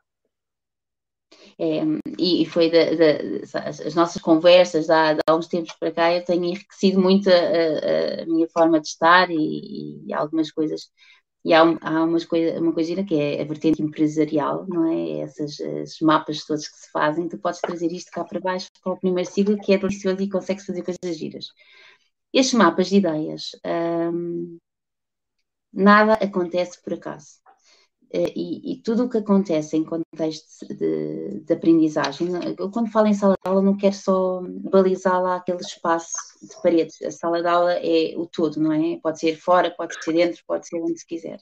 É, 1.59 1.81
e 2.19 2.45
foi 2.45 2.69
da, 2.69 2.83
da, 2.95 3.69
as 3.69 3.95
nossas 3.95 4.21
conversas 4.21 4.89
há, 4.89 5.17
há 5.27 5.35
uns 5.35 5.47
tempos 5.47 5.73
para 5.79 5.91
cá, 5.91 6.13
eu 6.13 6.23
tenho 6.23 6.43
enriquecido 6.43 7.01
muito 7.01 7.29
a, 7.29 8.21
a 8.21 8.25
minha 8.25 8.47
forma 8.49 8.79
de 8.79 8.87
estar 8.87 9.29
e, 9.29 10.05
e 10.05 10.13
algumas 10.13 10.51
coisas 10.51 10.89
e 11.45 11.53
há, 11.53 11.61
há 11.81 12.03
umas 12.03 12.25
coisa, 12.25 12.59
uma 12.59 12.73
coisinha 12.73 13.05
que 13.05 13.15
é 13.15 13.41
a 13.41 13.45
vertente 13.45 13.81
empresarial, 13.81 14.65
não 14.67 14.91
é? 14.91 15.19
Essas 15.21 15.59
esses 15.59 16.01
mapas 16.01 16.43
todos 16.45 16.67
que 16.67 16.77
se 16.77 16.91
fazem, 16.91 17.29
tu 17.29 17.37
podes 17.37 17.61
trazer 17.61 17.91
isto 17.91 18.11
cá 18.11 18.23
para 18.25 18.39
baixo 18.41 18.69
para 18.83 18.93
o 18.93 18.99
primeiro 18.99 19.29
ciclo, 19.29 19.57
que 19.59 19.73
é 19.73 19.77
delicioso 19.77 20.21
e 20.21 20.29
consegues 20.29 20.65
fazer 20.65 20.83
coisas 20.83 21.17
giras. 21.19 21.47
Estes 22.33 22.55
mapas 22.55 22.87
de 22.89 22.97
ideias, 22.97 23.51
hum, 24.13 24.57
nada 25.73 26.13
acontece 26.15 26.81
por 26.81 26.93
acaso. 26.93 27.44
Eh, 28.11 28.33
e, 28.35 28.73
e, 28.73 28.81
tudo 28.81 29.05
o 29.05 29.09
que 29.09 29.17
acontece 29.17 29.75
em 29.75 29.83
contexto 29.83 30.65
de, 30.67 31.41
de, 31.41 31.53
aprendizagem, 31.53 32.29
eu 32.57 32.69
quando 32.69 32.91
falo 32.91 33.07
em 33.07 33.13
sala 33.13 33.33
de 33.33 33.49
aula 33.49 33.61
não 33.61 33.75
quero 33.75 33.95
só 33.95 34.41
balizar 34.71 35.21
lá 35.21 35.37
aquele 35.37 35.59
espaço 35.59 36.13
de 36.41 36.55
paredes, 36.61 37.01
a 37.01 37.11
sala 37.11 37.41
de 37.41 37.47
aula 37.47 37.73
é 37.73 38.13
o 38.15 38.25
todo, 38.25 38.59
não 38.59 38.71
é? 38.71 38.97
Pode 39.01 39.19
ser 39.19 39.35
fora, 39.35 39.71
pode 39.71 40.01
ser 40.03 40.13
dentro, 40.13 40.41
pode 40.47 40.67
ser 40.67 40.81
onde 40.81 40.99
se 40.99 41.05
quiser. 41.05 41.39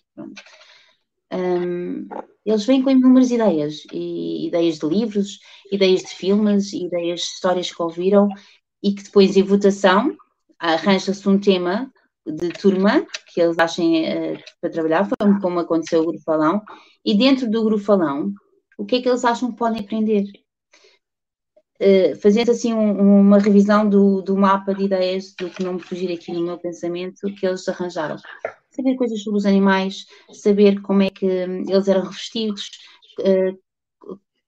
Um, 1.32 2.08
eles 2.45 2.65
vêm 2.65 2.82
com 2.82 2.91
inúmeras 2.91 3.32
ideias, 3.32 3.84
e, 3.91 4.47
ideias 4.47 4.78
de 4.80 4.88
livros, 4.88 5.39
ideias 5.71 6.02
de 6.02 6.10
filmes, 6.10 6.73
ideias 6.73 7.21
de 7.21 7.26
histórias 7.26 7.71
que 7.71 7.82
ouviram 7.82 8.30
e 8.82 8.93
que 8.93 9.04
depois 9.04 9.36
em 9.36 9.43
votação 9.43 10.15
arranja-se 10.60 11.28
um 11.28 11.39
tema 11.39 11.91
de 12.26 12.50
turma 12.50 13.06
que 13.28 13.42
eles 13.42 13.58
achem 13.60 14.04
uh, 14.06 14.40
para 14.62 14.70
trabalhar, 14.70 15.06
foi 15.06 15.40
como 15.42 15.60
aconteceu 15.60 16.02
o 16.02 16.06
Grupalão, 16.06 16.62
e 17.06 17.18
dentro 17.18 17.50
do 17.50 17.64
Grupalão, 17.64 18.34
o 18.78 18.86
que 18.86 18.98
é 18.98 19.02
que 19.02 19.10
eles 19.10 19.26
acham 19.26 19.52
que 19.52 19.58
podem 19.58 19.82
aprender? 19.82 20.26
Uh, 21.82 22.16
fazendo 22.22 22.52
assim 22.52 22.74
um, 22.74 23.20
uma 23.22 23.40
revisão 23.40 23.88
do, 23.88 24.22
do, 24.22 24.38
mapa 24.38 24.74
de 24.74 24.84
ideias, 24.84 25.34
do 25.38 25.50
que 25.50 25.64
não 25.64 25.74
me 25.74 25.82
fugir 25.82 26.12
aqui 26.12 26.32
no 26.32 26.42
meu 26.42 26.58
pensamento, 26.58 27.34
que 27.34 27.46
eles 27.46 27.68
arranjaram. 27.68 28.18
Saber 28.70 28.96
coisas 28.96 29.22
sobre 29.22 29.40
os 29.40 29.46
animais, 29.46 30.06
saber 30.32 30.82
como 30.82 31.04
é 31.04 31.10
que 31.10 31.26
eles 31.26 31.88
eram 31.88 32.04
revestidos, 32.04 32.70
uh, 33.20 33.58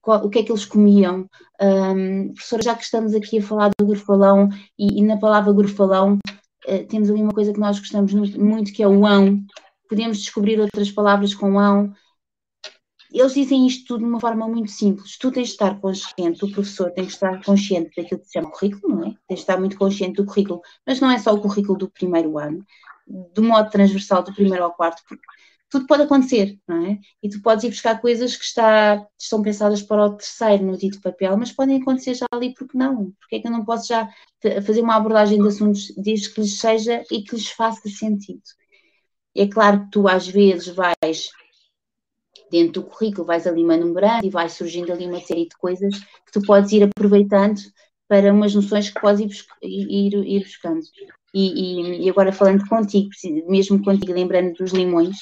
qual, 0.06 0.24
o 0.24 0.30
que 0.30 0.40
é 0.40 0.44
que 0.44 0.52
eles 0.52 0.66
comiam. 0.66 1.28
Um, 1.60 2.32
professora, 2.34 2.62
já 2.62 2.76
que 2.76 2.84
estamos 2.84 3.16
aqui 3.16 3.40
a 3.40 3.42
falar 3.42 3.72
do 3.78 3.88
grufalão, 3.88 4.50
e, 4.78 5.00
e 5.00 5.02
na 5.04 5.18
palavra 5.18 5.52
grufalão 5.52 6.20
eh, 6.30 6.35
temos 6.90 7.10
ali 7.10 7.22
uma 7.22 7.34
coisa 7.34 7.54
que 7.54 7.60
nós 7.60 7.80
gostamos 7.80 8.14
muito, 8.14 8.74
que 8.74 8.84
é 8.84 8.88
o 8.88 9.06
ão. 9.06 9.44
Podemos 9.90 10.20
descobrir 10.20 10.60
outras 10.60 10.92
palavras 10.92 11.34
com 11.34 11.60
ão. 11.60 11.94
Eles 13.12 13.34
dizem 13.34 13.66
isto 13.66 13.86
tudo 13.88 14.00
de 14.00 14.06
uma 14.06 14.20
forma 14.20 14.48
muito 14.48 14.72
simples. 14.72 15.18
Tu 15.18 15.32
tens 15.32 15.48
de 15.48 15.54
estar 15.54 15.80
consciente, 15.80 16.44
o 16.44 16.52
professor 16.52 16.92
tem 16.92 17.06
que 17.06 17.12
estar 17.12 17.44
consciente 17.44 17.92
daquilo 17.96 18.20
que 18.20 18.28
se 18.28 18.34
chama 18.34 18.52
currículo, 18.52 18.96
não 18.96 19.08
é? 19.08 19.16
Tens 19.28 19.38
de 19.38 19.42
estar 19.42 19.60
muito 19.60 19.78
consciente 19.78 20.16
do 20.22 20.26
currículo, 20.26 20.62
mas 20.86 21.00
não 21.00 21.10
é 21.10 21.18
só 21.18 21.34
o 21.34 21.40
currículo 21.40 21.78
do 21.78 21.90
primeiro 21.90 22.38
ano, 22.38 22.66
do 23.08 23.44
modo 23.44 23.70
transversal 23.70 24.24
do 24.24 24.34
primeiro 24.34 24.64
ao 24.64 24.74
quarto, 24.74 25.02
porque 25.08 25.24
tudo 25.70 25.88
pode 25.88 26.04
acontecer, 26.04 26.60
não 26.68 26.86
é? 26.86 27.00
E 27.22 27.30
tu 27.30 27.42
podes 27.42 27.64
ir 27.64 27.70
buscar 27.70 28.00
coisas 28.00 28.36
que 28.36 28.46
está, 28.46 29.06
estão 29.20 29.42
pensadas 29.42 29.82
para 29.82 30.06
o 30.06 30.16
terceiro 30.16 30.64
no 30.64 30.78
dito 30.78 31.02
papel, 31.02 31.36
mas 31.38 31.52
podem 31.52 31.82
acontecer 31.82 32.16
já 32.16 32.26
ali, 32.32 32.54
porque 32.54 32.78
não? 32.78 33.12
Porque 33.20 33.38
é 33.38 33.40
que 33.40 33.48
eu 33.48 33.52
não 33.52 33.66
posso 33.66 33.88
já 33.88 34.10
fazer 34.66 34.82
uma 34.82 34.96
abordagem 34.96 35.42
de 35.42 35.48
assuntos 35.48 35.94
desde 35.98 36.30
que 36.30 36.42
lhes 36.42 36.60
seja 36.60 37.04
e 37.12 37.24
que 37.24 37.36
lhes 37.36 37.50
faça 37.50 37.90
sentido? 37.90 38.42
É 39.36 39.48
claro 39.48 39.84
que 39.84 39.92
tu 39.92 40.08
às 40.08 40.28
vezes 40.28 40.68
vais 40.68 41.30
dentro 42.50 42.82
do 42.82 42.88
currículo, 42.88 43.26
vais 43.26 43.46
ali 43.48 43.64
manumerando 43.64 44.26
e 44.26 44.30
vai 44.30 44.50
surgindo 44.50 44.92
ali 44.94 45.06
uma 45.08 45.20
série 45.20 45.48
de 45.48 45.58
coisas 45.58 46.00
que 46.00 46.32
tu 46.32 46.42
podes 46.42 46.72
ir 46.72 46.84
aproveitando 46.84 47.60
para 48.08 48.32
umas 48.32 48.54
noções 48.54 48.90
que 48.90 49.02
podes 49.02 49.46
ir, 49.62 49.88
ir, 49.90 50.14
ir 50.26 50.44
buscando. 50.44 50.82
E, 51.34 51.48
e, 51.48 52.06
e, 52.06 52.10
agora 52.10 52.32
falando 52.32 52.66
contigo, 52.70 53.10
mesmo 53.48 53.84
contigo, 53.84 54.14
lembrando 54.14 54.54
dos 54.54 54.72
limões, 54.72 55.18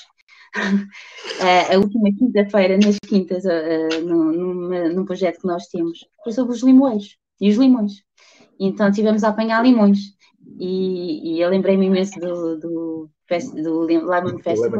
a 1.71 1.77
última 1.77 2.09
quinta-feira, 2.17 2.77
nas 2.77 2.97
quintas, 3.07 3.43
uh, 3.45 4.05
num, 4.05 4.93
num 4.93 5.05
projeto 5.05 5.41
que 5.41 5.47
nós 5.47 5.67
temos, 5.67 5.99
foi 6.23 6.31
sobre 6.31 6.53
os 6.53 6.63
limoeiros 6.63 7.17
e 7.39 7.49
os 7.49 7.57
limões. 7.57 8.03
Então 8.59 8.89
estivemos 8.89 9.23
a 9.23 9.29
apanhar 9.29 9.63
limões. 9.63 9.99
E, 10.59 11.35
e 11.35 11.41
eu 11.41 11.49
lembrei-me 11.49 11.87
imenso 11.87 12.19
do, 12.19 12.59
do, 12.59 13.09
do 13.63 13.79
Lemon 13.81 14.39
Festival. 14.39 14.79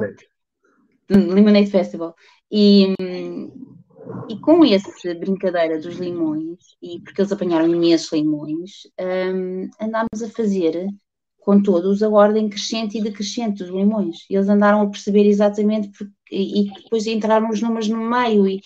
Do 1.10 1.34
Lemonade 1.34 1.70
Festival. 1.70 2.16
E, 2.52 2.94
e 4.30 4.40
com 4.40 4.64
essa 4.66 4.92
brincadeira 5.16 5.80
dos 5.80 5.96
limões, 5.98 6.60
e 6.82 7.00
porque 7.02 7.22
eles 7.22 7.32
apanharam 7.32 7.68
imensos 7.68 8.12
limões, 8.12 8.88
um, 9.00 9.70
andámos 9.82 10.22
a 10.22 10.30
fazer 10.30 10.88
com 11.44 11.62
todos 11.62 12.02
a 12.02 12.10
ordem 12.10 12.50
crescente 12.50 12.98
e 12.98 13.02
decrescente 13.02 13.64
dos 13.64 13.70
limões. 13.70 14.26
Eles 14.30 14.48
andaram 14.48 14.82
a 14.82 14.90
perceber 14.90 15.28
exatamente 15.28 15.90
porque, 15.90 16.14
e, 16.32 16.72
depois 16.84 17.06
entraram 17.06 17.50
os 17.50 17.62
números 17.62 17.90
no 17.90 17.98
meio 17.98 18.48
e, 18.48 18.62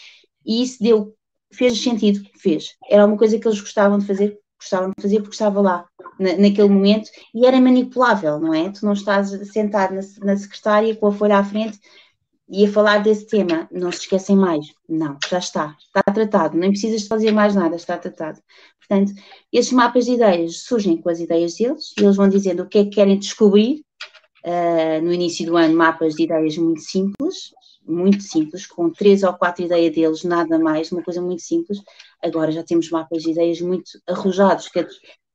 e, 0.45 0.61
isso 0.61 0.82
deu, 0.82 1.13
fez 1.51 1.82
sentido, 1.82 2.21
fez. 2.38 2.75
Era 2.89 3.05
uma 3.05 3.17
coisa 3.17 3.39
que 3.39 3.47
eles 3.47 3.59
gostavam 3.59 3.97
de 3.97 4.05
fazer, 4.05 4.38
gostavam 4.59 4.91
de 4.95 5.01
fazer 5.01 5.21
porque 5.21 5.34
estava 5.34 5.59
lá 5.59 5.86
na, 6.19 6.38
naquele 6.38 6.69
momento 6.69 7.09
e 7.34 7.47
era 7.47 7.59
manipulável, 7.59 8.39
não 8.39 8.53
é? 8.53 8.69
Tu 8.69 8.86
não 8.86 8.93
estás 8.93 9.30
sentado 9.51 9.95
na, 9.95 10.01
na 10.23 10.38
secretária 10.38 10.95
com 10.95 11.07
a 11.07 11.11
folha 11.11 11.39
à 11.39 11.43
frente 11.43 11.80
ia 12.49 12.71
falar 12.71 12.99
desse 12.99 13.27
tema, 13.27 13.67
não 13.71 13.91
se 13.91 13.99
esquecem 13.99 14.35
mais. 14.35 14.65
Não, 14.87 15.17
já 15.29 15.39
está, 15.39 15.75
está 15.79 16.01
tratado, 16.13 16.57
nem 16.57 16.71
precisas 16.71 17.01
de 17.01 17.07
fazer 17.07 17.31
mais 17.31 17.55
nada, 17.55 17.75
está 17.75 17.97
tratado. 17.97 18.39
Portanto, 18.79 19.11
esses 19.51 19.71
mapas 19.71 20.05
de 20.05 20.13
ideias 20.13 20.63
surgem 20.63 20.97
com 20.97 21.09
as 21.09 21.19
ideias 21.19 21.55
deles, 21.55 21.93
e 21.97 22.03
eles 22.03 22.15
vão 22.15 22.29
dizendo 22.29 22.63
o 22.63 22.67
que 22.67 22.79
é 22.79 22.83
que 22.85 22.91
querem 22.91 23.19
descobrir. 23.19 23.81
Uh, 24.45 25.01
no 25.03 25.11
início 25.11 25.45
do 25.45 25.57
ano, 25.57 25.75
mapas 25.75 26.13
de 26.13 26.23
ideias 26.23 26.57
muito 26.57 26.79
simples, 26.79 27.51
muito 27.85 28.23
simples, 28.23 28.65
com 28.65 28.89
três 28.89 29.23
ou 29.23 29.33
quatro 29.33 29.65
ideias 29.65 29.93
deles, 29.93 30.23
nada 30.23 30.57
mais, 30.57 30.89
uma 30.91 31.03
coisa 31.03 31.21
muito 31.21 31.41
simples. 31.41 31.81
Agora 32.23 32.51
já 32.51 32.63
temos 32.63 32.89
mapas 32.89 33.23
de 33.23 33.31
ideias 33.31 33.59
muito 33.59 33.91
arrojados, 34.07 34.69
que 34.69 34.85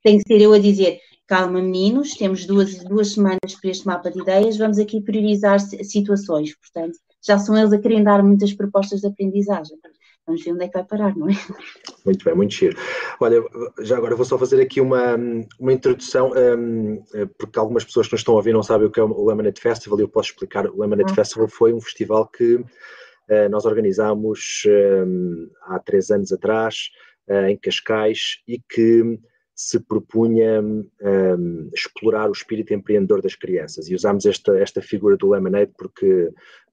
tem 0.02 0.18
que 0.18 0.24
ser 0.26 0.40
eu 0.40 0.54
a 0.54 0.58
dizer, 0.58 0.98
calma 1.32 1.62
meninos, 1.62 2.14
temos 2.14 2.44
duas, 2.44 2.84
duas 2.84 3.14
semanas 3.14 3.54
para 3.58 3.70
este 3.70 3.86
mapa 3.86 4.10
de 4.10 4.20
ideias, 4.20 4.58
vamos 4.58 4.78
aqui 4.78 5.00
priorizar 5.00 5.58
situações, 5.60 6.54
portanto, 6.54 6.98
já 7.26 7.38
são 7.38 7.56
eles 7.56 7.72
a 7.72 7.78
querem 7.78 8.04
dar 8.04 8.22
muitas 8.22 8.52
propostas 8.52 9.00
de 9.00 9.06
aprendizagem. 9.06 9.78
Vamos 10.26 10.44
ver 10.44 10.52
onde 10.52 10.64
é 10.64 10.68
que 10.68 10.74
vai 10.74 10.84
parar, 10.84 11.16
não 11.16 11.30
é? 11.30 11.32
Muito 12.04 12.22
bem, 12.22 12.34
muito 12.34 12.52
cheiro. 12.52 12.76
Olha, 13.18 13.42
já 13.80 13.96
agora 13.96 14.14
vou 14.14 14.26
só 14.26 14.36
fazer 14.36 14.60
aqui 14.60 14.78
uma, 14.78 15.16
uma 15.58 15.72
introdução, 15.72 16.32
um, 16.36 17.02
porque 17.38 17.58
algumas 17.58 17.82
pessoas 17.82 18.08
que 18.08 18.12
nos 18.12 18.20
estão 18.20 18.34
a 18.34 18.36
ouvir 18.36 18.52
não 18.52 18.62
sabem 18.62 18.86
o 18.86 18.90
que 18.90 19.00
é 19.00 19.02
o 19.02 19.26
Lemonade 19.26 19.58
Festival 19.58 19.98
e 20.00 20.02
eu 20.02 20.08
posso 20.08 20.32
explicar. 20.32 20.66
O 20.66 20.82
Lemonade 20.82 21.12
ah. 21.12 21.14
Festival 21.14 21.48
foi 21.48 21.72
um 21.72 21.80
festival 21.80 22.28
que 22.28 22.56
uh, 22.56 23.48
nós 23.50 23.64
organizámos 23.64 24.64
um, 24.66 25.48
há 25.62 25.78
três 25.78 26.10
anos 26.10 26.30
atrás, 26.30 26.90
uh, 27.30 27.46
em 27.46 27.56
Cascais, 27.56 28.42
e 28.46 28.60
que 28.68 29.18
se 29.54 29.78
propunha 29.80 30.62
um, 30.62 31.70
explorar 31.74 32.28
o 32.28 32.32
espírito 32.32 32.72
empreendedor 32.72 33.20
das 33.20 33.34
crianças. 33.34 33.88
E 33.88 33.94
usámos 33.94 34.24
esta, 34.26 34.58
esta 34.58 34.80
figura 34.80 35.16
do 35.16 35.30
Lemonade 35.30 35.72
porque 35.76 36.30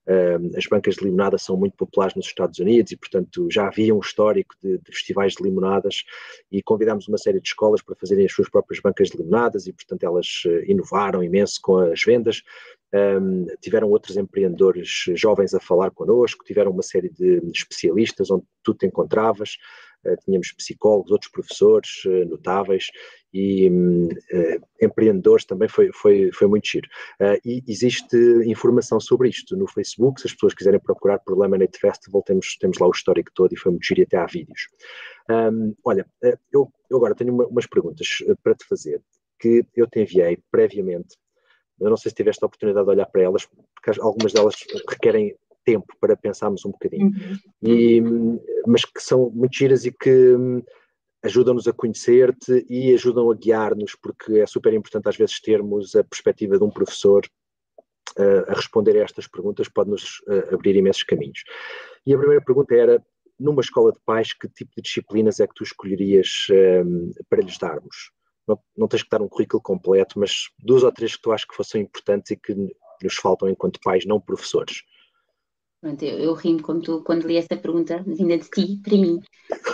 um, 0.09 0.57
as 0.57 0.65
bancas 0.65 0.95
de 0.95 1.03
limonada 1.03 1.37
são 1.37 1.55
muito 1.55 1.77
populares 1.77 2.15
nos 2.15 2.25
Estados 2.25 2.57
Unidos 2.57 2.91
e, 2.91 2.97
portanto, 2.97 3.47
já 3.51 3.67
havia 3.67 3.93
um 3.93 3.99
histórico 3.99 4.55
de, 4.61 4.79
de, 4.79 4.91
festivais 4.91 5.33
de 5.33 5.43
limonadas 5.43 6.03
e 6.51 6.63
convidámos 6.63 7.07
uma 7.07 7.17
série 7.17 7.39
de 7.39 7.47
escolas 7.47 7.81
para 7.83 7.95
fazerem 7.95 8.25
as 8.25 8.33
suas 8.33 8.49
próprias 8.49 8.81
bancas 8.81 9.09
de 9.09 9.17
limonadas 9.17 9.67
e, 9.67 9.73
portanto, 9.73 10.03
elas 10.03 10.41
eh, 10.47 10.63
inovaram 10.67 11.23
imenso 11.23 11.59
com 11.61 11.77
as 11.77 12.01
vendas. 12.03 12.41
Um, 12.91 13.45
tiveram 13.61 13.87
outros 13.89 14.17
empreendedores 14.17 15.05
jovens 15.13 15.53
a 15.53 15.59
falar 15.59 15.91
connosco, 15.91 16.43
tiveram 16.43 16.71
uma 16.71 16.81
série 16.81 17.09
de 17.09 17.39
especialistas 17.53 18.31
onde 18.31 18.45
tu 18.63 18.73
te 18.73 18.87
encontravas. 18.87 19.57
Eh, 20.05 20.15
tínhamos 20.23 20.51
psicólogos, 20.53 21.11
outros 21.11 21.31
professores 21.31 21.89
eh, 22.05 22.25
notáveis 22.25 22.87
e 23.31 23.69
uh, 23.69 24.67
empreendedores 24.81 25.45
também 25.45 25.69
foi, 25.69 25.91
foi, 25.93 26.31
foi 26.33 26.47
muito 26.47 26.67
giro. 26.67 26.89
E 27.45 27.63
existe 27.67 28.17
informação 28.47 28.99
sobre 28.99 29.29
isto 29.29 29.55
no 29.55 29.67
Facebook, 29.67 30.19
se 30.19 30.25
as 30.25 30.33
pessoas 30.33 30.55
quiserem 30.55 30.79
procurar 30.79 31.19
por 31.19 31.37
Lemonade 31.37 31.77
Festival, 31.79 32.23
temos, 32.23 32.57
temos 32.57 32.79
lá 32.79 32.87
o 32.87 32.91
histórico 32.91 33.29
todo 33.35 33.53
e 33.53 33.55
foi 33.55 33.71
muito 33.71 33.85
giro 33.85 33.99
e 33.99 34.03
até 34.03 34.17
há 34.17 34.25
vídeos. 34.25 34.61
Um, 35.29 35.75
olha, 35.85 36.07
eu, 36.51 36.73
eu, 36.89 36.97
agora 36.97 37.13
tenho 37.13 37.31
uma, 37.31 37.45
umas 37.45 37.67
perguntas 37.67 38.07
para 38.41 38.55
te 38.55 38.65
fazer 38.65 38.99
que 39.39 39.63
eu 39.75 39.85
te 39.85 39.99
enviei 39.99 40.39
previamente. 40.49 41.15
Eu 41.79 41.91
não 41.91 41.97
sei 41.97 42.09
se 42.09 42.15
tiveste 42.15 42.43
a 42.43 42.47
oportunidade 42.47 42.85
de 42.85 42.91
olhar 42.91 43.05
para 43.05 43.21
elas, 43.21 43.45
porque 43.45 44.01
algumas 44.01 44.33
delas 44.33 44.55
requerem 44.89 45.35
tempo 45.65 45.93
para 45.99 46.17
pensarmos 46.17 46.65
um 46.65 46.71
bocadinho, 46.71 47.07
uhum. 47.07 47.37
e, 47.63 48.01
mas 48.65 48.85
que 48.85 49.01
são 49.01 49.29
muito 49.29 49.55
giras 49.55 49.85
e 49.85 49.91
que 49.91 50.35
hum, 50.35 50.63
ajudam-nos 51.23 51.67
a 51.67 51.73
conhecer-te 51.73 52.65
e 52.69 52.93
ajudam 52.93 53.29
a 53.29 53.35
guiar-nos, 53.35 53.95
porque 53.95 54.39
é 54.39 54.45
super 54.45 54.73
importante 54.73 55.09
às 55.09 55.17
vezes 55.17 55.39
termos 55.41 55.95
a 55.95 56.03
perspectiva 56.03 56.57
de 56.57 56.63
um 56.63 56.69
professor 56.69 57.25
uh, 58.17 58.51
a 58.51 58.53
responder 58.53 58.97
a 58.97 59.03
estas 59.03 59.27
perguntas, 59.27 59.67
pode-nos 59.67 60.19
uh, 60.27 60.53
abrir 60.53 60.75
imensos 60.75 61.03
caminhos. 61.03 61.43
E 62.05 62.13
a 62.13 62.17
primeira 62.17 62.43
pergunta 62.43 62.73
era, 62.73 63.03
numa 63.39 63.61
escola 63.61 63.91
de 63.91 63.99
pais, 64.05 64.33
que 64.33 64.47
tipo 64.47 64.71
de 64.75 64.81
disciplinas 64.81 65.39
é 65.39 65.47
que 65.47 65.53
tu 65.53 65.63
escolherias 65.63 66.47
um, 66.85 67.11
para 67.29 67.41
lhes 67.41 67.57
darmos? 67.57 68.11
Não, 68.47 68.59
não 68.75 68.87
tens 68.87 69.03
que 69.03 69.09
dar 69.09 69.21
um 69.21 69.27
currículo 69.27 69.61
completo, 69.61 70.19
mas 70.19 70.49
duas 70.57 70.83
ou 70.83 70.91
três 70.91 71.15
que 71.15 71.21
tu 71.21 71.31
achas 71.31 71.47
que 71.47 71.55
fossem 71.55 71.83
importantes 71.83 72.31
e 72.31 72.35
que 72.35 72.55
nos 73.03 73.15
faltam 73.15 73.47
enquanto 73.47 73.79
pais, 73.83 74.05
não 74.05 74.19
professores. 74.19 74.83
Pronto, 75.81 76.03
eu, 76.03 76.19
eu 76.19 76.33
rimo 76.33 76.61
quando, 76.61 76.81
tu, 76.83 77.03
quando 77.03 77.25
li 77.25 77.37
essa 77.37 77.55
pergunta 77.55 78.03
vinda 78.05 78.37
de 78.37 78.49
ti 78.49 78.81
para 78.83 78.97
mim, 78.97 79.21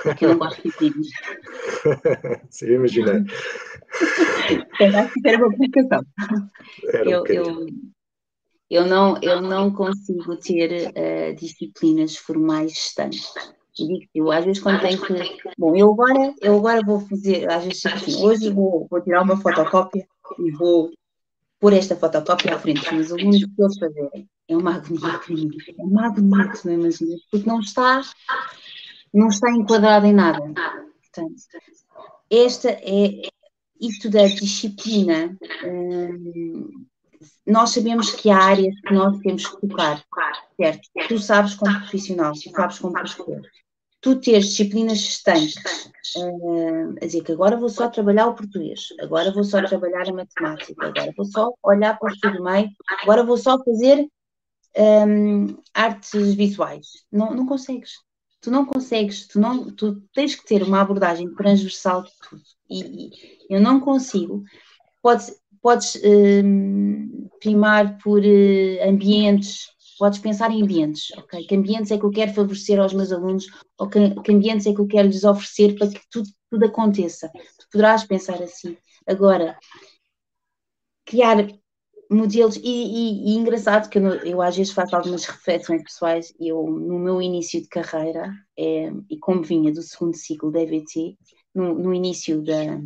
porque 0.03 0.25
eu 0.25 0.29
não 0.29 0.37
gosto 0.37 0.61
de 0.61 0.71
pedir. 0.77 1.09
Sim, 2.49 2.73
imaginei. 2.73 3.23
Acho 4.95 5.13
que 5.13 5.27
era 5.27 5.37
uma 5.37 5.51
complicação. 5.51 6.01
eu, 7.05 7.23
um 7.23 7.25
eu, 7.25 7.67
eu, 8.69 8.85
não, 8.85 9.19
eu 9.21 9.41
não 9.41 9.73
consigo 9.73 10.37
ter 10.37 10.89
uh, 10.89 11.35
disciplinas 11.35 12.15
formais 12.15 12.71
estanques. 12.71 13.33
Eu 14.13 14.31
às 14.31 14.45
vezes 14.45 14.61
quando 14.61 14.81
tenho 14.81 15.01
que. 15.01 15.13
Bom, 15.57 15.75
eu 15.75 15.91
agora, 15.91 16.33
eu 16.39 16.57
agora 16.57 16.81
vou 16.85 16.99
fazer, 17.01 17.51
às 17.51 17.63
vezes 17.65 17.85
assim, 17.85 18.23
hoje 18.23 18.49
vou, 18.51 18.87
vou 18.89 19.01
tirar 19.01 19.23
uma 19.23 19.37
fotocópia 19.37 20.05
e 20.39 20.51
vou 20.51 20.91
pôr 21.65 21.73
esta 21.73 21.95
fotocópia 21.95 22.55
à 22.55 22.59
frente 22.59 22.81
dos 22.81 22.91
meus 22.91 23.11
alunos 23.11 23.41
para 23.55 23.65
eles 23.65 23.79
fazerem 23.79 24.29
é 24.47 24.55
uma 24.55 24.75
agonia 24.75 25.17
para 25.17 25.33
mim. 25.33 25.49
É 25.79 25.81
uma 25.81 26.05
agonia, 26.05 26.51
tu 26.51 26.67
não 26.67 26.73
imaginas, 26.75 27.21
porque 27.31 27.49
não 27.49 27.59
está, 27.59 28.01
não 29.11 29.29
está 29.29 29.49
enquadrado 29.49 30.05
em 30.05 30.13
nada. 30.13 30.39
Portanto, 30.39 31.41
esta 32.29 32.69
é 32.69 33.29
isto 33.81 34.11
da 34.11 34.27
disciplina. 34.27 35.35
Hum, 35.65 36.85
nós 37.47 37.71
sabemos 37.71 38.11
que 38.11 38.29
há 38.29 38.37
áreas 38.37 38.79
que 38.81 38.93
nós 38.93 39.17
temos 39.21 39.47
que 39.47 39.67
tocar, 39.67 40.03
certo? 40.57 40.87
Tu 41.07 41.17
sabes 41.17 41.55
como 41.55 41.79
profissional, 41.79 42.33
tu 42.33 42.51
sabes 42.51 42.77
como 42.77 42.93
professor. 42.93 43.41
Tu 44.05 44.15
teres 44.17 44.49
disciplinas 44.49 44.99
estanques, 44.99 45.55
uh, 46.15 46.93
a 47.01 47.05
dizer 47.07 47.23
que 47.23 47.31
agora 47.31 47.57
vou 47.57 47.69
só 47.69 47.89
trabalhar 47.89 48.27
o 48.27 48.35
português, 48.35 48.89
agora 49.01 49.31
vou 49.31 49.43
só 49.43 49.63
trabalhar 49.63 50.07
a 50.07 50.13
matemática, 50.13 50.85
agora 50.85 51.11
vou 51.17 51.25
só 51.25 51.51
olhar 51.63 51.97
para 51.97 52.11
o 52.11 52.13
estudo 52.13 52.43
meio, 52.43 52.69
agora 53.01 53.23
vou 53.23 53.35
só 53.35 53.57
fazer 53.63 54.07
um, 54.77 55.57
artes 55.73 56.35
visuais. 56.35 56.85
Não, 57.11 57.33
não 57.33 57.47
consegues. 57.47 57.93
Tu 58.41 58.51
não 58.51 58.63
consegues, 58.63 59.25
tu, 59.25 59.39
não, 59.39 59.71
tu 59.71 59.99
tens 60.13 60.35
que 60.35 60.45
ter 60.45 60.61
uma 60.61 60.81
abordagem 60.81 61.33
transversal 61.33 62.03
de 62.03 62.11
tudo. 62.29 62.43
E, 62.69 63.07
e 63.07 63.11
eu 63.49 63.59
não 63.59 63.79
consigo. 63.79 64.43
Podes, 65.01 65.35
podes 65.63 65.99
um, 66.05 67.27
primar 67.39 67.97
por 68.03 68.19
uh, 68.19 68.87
ambientes, 68.87 69.74
podes 69.97 70.19
pensar 70.19 70.51
em 70.51 70.61
ambientes, 70.61 71.11
ok? 71.17 71.45
Que 71.45 71.55
ambientes 71.55 71.91
é 71.91 71.97
que 71.97 72.03
eu 72.03 72.11
quero 72.11 72.33
favorecer 72.33 72.79
aos 72.79 72.93
meus 72.93 73.11
alunos, 73.11 73.45
ou 73.77 73.87
que, 73.87 74.09
que 74.21 74.31
ambientes 74.31 74.65
é 74.67 74.73
que 74.73 74.81
eu 74.81 74.87
quero 74.87 75.07
lhes 75.07 75.23
oferecer 75.23 75.75
para 75.77 75.87
que 75.87 75.99
tudo, 76.09 76.27
tudo 76.49 76.65
aconteça. 76.65 77.29
Tu 77.59 77.67
poderás 77.71 78.03
pensar 78.03 78.41
assim. 78.41 78.77
Agora, 79.07 79.57
criar 81.05 81.47
modelos, 82.09 82.55
e, 82.57 82.61
e, 82.63 83.31
e 83.31 83.35
engraçado 83.35 83.89
que 83.89 83.97
eu, 83.97 84.07
eu, 84.23 84.41
às 84.41 84.55
vezes 84.55 84.73
faço 84.73 84.95
algumas 84.95 85.25
reflexões 85.25 85.83
pessoais, 85.83 86.33
eu 86.39 86.63
no 86.67 86.99
meu 86.99 87.21
início 87.21 87.61
de 87.61 87.67
carreira, 87.67 88.33
é, 88.57 88.91
e 89.09 89.17
como 89.19 89.43
vinha 89.43 89.71
do 89.71 89.81
segundo 89.81 90.15
ciclo 90.15 90.51
da 90.51 90.61
EVT, 90.61 91.17
no, 91.53 91.73
no, 91.73 91.93
início 91.93 92.41
da, 92.43 92.79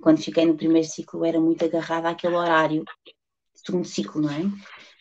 quando 0.00 0.22
fiquei 0.22 0.46
no 0.46 0.56
primeiro 0.56 0.86
ciclo, 0.86 1.24
era 1.24 1.40
muito 1.40 1.64
agarrada 1.64 2.08
àquele 2.08 2.34
horário, 2.34 2.84
segundo 3.54 3.86
ciclo, 3.86 4.22
não 4.22 4.30
é? 4.30 4.42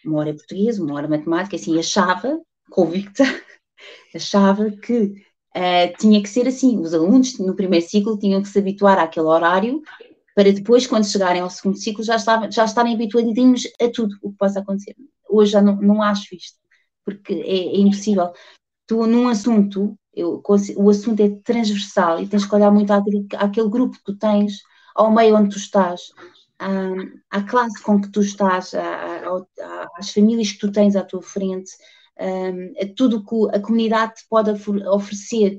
Uma 0.10 0.20
hora 0.20 0.34
português, 0.34 0.80
uma 0.80 0.96
hora 0.96 1.08
matemática, 1.08 1.56
assim, 1.56 1.78
achava, 1.78 2.40
convicta, 2.72 3.24
achava 4.16 4.72
que 4.72 5.14
uh, 5.56 5.98
tinha 6.00 6.22
que 6.22 6.30
ser 6.30 6.48
assim, 6.48 6.80
os 6.80 6.94
alunos 6.94 7.38
no 7.38 7.56
primeiro 7.56 7.86
ciclo 7.86 8.18
tinham 8.18 8.42
que 8.42 8.50
se 8.50 8.58
habituar 8.58 8.98
àquele 8.98 9.28
horário 9.28 9.82
para 10.40 10.54
depois, 10.54 10.88
quando 10.88 11.06
chegarem 11.06 11.42
ao 11.42 11.50
segundo 11.50 11.78
ciclo, 11.78 12.02
já, 12.02 12.16
estava, 12.16 12.50
já 12.50 12.64
estarem 12.64 12.94
habituadinhos 12.94 13.64
a 13.78 13.90
tudo 13.90 14.16
o 14.22 14.32
que 14.32 14.38
possa 14.38 14.62
acontecer. 14.62 14.96
Hoje 15.30 15.52
já 15.52 15.62
não, 15.62 15.76
não 15.76 16.02
acho 16.02 16.34
isto, 16.34 16.58
porque 17.04 17.34
é, 17.34 17.76
é 17.76 17.78
impossível. 17.78 18.32
Tu, 18.88 19.06
num 19.06 19.28
assunto, 19.28 20.00
eu, 20.14 20.42
o 20.78 20.90
assunto 20.90 21.20
é 21.20 21.30
transversal 21.44 22.22
e 22.22 22.28
tens 22.28 22.46
que 22.46 22.56
olhar 22.56 22.72
muito 22.72 22.90
àquele, 22.92 23.28
àquele 23.36 23.70
grupo 23.70 23.98
que 23.98 24.04
tu 24.06 24.18
tens, 24.18 24.62
ao 24.96 25.12
meio 25.12 25.36
onde 25.36 25.50
tu 25.50 25.58
estás, 25.58 26.04
à, 26.60 26.92
à 27.32 27.44
classe 27.44 27.82
com 27.82 28.02
que 28.02 28.12
tu 28.12 28.22
estás, 28.22 28.74
à, 28.74 28.84
à, 28.84 29.88
às 29.98 30.12
famílias 30.12 30.52
que 30.52 30.60
tu 30.60 30.72
tens 30.72 30.96
à 30.96 31.04
tua 31.04 31.22
frente, 31.22 31.72
a 32.18 32.94
tudo 32.98 33.24
que 33.24 33.56
a 33.56 33.62
comunidade 33.62 34.16
te 34.16 34.28
pode 34.30 34.52
oferecer 34.52 35.58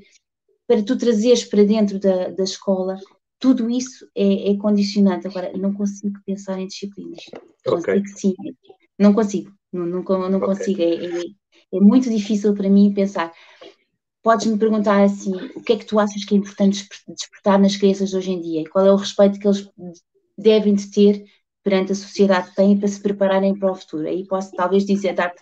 para 0.67 0.83
tu 0.83 0.97
trazeres 0.97 1.45
para 1.45 1.65
dentro 1.65 1.99
da, 1.99 2.29
da 2.29 2.45
escola 2.45 2.99
tudo 3.41 3.71
isso 3.71 4.07
é, 4.15 4.51
é 4.51 4.57
condicionante. 4.59 5.27
Agora, 5.27 5.51
não 5.57 5.73
consigo 5.73 6.21
pensar 6.25 6.61
em 6.61 6.67
disciplinas. 6.67 7.25
Okay. 7.67 8.01
Consigo, 8.01 8.19
sim. 8.19 8.35
Não 8.99 9.15
consigo. 9.15 9.53
Não, 9.73 9.87
não, 9.87 10.03
não 10.03 10.39
okay. 10.39 10.41
consigo. 10.41 10.83
É, 10.83 10.95
é, 10.95 11.23
é, 11.73 11.81
muito 11.81 12.11
difícil 12.11 12.55
para 12.55 12.69
mim 12.69 12.93
pensar. 12.93 13.33
Podes-me 14.23 14.59
perguntar 14.59 15.03
assim: 15.03 15.35
o 15.57 15.63
que 15.63 15.73
é 15.73 15.77
que 15.77 15.87
tu 15.87 15.99
achas 15.99 16.23
que 16.25 16.35
é 16.35 16.39
importante 16.39 16.87
despertar 17.09 17.59
nas 17.59 17.77
crianças 17.77 18.11
de 18.11 18.17
hoje 18.17 18.31
em 18.31 18.41
dia? 18.43 18.69
Qual 18.71 18.85
é 18.85 18.93
o 18.93 18.97
respeito 18.97 19.41
que 19.41 19.49
eles 19.49 19.69
devem 20.41 20.75
de 20.75 20.91
ter 20.91 21.25
perante 21.63 21.93
a 21.93 21.95
sociedade 21.95 22.51
que 22.51 22.57
têm 22.57 22.79
para 22.79 22.89
se 22.89 23.01
prepararem 23.01 23.59
para 23.59 23.71
o 23.71 23.75
futuro? 23.75 24.07
Aí 24.07 24.27
posso 24.27 24.53
talvez 24.53 24.85
dizer, 24.85 25.15
dar-te 25.15 25.41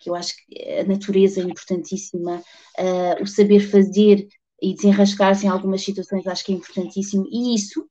que 0.00 0.08
eu 0.08 0.14
acho 0.14 0.34
que 0.34 0.80
a 0.80 0.84
natureza 0.84 1.40
é 1.40 1.44
importantíssima, 1.44 2.36
uh, 2.78 3.22
o 3.22 3.26
saber 3.26 3.60
fazer 3.60 4.26
e 4.60 4.74
desenrascar-se 4.74 5.46
em 5.46 5.48
algumas 5.48 5.82
situações 5.82 6.26
acho 6.26 6.44
que 6.44 6.52
é 6.52 6.56
importantíssimo, 6.56 7.26
e 7.30 7.54
isso, 7.54 7.86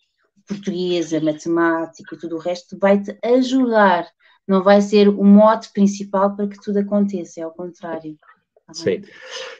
portuguesa, 0.47 1.21
matemática 1.21 2.15
e 2.15 2.17
tudo 2.17 2.35
o 2.35 2.39
resto, 2.39 2.77
vai-te 2.79 3.15
ajudar, 3.23 4.07
não 4.47 4.63
vai 4.63 4.81
ser 4.81 5.07
o 5.07 5.23
mote 5.23 5.71
principal 5.71 6.35
para 6.35 6.47
que 6.47 6.59
tudo 6.61 6.79
aconteça, 6.79 7.39
é 7.39 7.43
ao 7.43 7.53
contrário. 7.53 8.17
Tá 8.65 8.73
Sim. 8.73 9.01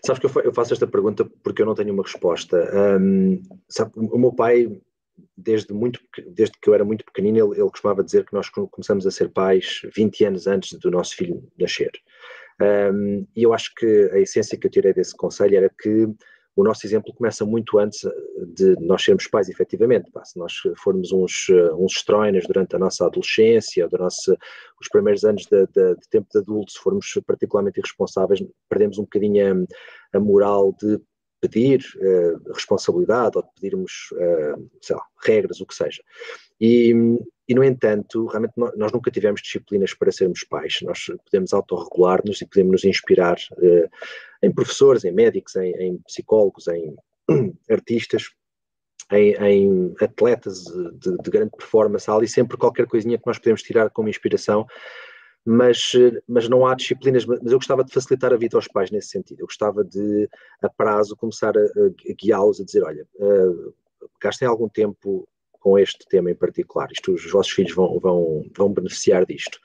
Sabes 0.05 0.19
que 0.19 0.25
eu 0.25 0.53
faço 0.53 0.73
esta 0.73 0.85
pergunta 0.85 1.25
porque 1.43 1.61
eu 1.61 1.65
não 1.65 1.73
tenho 1.73 1.93
uma 1.93 2.03
resposta. 2.03 2.57
Um, 2.99 3.41
sabe, 3.67 3.91
o 3.95 4.17
meu 4.19 4.31
pai, 4.31 4.79
desde, 5.37 5.73
muito, 5.73 5.99
desde 6.27 6.57
que 6.59 6.69
eu 6.69 6.73
era 6.73 6.85
muito 6.85 7.05
pequenino, 7.05 7.37
ele, 7.37 7.61
ele 7.61 7.69
costumava 7.69 8.03
dizer 8.03 8.25
que 8.25 8.33
nós 8.33 8.49
começamos 8.49 9.05
a 9.05 9.11
ser 9.11 9.29
pais 9.29 9.81
20 9.95 10.25
anos 10.25 10.47
antes 10.47 10.77
do 10.77 10.91
nosso 10.91 11.15
filho 11.15 11.47
nascer. 11.57 11.91
Um, 12.61 13.25
e 13.35 13.43
eu 13.43 13.53
acho 13.53 13.73
que 13.73 14.09
a 14.11 14.19
essência 14.19 14.57
que 14.57 14.67
eu 14.67 14.71
tirei 14.71 14.93
desse 14.93 15.15
conselho 15.15 15.55
era 15.55 15.69
que 15.69 16.07
o 16.55 16.63
nosso 16.63 16.85
exemplo 16.85 17.13
começa 17.13 17.45
muito 17.45 17.79
antes 17.79 18.01
de 18.53 18.75
nós 18.81 19.01
sermos 19.01 19.27
pais, 19.27 19.47
efetivamente. 19.47 20.11
Se 20.25 20.37
nós 20.37 20.53
formos 20.77 21.11
uns, 21.13 21.47
uns 21.77 21.93
estróinas 21.93 22.45
durante 22.45 22.75
a 22.75 22.79
nossa 22.79 23.05
adolescência, 23.05 23.87
do 23.87 23.97
nosso, 23.97 24.35
os 24.81 24.89
primeiros 24.89 25.23
anos 25.23 25.45
de, 25.45 25.65
de, 25.67 25.95
de, 25.95 26.09
tempo 26.09 26.27
de 26.29 26.39
adulto, 26.39 26.73
se 26.73 26.79
formos 26.79 27.17
particularmente 27.25 27.79
irresponsáveis, 27.79 28.43
perdemos 28.67 28.97
um 28.97 29.03
bocadinho 29.03 29.67
a, 30.13 30.17
a 30.17 30.19
moral 30.19 30.75
de 30.77 30.99
pedir 31.41 31.83
uh, 31.97 32.53
responsabilidade 32.53 33.37
ou 33.37 33.43
de 33.43 33.49
pedirmos, 33.55 34.09
uh, 34.13 34.69
sei 34.81 34.95
lá, 34.95 35.03
regras, 35.23 35.61
o 35.61 35.65
que 35.65 35.75
seja. 35.75 36.03
E, 36.59 36.93
e, 37.47 37.55
no 37.55 37.63
entanto, 37.63 38.25
realmente 38.27 38.53
nós 38.55 38.91
nunca 38.91 39.09
tivemos 39.09 39.41
disciplinas 39.41 39.93
para 39.93 40.11
sermos 40.11 40.43
pais. 40.43 40.79
Nós 40.81 41.05
podemos 41.25 41.53
autorregular-nos 41.53 42.41
e 42.41 42.45
podemos 42.45 42.71
nos 42.71 42.85
inspirar 42.85 43.37
uh, 43.53 43.89
em 44.43 44.51
professores, 44.51 45.05
em 45.05 45.11
médicos, 45.11 45.55
em, 45.55 45.71
em 45.75 45.97
psicólogos, 45.99 46.67
em 46.67 46.95
artistas, 47.69 48.29
em, 49.11 49.33
em 49.35 49.95
atletas 50.01 50.63
de, 50.65 51.17
de, 51.17 51.29
grande 51.31 51.51
performance. 51.57 52.09
Há 52.09 52.13
ali 52.13 52.27
sempre 52.27 52.57
qualquer 52.57 52.85
coisinha 52.85 53.17
que 53.17 53.25
nós 53.25 53.39
podemos 53.39 53.63
tirar 53.63 53.89
como 53.89 54.09
inspiração 54.09 54.67
mas, 55.45 55.91
mas 56.27 56.47
não 56.47 56.65
há 56.65 56.75
disciplinas. 56.75 57.25
Mas 57.25 57.51
eu 57.51 57.57
gostava 57.57 57.83
de 57.83 57.93
facilitar 57.93 58.33
a 58.33 58.37
vida 58.37 58.57
aos 58.57 58.67
pais 58.67 58.91
nesse 58.91 59.09
sentido. 59.09 59.41
Eu 59.41 59.47
gostava 59.47 59.83
de, 59.83 60.29
a 60.61 60.69
prazo, 60.69 61.15
começar 61.15 61.57
a, 61.57 61.61
a 61.61 62.13
guiá-los 62.13 62.59
a 62.59 62.65
dizer: 62.65 62.83
olha, 62.83 63.07
uh, 63.15 63.73
gastem 64.21 64.47
algum 64.47 64.69
tempo 64.69 65.27
com 65.59 65.77
este 65.77 66.07
tema 66.07 66.31
em 66.31 66.35
particular. 66.35 66.89
Isto, 66.91 67.13
os 67.13 67.29
vossos 67.31 67.51
filhos 67.51 67.73
vão, 67.73 67.99
vão, 67.99 68.43
vão 68.55 68.73
beneficiar 68.73 69.25
disto. 69.25 69.59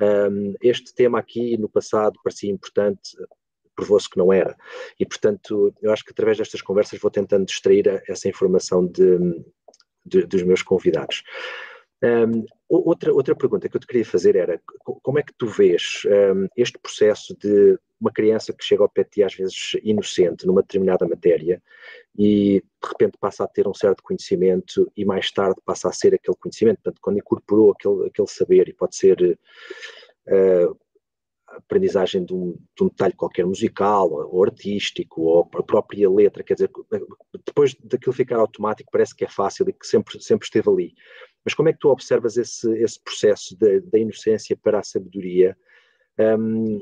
Um, 0.00 0.54
este 0.60 0.94
tema 0.94 1.18
aqui, 1.18 1.56
no 1.56 1.68
passado, 1.68 2.18
parecia 2.22 2.50
importante, 2.50 3.16
provou-se 3.74 4.08
que 4.08 4.18
não 4.18 4.32
era. 4.32 4.56
E, 4.98 5.06
portanto, 5.06 5.72
eu 5.80 5.92
acho 5.92 6.04
que 6.04 6.10
através 6.10 6.38
destas 6.38 6.62
conversas 6.62 6.98
vou 6.98 7.10
tentando 7.10 7.46
distrair 7.46 8.02
essa 8.08 8.28
informação 8.28 8.86
de, 8.86 9.44
de, 10.04 10.26
dos 10.26 10.42
meus 10.42 10.62
convidados. 10.62 11.22
Um, 12.02 12.44
outra, 12.68 13.12
outra 13.12 13.34
pergunta 13.34 13.68
que 13.68 13.76
eu 13.76 13.80
te 13.80 13.86
queria 13.86 14.04
fazer 14.04 14.36
era 14.36 14.60
como 14.84 15.18
é 15.18 15.22
que 15.22 15.32
tu 15.32 15.46
vês 15.46 16.02
um, 16.04 16.46
este 16.54 16.78
processo 16.78 17.34
de 17.38 17.78
uma 17.98 18.12
criança 18.12 18.52
que 18.52 18.62
chega 18.62 18.82
ao 18.82 18.88
pé 18.88 19.02
de 19.02 19.10
ti 19.10 19.22
às 19.22 19.34
vezes 19.34 19.72
inocente 19.82 20.46
numa 20.46 20.60
determinada 20.60 21.08
matéria 21.08 21.62
e 22.14 22.60
de 22.60 22.88
repente 22.88 23.16
passa 23.18 23.44
a 23.44 23.48
ter 23.48 23.66
um 23.66 23.72
certo 23.72 24.02
conhecimento 24.02 24.92
e 24.94 25.06
mais 25.06 25.30
tarde 25.30 25.58
passa 25.64 25.88
a 25.88 25.92
ser 25.92 26.14
aquele 26.14 26.36
conhecimento, 26.36 26.82
portanto 26.82 27.00
quando 27.00 27.18
incorporou 27.18 27.72
aquele, 27.72 28.08
aquele 28.08 28.28
saber 28.28 28.68
e 28.68 28.74
pode 28.74 28.94
ser 28.94 29.38
uh, 30.28 30.78
aprendizagem 31.46 32.24
de 32.24 32.34
um, 32.34 32.56
de 32.76 32.84
um, 32.84 32.88
detalhe 32.88 33.14
qualquer 33.14 33.46
musical 33.46 34.10
ou 34.12 34.44
artístico 34.44 35.22
ou 35.22 35.48
a 35.54 35.62
própria 35.62 36.10
letra, 36.10 36.42
quer 36.42 36.54
dizer, 36.54 36.70
depois 37.46 37.74
daquilo 37.82 38.12
ficar 38.12 38.36
automático 38.36 38.90
parece 38.92 39.14
que 39.16 39.24
é 39.24 39.28
fácil 39.28 39.66
e 39.68 39.72
que 39.72 39.86
sempre, 39.86 40.22
sempre 40.22 40.44
esteve 40.44 40.68
ali. 40.68 40.94
Mas 41.46 41.54
como 41.54 41.68
é 41.68 41.72
que 41.72 41.78
tu 41.78 41.90
observas 41.90 42.36
esse, 42.36 42.68
esse 42.82 43.00
processo 43.00 43.56
da 43.56 43.96
inocência 43.96 44.56
para 44.60 44.80
a 44.80 44.82
sabedoria? 44.82 45.56
Um, 46.18 46.80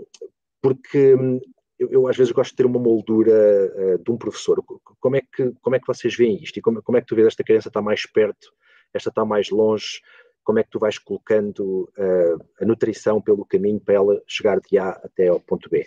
porque 0.62 1.14
hum, 1.14 1.38
eu, 1.78 1.90
eu, 1.90 2.08
às 2.08 2.16
vezes 2.16 2.32
gosto 2.32 2.52
de 2.52 2.56
ter 2.56 2.64
uma 2.64 2.78
moldura 2.78 3.30
uh, 3.76 4.02
de 4.02 4.10
um 4.10 4.16
professor. 4.16 4.64
Como 4.98 5.16
é, 5.16 5.20
que, 5.20 5.52
como 5.60 5.76
é 5.76 5.78
que 5.78 5.86
vocês 5.86 6.16
veem 6.16 6.42
isto? 6.42 6.56
E 6.56 6.62
como, 6.62 6.82
como 6.82 6.96
é 6.96 7.02
que 7.02 7.06
tu 7.06 7.14
vês 7.14 7.26
esta 7.26 7.44
criança 7.44 7.68
está 7.68 7.82
mais 7.82 8.06
perto, 8.06 8.50
esta 8.94 9.10
está 9.10 9.22
mais 9.22 9.50
longe? 9.50 10.00
Como 10.42 10.58
é 10.58 10.62
que 10.62 10.70
tu 10.70 10.78
vais 10.78 10.98
colocando 10.98 11.82
uh, 11.98 12.42
a 12.58 12.64
nutrição 12.64 13.20
pelo 13.20 13.44
caminho 13.44 13.80
para 13.80 13.96
ela 13.96 14.22
chegar 14.26 14.60
de 14.60 14.78
A 14.78 14.90
até 14.90 15.28
ao 15.28 15.40
ponto 15.40 15.68
B? 15.68 15.86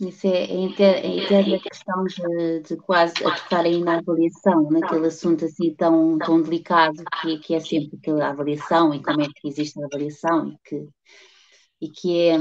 Isso 0.00 0.26
é, 0.26 0.44
é 0.44 0.56
a 0.56 1.16
eterna 1.22 1.58
questão 1.60 2.04
de, 2.04 2.60
de, 2.62 2.76
quase 2.78 3.14
a 3.24 3.30
tocar 3.36 3.64
aí 3.64 3.80
na 3.80 3.98
avaliação, 3.98 4.68
naquele 4.68 5.06
assunto 5.06 5.44
assim 5.44 5.72
tão, 5.76 6.18
tão 6.18 6.42
delicado 6.42 7.00
que, 7.22 7.38
que 7.38 7.54
é 7.54 7.60
sempre 7.60 7.96
aquela 7.96 8.30
avaliação 8.30 8.92
e 8.92 9.00
como 9.00 9.22
é 9.22 9.26
que 9.26 9.48
existe 9.48 9.80
a 9.80 9.86
avaliação 9.86 10.48
e 10.48 10.58
que, 10.68 10.88
e 11.80 11.88
que, 11.90 12.18
é, 12.18 12.36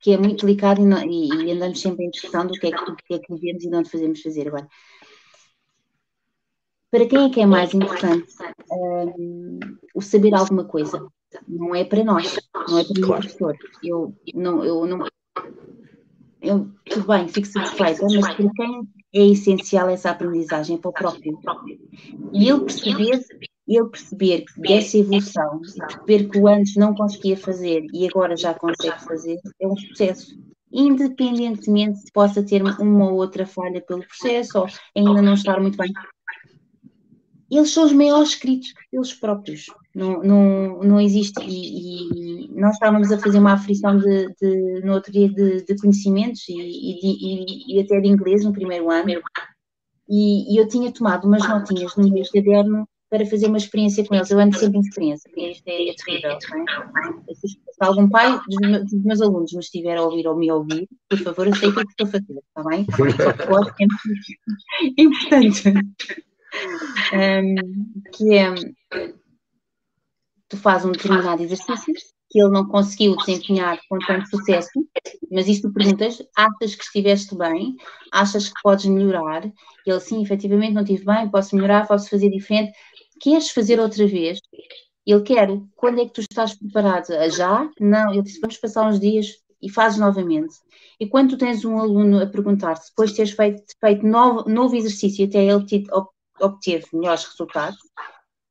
que 0.00 0.12
é 0.12 0.18
muito 0.18 0.44
delicado 0.44 0.82
e, 0.82 0.84
não, 0.84 1.02
e, 1.02 1.46
e 1.46 1.52
andamos 1.52 1.80
sempre 1.80 2.04
em 2.04 2.10
discussão 2.10 2.46
do 2.46 2.52
que 2.52 2.66
é 2.66 2.70
que, 2.70 2.96
que, 3.06 3.14
é 3.14 3.18
que 3.20 3.34
devemos 3.34 3.64
e 3.64 3.70
não 3.70 3.82
devemos 3.82 4.20
fazer. 4.20 4.48
Agora, 4.48 4.68
para 6.90 7.06
quem 7.06 7.24
é 7.24 7.30
que 7.30 7.40
é 7.40 7.46
mais 7.46 7.72
importante 7.72 8.26
um, 8.70 9.58
o 9.94 10.02
saber 10.02 10.34
alguma 10.34 10.64
coisa? 10.64 11.06
Não 11.48 11.74
é 11.74 11.84
para 11.84 12.04
nós, 12.04 12.38
não 12.68 12.78
é 12.78 12.84
para 12.84 13.02
o 13.02 13.06
professor. 13.06 13.56
Eu 13.82 14.14
não, 14.34 14.64
eu 14.64 14.86
não, 14.86 15.06
eu, 16.46 16.68
tudo 16.84 17.06
bem, 17.06 17.28
fico 17.28 17.46
satisfeita, 17.46 18.04
mas 18.04 18.34
para 18.34 18.50
quem 18.54 18.88
é 19.14 19.26
essencial 19.26 19.88
essa 19.88 20.10
aprendizagem 20.10 20.78
para 20.78 20.90
o 20.90 20.92
próprio. 20.92 21.38
E 22.32 22.48
ele 22.48 22.60
perceber, 22.60 23.20
ele 23.66 23.88
perceber 23.88 24.44
dessa 24.56 24.98
evolução, 24.98 25.60
perceber 25.60 26.28
que 26.28 26.38
o 26.38 26.48
antes 26.48 26.76
não 26.76 26.94
conseguia 26.94 27.36
fazer 27.36 27.84
e 27.92 28.06
agora 28.08 28.36
já 28.36 28.54
consegue 28.54 29.02
fazer, 29.04 29.38
é 29.60 29.66
um 29.66 29.76
sucesso. 29.76 30.38
Independentemente 30.72 31.98
se 31.98 32.12
possa 32.12 32.42
ter 32.42 32.62
uma 32.62 33.10
ou 33.10 33.16
outra 33.16 33.46
falha 33.46 33.80
pelo 33.80 34.06
processo 34.06 34.58
ou 34.58 34.66
ainda 34.96 35.22
não 35.22 35.34
estar 35.34 35.60
muito 35.60 35.76
bem 35.76 35.92
eles 37.50 37.70
são 37.70 37.84
os 37.84 37.92
maiores 37.92 38.34
críticos 38.34 38.84
eles 38.92 39.14
próprios. 39.14 39.66
Não, 39.96 40.22
não, 40.22 40.78
não 40.82 41.00
existe. 41.00 41.42
E, 41.42 42.44
e 42.44 42.48
nós 42.52 42.74
estávamos 42.74 43.10
a 43.10 43.18
fazer 43.18 43.38
uma 43.38 43.54
aflição 43.54 43.98
de, 43.98 44.28
de, 44.38 44.82
no 44.84 44.92
outro 44.92 45.10
dia 45.10 45.26
de, 45.26 45.64
de 45.64 45.76
conhecimentos 45.76 46.46
e, 46.50 46.54
e, 46.54 47.74
e, 47.74 47.80
até 47.80 47.98
de 47.98 48.06
inglês 48.06 48.44
no 48.44 48.52
primeiro 48.52 48.90
ano. 48.90 49.22
E, 50.06 50.60
eu 50.60 50.68
tinha 50.68 50.92
tomado 50.92 51.26
umas 51.26 51.48
notinhas 51.48 51.96
no 51.96 52.12
meu 52.12 52.24
caderno 52.30 52.86
para 53.08 53.24
fazer 53.24 53.46
uma 53.46 53.56
experiência 53.56 54.04
com 54.04 54.14
eles. 54.14 54.30
Eu 54.30 54.38
ando 54.38 54.54
sempre 54.58 54.76
em 54.76 54.82
experiência, 54.82 55.30
porque 55.30 55.52
isto 55.52 55.66
é 55.66 55.94
terrível. 56.04 56.32
É? 56.32 56.38
Se 57.34 57.56
algum 57.80 58.06
pai 58.10 58.38
dos 58.48 59.02
meus, 59.02 59.22
alunos 59.22 59.54
me 59.54 59.60
estiver 59.60 59.96
a 59.96 60.02
ouvir 60.02 60.26
ou 60.26 60.36
me 60.36 60.52
ouvir, 60.52 60.86
por 61.08 61.18
favor, 61.20 61.48
aceite 61.48 61.78
o 61.78 61.86
que 61.86 61.90
estou 61.90 62.06
a 62.06 62.10
fazer, 62.10 62.38
está 62.48 62.62
bem? 62.68 62.84
Que 64.94 65.00
é 65.00 65.02
importante 65.02 65.72
um, 67.12 67.54
que 68.12 68.34
é 68.34 68.54
tu 70.48 70.56
fazes 70.56 70.86
um 70.86 70.92
determinado 70.92 71.42
exercício 71.42 71.94
que 72.28 72.40
ele 72.40 72.50
não 72.50 72.66
conseguiu 72.66 73.16
desempenhar 73.16 73.78
com 73.88 73.98
tanto 74.00 74.28
sucesso, 74.28 74.70
mas 75.30 75.46
isso 75.46 75.62
tu 75.62 75.72
perguntas, 75.72 76.22
achas 76.36 76.74
que 76.74 76.82
estiveste 76.82 77.36
bem, 77.36 77.76
achas 78.12 78.48
que 78.48 78.60
podes 78.62 78.86
melhorar, 78.86 79.50
ele 79.86 80.00
sim, 80.00 80.22
efetivamente 80.22 80.72
não 80.72 80.82
estive 80.82 81.04
bem, 81.04 81.30
posso 81.30 81.54
melhorar, 81.54 81.86
posso 81.86 82.10
fazer 82.10 82.28
diferente, 82.30 82.72
queres 83.20 83.50
fazer 83.50 83.78
outra 83.78 84.06
vez? 84.06 84.40
Ele 85.06 85.22
quer, 85.22 85.48
quando 85.76 86.00
é 86.00 86.04
que 86.04 86.14
tu 86.14 86.20
estás 86.20 86.54
preparado? 86.54 87.06
Já? 87.30 87.70
Não, 87.78 88.12
ele 88.12 88.22
disse, 88.22 88.40
vamos 88.40 88.56
passar 88.56 88.88
uns 88.88 88.98
dias 88.98 89.36
e 89.62 89.70
fazes 89.70 89.98
novamente. 89.98 90.56
E 90.98 91.06
quando 91.06 91.30
tu 91.30 91.38
tens 91.38 91.64
um 91.64 91.78
aluno 91.78 92.20
a 92.20 92.26
perguntar-te, 92.26 92.88
depois 92.88 93.10
de 93.10 93.16
teres 93.16 93.32
feito, 93.32 93.62
feito 93.80 94.04
novo, 94.04 94.48
novo 94.48 94.74
exercício, 94.74 95.26
até 95.26 95.44
ele 95.44 95.64
te 95.64 95.84
obteve 96.40 96.86
melhores 96.92 97.24
resultados. 97.24 97.78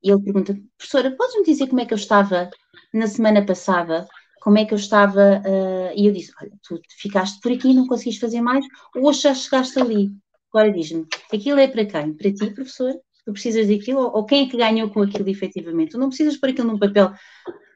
E 0.06 0.12
ele 0.12 0.22
pergunta, 0.22 0.56
professora, 0.78 1.16
podes-me 1.16 1.44
dizer 1.44 1.68
como 1.68 1.82
é 1.82 1.86
que 1.86 1.94
eu 1.94 1.98
estava 1.98 2.52
na 2.94 3.08
semana 3.08 3.44
passada? 3.44 4.08
Como 4.40 4.60
é 4.60 4.64
que 4.64 4.72
eu 4.72 4.78
estava? 4.78 5.42
Uh... 5.44 5.94
E 5.96 6.06
eu 6.06 6.14
disse, 6.14 6.32
olha, 6.40 6.52
tu 6.62 6.80
ficaste 7.00 7.42
por 7.42 7.52
aqui, 7.52 7.74
não 7.74 7.88
conseguiste 7.88 8.22
fazer 8.22 8.40
mais, 8.40 8.64
hoje 8.96 9.22
já 9.22 9.34
chegaste 9.34 9.80
ali. 9.80 10.12
Agora 10.54 10.72
diz-me, 10.72 11.08
aquilo 11.34 11.60
é 11.60 11.68
para 11.68 11.86
quem? 11.86 12.14
Para 12.14 12.32
ti, 12.32 12.54
professor? 12.54 12.94
Tu 13.26 13.34
precisas 13.34 13.68
daquilo? 13.68 14.02
Ou 14.02 14.24
quem 14.24 14.46
é 14.46 14.50
que 14.50 14.56
ganhou 14.56 14.92
com 14.92 15.02
aquilo 15.02 15.28
efetivamente? 15.28 15.94
Tu 15.94 15.98
não 15.98 16.10
precisas 16.10 16.38
pôr 16.38 16.50
aquilo 16.52 16.68
num 16.68 16.78
papel 16.78 17.12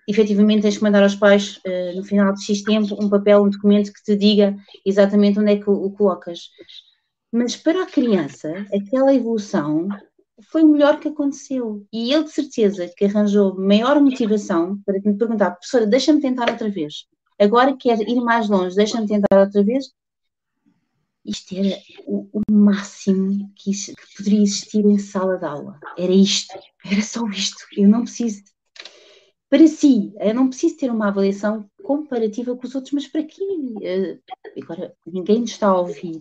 efetivamente 0.08 0.64
tens 0.64 0.78
que 0.78 0.84
mandar 0.84 1.04
aos 1.04 1.16
pais, 1.16 1.58
uh, 1.68 1.96
no 1.96 2.04
final 2.04 2.34
de 2.34 2.44
X 2.44 2.64
tempo, 2.64 2.98
um 3.00 3.08
papel, 3.08 3.44
um 3.44 3.50
documento 3.50 3.94
que 3.94 4.04
te 4.04 4.16
diga 4.16 4.56
exatamente 4.84 5.40
onde 5.40 5.52
é 5.52 5.58
que 5.58 5.70
o, 5.70 5.74
o 5.74 5.92
colocas. 5.92 6.50
Mas 7.32 7.56
para 7.56 7.84
a 7.84 7.86
criança, 7.86 8.66
aquela 8.74 9.14
evolução 9.14 9.88
foi 10.44 10.64
o 10.64 10.70
melhor 10.70 11.00
que 11.00 11.08
aconteceu. 11.08 11.86
E 11.92 12.14
ele, 12.14 12.24
de 12.24 12.32
certeza, 12.32 12.88
que 12.96 13.06
arranjou 13.06 13.60
maior 13.60 14.00
motivação 14.02 14.82
para 14.86 15.00
me 15.00 15.18
perguntar, 15.18 15.52
professora, 15.52 15.86
deixa-me 15.86 16.22
tentar 16.22 16.50
outra 16.50 16.70
vez. 16.70 17.06
agora 17.40 17.76
quer 17.78 18.00
ir 18.02 18.22
mais 18.22 18.50
longe, 18.50 18.76
deixa-me 18.76 19.08
tentar 19.08 19.40
outra 19.40 19.64
vez. 19.64 19.92
Isto 21.26 21.56
era 21.56 21.78
o, 22.08 22.28
o 22.34 22.52
máximo 22.52 23.52
que, 23.56 23.72
que 23.72 24.18
poderia 24.18 24.42
existir 24.42 24.86
em 24.86 24.98
sala 24.98 25.38
de 25.38 25.46
aula. 25.46 25.80
Era 25.98 26.12
isto, 26.12 26.58
era 26.86 27.02
só 27.02 27.28
isto. 27.28 27.66
Eu 27.78 27.90
não 27.90 28.04
preciso 28.04 28.44
para 29.50 29.68
si. 29.68 30.14
Eu 30.20 30.34
não 30.34 30.48
preciso 30.48 30.78
ter 30.78 30.92
uma 30.92 31.08
avaliação 31.10 31.70
comparativa 31.84 32.56
com 32.56 32.66
os 32.66 32.76
outros, 32.76 32.94
mas 32.94 33.08
para 33.08 33.24
quê? 33.24 33.44
Eh, 33.82 34.20
agora, 34.62 34.96
ninguém 35.06 35.42
nos 35.42 35.52
está 35.52 35.68
a 35.68 35.80
ouvir. 35.80 36.20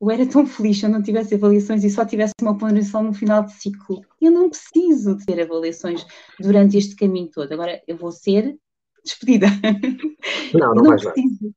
Eu 0.00 0.10
era 0.10 0.26
tão 0.26 0.46
feliz 0.46 0.78
se 0.78 0.86
eu 0.86 0.90
não 0.90 1.02
tivesse 1.02 1.34
avaliações 1.34 1.82
e 1.84 1.90
só 1.90 2.04
tivesse 2.04 2.34
uma 2.42 2.56
ponderação 2.56 3.02
no 3.02 3.12
final 3.12 3.44
de 3.44 3.52
ciclo. 3.52 4.02
Eu 4.20 4.30
não 4.30 4.50
preciso 4.50 5.16
ter 5.24 5.40
avaliações 5.40 6.06
durante 6.38 6.76
este 6.76 6.94
caminho 6.96 7.30
todo. 7.32 7.52
Agora, 7.52 7.82
eu 7.86 7.96
vou 7.96 8.12
ser 8.12 8.56
despedida. 9.04 9.46
Não, 10.52 10.74
não, 10.74 10.82
não 10.82 10.96
preciso. 10.96 11.52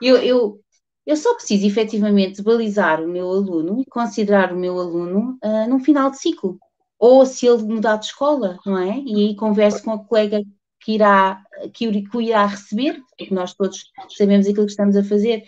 Eu, 0.00 0.16
eu, 0.18 0.60
eu 1.04 1.16
só 1.16 1.34
preciso 1.34 1.66
efetivamente 1.66 2.42
balizar 2.42 3.02
o 3.02 3.08
meu 3.08 3.28
aluno 3.28 3.80
e 3.80 3.84
considerar 3.86 4.52
o 4.52 4.58
meu 4.58 4.78
aluno 4.78 5.38
uh, 5.42 5.68
no 5.68 5.80
final 5.80 6.10
de 6.10 6.18
ciclo 6.18 6.58
ou 6.98 7.24
se 7.24 7.46
ele 7.46 7.62
mudar 7.62 7.96
de 7.96 8.06
escola, 8.06 8.58
não 8.66 8.76
é? 8.76 8.98
E 8.98 9.28
aí 9.28 9.36
converso 9.36 9.82
com 9.84 9.92
a 9.92 10.04
colega 10.04 10.42
que 10.80 10.92
irá, 10.92 11.42
que 11.72 11.86
o 11.88 12.20
irá 12.20 12.46
receber, 12.46 13.00
porque 13.16 13.32
nós 13.32 13.54
todos 13.54 13.90
sabemos 14.16 14.46
aquilo 14.46 14.66
que 14.66 14.72
estamos 14.72 14.96
a 14.96 15.04
fazer. 15.04 15.44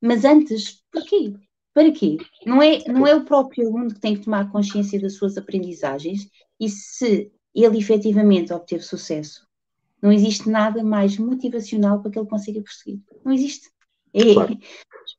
Mas 0.00 0.24
antes, 0.24 0.82
porquê? 0.92 1.34
Para 1.72 1.90
quê? 1.92 2.16
Não 2.44 2.60
é, 2.60 2.78
não 2.88 3.06
é 3.06 3.14
o 3.14 3.24
próprio 3.24 3.68
aluno 3.68 3.94
que 3.94 4.00
tem 4.00 4.16
que 4.16 4.24
tomar 4.24 4.50
consciência 4.50 5.00
das 5.00 5.14
suas 5.14 5.36
aprendizagens 5.36 6.28
e 6.58 6.68
se 6.68 7.32
ele 7.54 7.78
efetivamente 7.78 8.52
obteve 8.52 8.82
sucesso, 8.82 9.46
não 10.02 10.12
existe 10.12 10.48
nada 10.48 10.82
mais 10.82 11.16
motivacional 11.18 12.00
para 12.00 12.10
que 12.10 12.18
ele 12.18 12.28
consiga 12.28 12.62
prosseguir. 12.62 13.00
Não 13.24 13.32
existe. 13.32 13.70
É, 14.14 14.34
claro. 14.34 14.58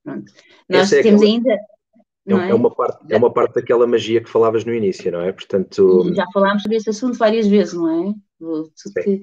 Pronto. 0.04 0.34
Nós 0.70 0.92
é 0.92 1.02
temos 1.02 1.22
aquela... 1.22 1.36
ainda 1.36 1.52
é, 1.52 2.34
é? 2.34 2.50
é, 2.50 2.54
uma 2.54 2.74
parte, 2.74 3.14
é 3.14 3.18
uma 3.18 3.32
parte 3.32 3.56
daquela 3.56 3.88
magia 3.88 4.22
que 4.22 4.30
falavas 4.30 4.66
no 4.66 4.74
início, 4.74 5.12
não 5.12 5.22
é? 5.22 5.32
Portanto... 5.32 6.14
Já 6.14 6.26
falámos 6.34 6.64
sobre 6.64 6.78
este 6.78 6.90
assunto 6.90 7.18
várias 7.18 7.48
vezes, 7.48 7.74
não 7.74 7.90
é? 7.90 8.14
O 8.42 8.64
que, 9.04 9.22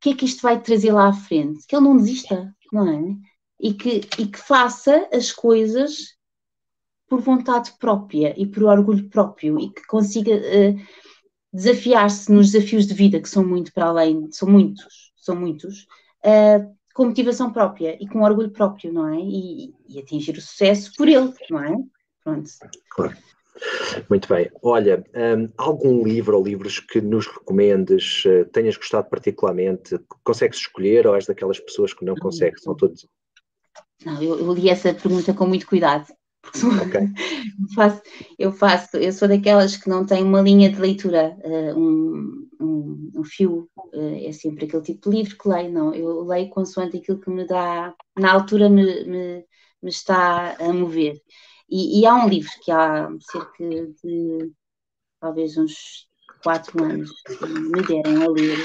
que 0.00 0.10
é 0.10 0.14
que 0.14 0.24
isto 0.24 0.42
vai 0.42 0.60
trazer 0.60 0.92
lá 0.92 1.08
à 1.08 1.12
frente? 1.12 1.66
Que 1.66 1.76
ele 1.76 1.84
não 1.84 1.96
desista, 1.96 2.54
não 2.72 2.88
é? 2.88 3.16
E 3.60 3.74
que, 3.74 4.00
e 4.18 4.26
que 4.26 4.38
faça 4.38 5.08
as 5.12 5.32
coisas 5.32 6.15
por 7.08 7.20
vontade 7.20 7.72
própria 7.78 8.34
e 8.36 8.46
por 8.46 8.64
orgulho 8.64 9.08
próprio 9.08 9.58
e 9.58 9.70
que 9.70 9.86
consiga 9.86 10.34
uh, 10.34 10.80
desafiar-se 11.52 12.30
nos 12.32 12.50
desafios 12.50 12.86
de 12.86 12.94
vida 12.94 13.20
que 13.20 13.28
são 13.28 13.46
muito 13.46 13.72
para 13.72 13.86
além, 13.86 14.28
são 14.32 14.48
muitos, 14.48 15.12
são 15.16 15.36
muitos, 15.36 15.86
uh, 16.24 16.76
com 16.94 17.06
motivação 17.06 17.52
própria 17.52 17.96
e 18.00 18.08
com 18.08 18.22
orgulho 18.22 18.50
próprio, 18.50 18.92
não 18.92 19.08
é? 19.08 19.18
E, 19.20 19.74
e 19.88 19.98
atingir 19.98 20.36
o 20.36 20.40
sucesso 20.40 20.92
por 20.96 21.08
ele, 21.08 21.32
não 21.50 21.62
é? 21.62 21.76
Pronto. 22.24 22.50
Claro. 22.90 23.16
Muito 24.10 24.28
bem. 24.28 24.50
Olha, 24.62 25.04
um, 25.14 25.48
algum 25.56 26.02
livro 26.04 26.36
ou 26.36 26.44
livros 26.44 26.78
que 26.78 27.00
nos 27.00 27.26
recomendes, 27.26 28.24
uh, 28.24 28.44
tenhas 28.52 28.76
gostado 28.76 29.08
particularmente? 29.08 29.98
Consegues 30.22 30.58
escolher 30.58 31.06
ou 31.06 31.14
és 31.14 31.26
daquelas 31.26 31.60
pessoas 31.60 31.94
que 31.94 32.04
não 32.04 32.14
consegues? 32.14 32.62
São 32.62 32.74
todos. 32.74 33.06
Não, 34.04 34.22
eu, 34.22 34.38
eu 34.38 34.52
li 34.52 34.68
essa 34.68 34.92
pergunta 34.92 35.32
com 35.32 35.46
muito 35.46 35.66
cuidado. 35.66 36.06
Okay. 36.54 37.02
eu, 37.60 37.68
faço, 37.74 38.02
eu 38.38 38.52
faço, 38.52 38.96
eu 38.96 39.12
sou 39.12 39.28
daquelas 39.28 39.76
que 39.76 39.88
não 39.88 40.04
têm 40.04 40.22
uma 40.22 40.40
linha 40.40 40.70
de 40.70 40.80
leitura, 40.80 41.36
uh, 41.44 41.78
um, 41.78 42.48
um, 42.60 43.12
um, 43.16 43.24
fio, 43.24 43.68
uh, 43.76 44.26
é 44.26 44.32
sempre 44.32 44.66
aquele 44.66 44.82
tipo 44.82 45.10
de 45.10 45.16
livro 45.16 45.36
que 45.36 45.48
leio, 45.48 45.72
não, 45.72 45.94
eu 45.94 46.22
leio 46.24 46.48
consoante 46.50 46.96
aquilo 46.96 47.20
que 47.20 47.30
me 47.30 47.46
dá, 47.46 47.94
na 48.18 48.32
altura 48.32 48.68
me, 48.68 49.04
me, 49.04 49.44
me 49.82 49.90
está 49.90 50.56
a 50.58 50.72
mover. 50.72 51.20
E, 51.68 52.00
e, 52.00 52.06
há 52.06 52.14
um 52.14 52.28
livro 52.28 52.50
que 52.62 52.70
há 52.70 53.08
cerca 53.20 53.64
de 54.04 54.52
talvez 55.20 55.56
uns 55.56 56.08
quatro 56.42 56.82
anos 56.84 57.10
me 57.40 57.82
derem 57.82 58.22
a 58.22 58.28
ler, 58.28 58.64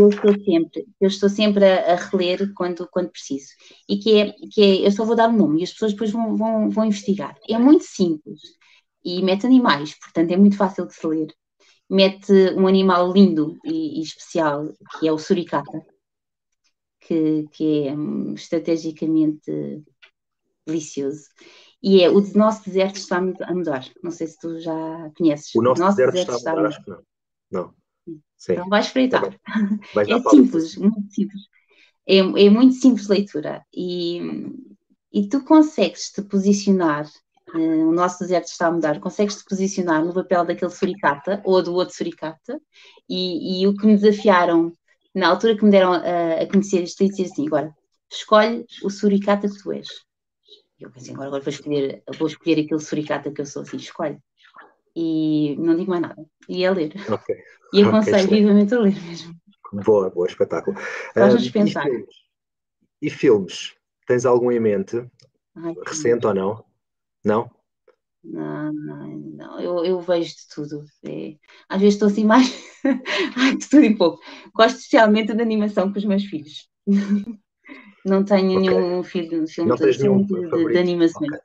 eu 0.00 0.08
estou 0.08 0.32
sempre, 0.44 0.86
eu 1.00 1.08
estou 1.08 1.28
sempre 1.28 1.64
a, 1.64 1.92
a, 1.92 1.96
reler 1.96 2.52
quando, 2.54 2.88
quando 2.90 3.10
preciso. 3.10 3.48
E 3.88 3.98
que 3.98 4.18
é, 4.18 4.32
que 4.52 4.62
é, 4.62 4.86
eu 4.86 4.92
só 4.92 5.04
vou 5.04 5.16
dar 5.16 5.28
um 5.28 5.36
nome 5.36 5.60
e 5.60 5.64
as 5.64 5.72
pessoas 5.72 5.92
depois 5.92 6.10
vão, 6.10 6.36
vão, 6.36 6.70
vão 6.70 6.84
investigar. 6.84 7.36
É 7.48 7.58
muito 7.58 7.84
simples 7.84 8.40
e 9.04 9.22
mete 9.22 9.46
animais, 9.46 9.98
portanto 9.98 10.30
é 10.30 10.36
muito 10.36 10.56
fácil 10.56 10.86
de 10.86 10.94
se 10.94 11.06
ler. 11.06 11.34
Mete 11.88 12.32
um 12.56 12.66
animal 12.66 13.12
lindo 13.12 13.58
e, 13.64 14.00
e 14.00 14.02
especial, 14.02 14.72
que 14.98 15.08
é 15.08 15.12
o 15.12 15.18
suricata, 15.18 15.84
que, 17.00 17.48
que 17.52 17.88
é 17.88 17.92
um, 17.92 18.34
estrategicamente 18.34 19.82
delicioso 20.66 21.28
e 21.82 22.02
é 22.02 22.10
o 22.10 22.20
nosso 22.34 22.64
deserto 22.64 22.96
está 22.96 23.16
a 23.16 23.54
mudar. 23.54 23.86
Não 24.02 24.10
sei 24.10 24.26
se 24.26 24.38
tu 24.38 24.60
já 24.60 25.10
conheces. 25.16 25.54
O 25.54 25.62
nosso, 25.62 25.80
o 25.80 25.84
nosso 25.84 25.96
deserto, 25.96 26.12
deserto, 26.12 26.36
está 26.36 26.52
a 26.52 26.56
mudar, 26.56 26.68
acho 26.68 26.84
que 26.84 26.90
não. 26.90 27.02
Não. 27.50 27.74
Sim. 28.40 28.52
Então 28.52 28.68
vais 28.68 28.86
espreitar. 28.86 29.22
Tá 29.94 30.02
é 30.02 30.30
simples, 30.30 30.76
muito 30.76 31.12
simples. 31.12 31.42
É, 32.08 32.16
é, 32.16 32.50
muito 32.50 32.74
simples 32.74 33.06
leitura. 33.06 33.62
E, 33.72 34.20
e 35.12 35.28
tu 35.28 35.44
consegues 35.44 36.10
te 36.10 36.22
posicionar, 36.22 37.06
uh, 37.54 37.88
o 37.88 37.92
nosso 37.92 38.20
deserto 38.20 38.46
está 38.46 38.68
a 38.68 38.72
mudar, 38.72 38.98
consegues 38.98 39.36
te 39.36 39.44
posicionar 39.44 40.02
no 40.02 40.14
papel 40.14 40.46
daquele 40.46 40.70
suricata 40.70 41.42
ou 41.44 41.62
do 41.62 41.74
outro 41.74 41.94
suricata. 41.94 42.58
E, 43.08 43.60
e 43.62 43.66
o 43.66 43.76
que 43.76 43.86
me 43.86 43.94
desafiaram, 43.94 44.72
na 45.14 45.28
altura 45.28 45.56
que 45.56 45.64
me 45.64 45.70
deram 45.70 45.92
a, 45.92 46.40
a 46.40 46.46
conhecer 46.46 46.82
este 46.82 47.04
livro, 47.04 47.22
assim: 47.22 47.46
agora, 47.46 47.76
escolhe 48.10 48.64
o 48.82 48.88
suricata 48.88 49.48
que 49.48 49.62
tu 49.62 49.70
és 49.70 49.86
eu 50.80 50.90
pensei, 50.90 51.12
agora, 51.12 51.28
agora 51.28 51.42
vou, 51.42 51.52
escolher, 51.52 52.02
vou 52.18 52.26
escolher 52.26 52.64
aquele 52.64 52.80
suricata 52.80 53.30
que 53.30 53.40
eu 53.40 53.46
sou, 53.46 53.62
assim, 53.62 53.76
escolhe. 53.76 54.18
E 54.94 55.56
não 55.58 55.76
digo 55.76 55.90
mais 55.90 56.02
nada. 56.02 56.26
E 56.48 56.64
é 56.64 56.70
ler. 56.70 56.92
Okay. 57.10 57.36
E 57.72 57.82
aconselho 57.82 58.26
okay, 58.26 58.40
vivamente 58.40 58.74
a 58.74 58.80
ler 58.80 59.00
mesmo. 59.02 59.34
Boa, 59.72 60.10
boa, 60.10 60.26
espetáculo. 60.26 60.76
Faz-nos 61.14 61.48
pensar. 61.50 61.86
E 61.86 61.90
filmes? 61.90 62.14
e 63.02 63.10
filmes? 63.10 63.74
Tens 64.06 64.26
algum 64.26 64.50
em 64.50 64.58
mente? 64.58 64.96
Ai, 65.54 65.74
Recente 65.86 66.26
ou 66.26 66.34
não? 66.34 66.64
Não? 67.24 67.50
Não, 68.22 68.72
não, 68.72 69.06
não. 69.06 69.60
Eu, 69.60 69.84
eu 69.84 70.00
vejo 70.00 70.34
de 70.34 70.48
tudo. 70.54 70.84
É, 71.04 71.36
às 71.68 71.80
vezes 71.80 71.94
estou 71.94 72.08
assim 72.08 72.24
mais. 72.24 72.52
Ai, 73.36 73.56
de 73.56 73.68
tudo 73.68 73.84
e 73.84 73.96
pouco. 73.96 74.20
Gosto 74.54 74.76
especialmente 74.76 75.32
de 75.32 75.40
animação 75.40 75.92
com 75.92 75.98
os 75.98 76.04
meus 76.04 76.24
filhos. 76.24 76.68
Não 78.04 78.24
tenho 78.24 78.58
okay. 78.58 78.70
nenhum 78.70 79.02
filme, 79.02 79.46
filme, 79.46 79.76
de, 79.76 79.98
nenhum 79.98 80.24
de, 80.24 80.72
de, 80.72 80.78
animação. 80.78 81.22
Okay. 81.22 81.38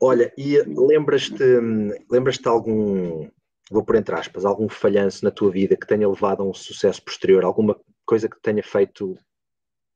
Olha, 0.00 0.32
e 0.36 0.60
lembras-te 0.62 1.42
lembras 2.10 2.38
de 2.38 2.48
algum, 2.48 3.28
vou 3.70 3.84
por 3.84 3.96
entre 3.96 4.14
aspas, 4.14 4.44
algum 4.44 4.68
falhanço 4.68 5.24
na 5.24 5.30
tua 5.30 5.50
vida 5.50 5.76
que 5.76 5.86
tenha 5.86 6.08
levado 6.08 6.42
a 6.42 6.46
um 6.46 6.54
sucesso 6.54 7.02
posterior? 7.02 7.44
Alguma 7.44 7.78
coisa 8.06 8.28
que 8.28 8.40
tenha 8.40 8.62
feito 8.62 9.16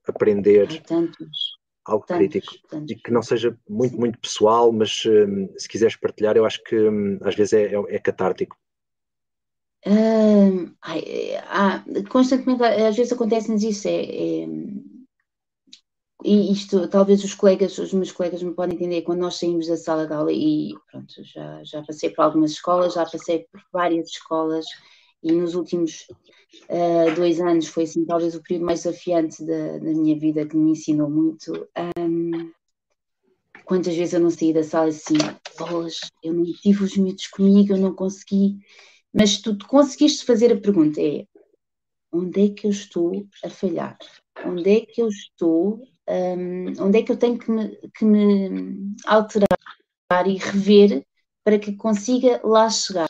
aprender 0.07 0.83
tantos, 0.83 1.59
algo 1.85 2.07
tantos, 2.07 2.29
crítico? 2.29 2.55
Tantos. 2.69 2.91
E 2.91 2.97
que 2.97 3.11
não 3.11 3.23
seja 3.23 3.57
muito, 3.69 3.93
Sim. 3.93 3.99
muito 3.99 4.19
pessoal, 4.19 4.73
mas 4.73 5.03
um, 5.07 5.49
se 5.59 5.69
quiseres 5.69 5.97
partilhar, 5.97 6.37
eu 6.37 6.45
acho 6.45 6.63
que 6.65 6.77
um, 6.77 7.19
às 7.23 7.35
vezes 7.35 7.53
é, 7.53 7.75
é, 7.75 7.97
é 7.97 7.99
catártico. 7.99 8.57
Uh, 9.87 10.75
ai, 10.83 11.37
ah, 11.47 11.85
constantemente, 12.11 12.63
às 12.65 12.97
vezes 12.97 13.13
acontece-nos 13.13 13.63
isso, 13.63 13.87
é, 13.87 14.03
é 14.03 14.47
e 16.25 16.53
isto 16.53 16.89
talvez 16.89 17.23
os 17.23 17.35
colegas, 17.35 17.79
os 17.79 17.93
meus 17.93 18.11
colegas 18.11 18.43
me 18.43 18.53
podem 18.53 18.75
entender 18.75 19.03
quando 19.03 19.21
nós 19.21 19.37
saímos 19.37 19.69
da 19.69 19.77
sala 19.77 20.07
de 20.07 20.13
aula 20.13 20.33
e 20.33 20.75
pronto, 20.91 21.13
já, 21.23 21.63
já 21.63 21.83
passei 21.83 22.11
por 22.11 22.23
algumas 22.23 22.53
escolas, 22.53 22.95
já 22.95 23.07
passei 23.07 23.47
por 23.51 23.61
várias 23.73 24.09
escolas 24.09 24.67
e 25.23 25.31
nos 25.33 25.55
últimos 25.55 26.07
uh, 26.69 27.15
dois 27.15 27.41
anos 27.41 27.69
foi 27.69 27.85
assim 27.85 28.05
talvez 28.05 28.35
o 28.35 28.43
período 28.43 28.67
mais 28.67 28.83
desafiante 28.83 29.45
da, 29.45 29.79
da 29.79 29.93
minha 29.93 30.19
vida 30.19 30.47
que 30.47 30.57
me 30.57 30.73
ensinou 30.73 31.09
muito. 31.09 31.53
Um, 31.99 32.51
quantas 33.65 33.95
vezes 33.95 34.15
eu 34.15 34.21
não 34.21 34.31
saí 34.31 34.53
da 34.53 34.65
sala 34.65 34.89
assim, 34.89 35.19
bolas, 35.57 36.01
eu 36.23 36.33
não 36.33 36.45
tive 36.45 36.83
os 36.83 36.97
miúdos 36.97 37.29
comigo, 37.29 37.75
eu 37.75 37.79
não 37.79 37.95
consegui, 37.95 38.59
mas 39.13 39.41
tu 39.41 39.57
conseguiste 39.69 40.25
fazer 40.25 40.53
a 40.53 40.61
pergunta, 40.61 41.01
é 41.01 41.27
onde 42.13 42.47
é 42.47 42.49
que 42.49 42.67
eu 42.67 42.71
estou 42.71 43.27
a 43.45 43.51
falhar? 43.51 43.97
Onde 44.45 44.71
é 44.71 44.81
que 44.81 45.03
eu 45.03 45.09
estou 45.09 45.83
um, 46.09 46.87
onde 46.87 46.99
é 46.99 47.03
que 47.03 47.13
eu 47.13 47.17
tenho 47.17 47.39
que 47.39 47.51
me, 47.51 47.77
que 47.95 48.05
me 48.05 48.95
alterar 49.07 50.27
e 50.27 50.37
rever 50.37 51.07
para 51.45 51.59
que 51.59 51.77
consiga 51.77 52.41
lá 52.43 52.69
chegar. 52.71 53.09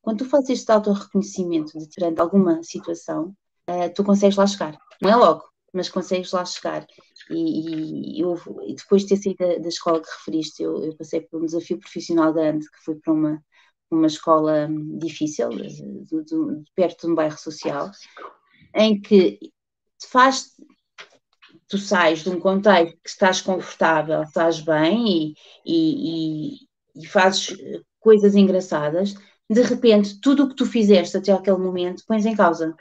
Quando 0.00 0.18
tu 0.18 0.24
fazes 0.24 0.50
este 0.50 0.70
auto-reconhecimento 0.70 1.78
de 1.78 1.88
perante 1.94 2.20
alguma 2.20 2.62
situação, 2.62 3.34
uh, 3.68 3.92
tu 3.94 4.04
consegues 4.04 4.36
lá 4.36 4.46
chegar. 4.46 4.78
Não 5.02 5.10
é 5.10 5.16
logo, 5.16 5.44
mas 5.72 5.88
consegues 5.88 6.32
lá 6.32 6.44
chegar. 6.44 6.86
E, 7.30 8.18
e, 8.18 8.20
eu, 8.20 8.40
e 8.66 8.74
depois 8.74 9.02
de 9.02 9.08
ter 9.08 9.16
saído 9.16 9.38
da, 9.38 9.58
da, 9.58 9.68
escola 9.68 10.00
que 10.00 10.08
referiste, 10.08 10.62
eu, 10.62 10.84
eu, 10.84 10.96
passei 10.96 11.20
por 11.20 11.42
um 11.42 11.46
desafio 11.46 11.78
profissional 11.78 12.32
grande, 12.32 12.70
que 12.70 12.84
foi 12.84 12.94
para 12.94 13.12
uma, 13.12 13.44
uma 13.90 14.06
escola 14.06 14.68
difícil, 14.98 15.48
de, 15.50 16.04
de, 16.04 16.24
de, 16.24 16.64
perto 16.74 17.06
de 17.06 17.12
um 17.12 17.14
bairro 17.14 17.38
social, 17.38 17.90
em 18.74 19.00
que 19.00 19.38
faz 20.08 20.52
tu 21.68 21.78
sais 21.78 22.22
de 22.22 22.30
um 22.30 22.38
contexto 22.38 22.96
que 23.02 23.08
estás 23.08 23.40
confortável, 23.40 24.22
estás 24.22 24.60
bem 24.60 25.34
e, 25.64 26.54
e, 26.54 26.58
e, 26.96 27.06
fazes 27.06 27.56
coisas 28.00 28.34
engraçadas, 28.34 29.14
de 29.50 29.62
repente 29.62 30.20
tudo 30.20 30.44
o 30.44 30.48
que 30.48 30.56
tu 30.56 30.66
fizeste 30.66 31.16
até 31.16 31.32
aquele 31.32 31.58
momento 31.58 32.04
pões 32.06 32.24
em 32.24 32.36
causa. 32.36 32.74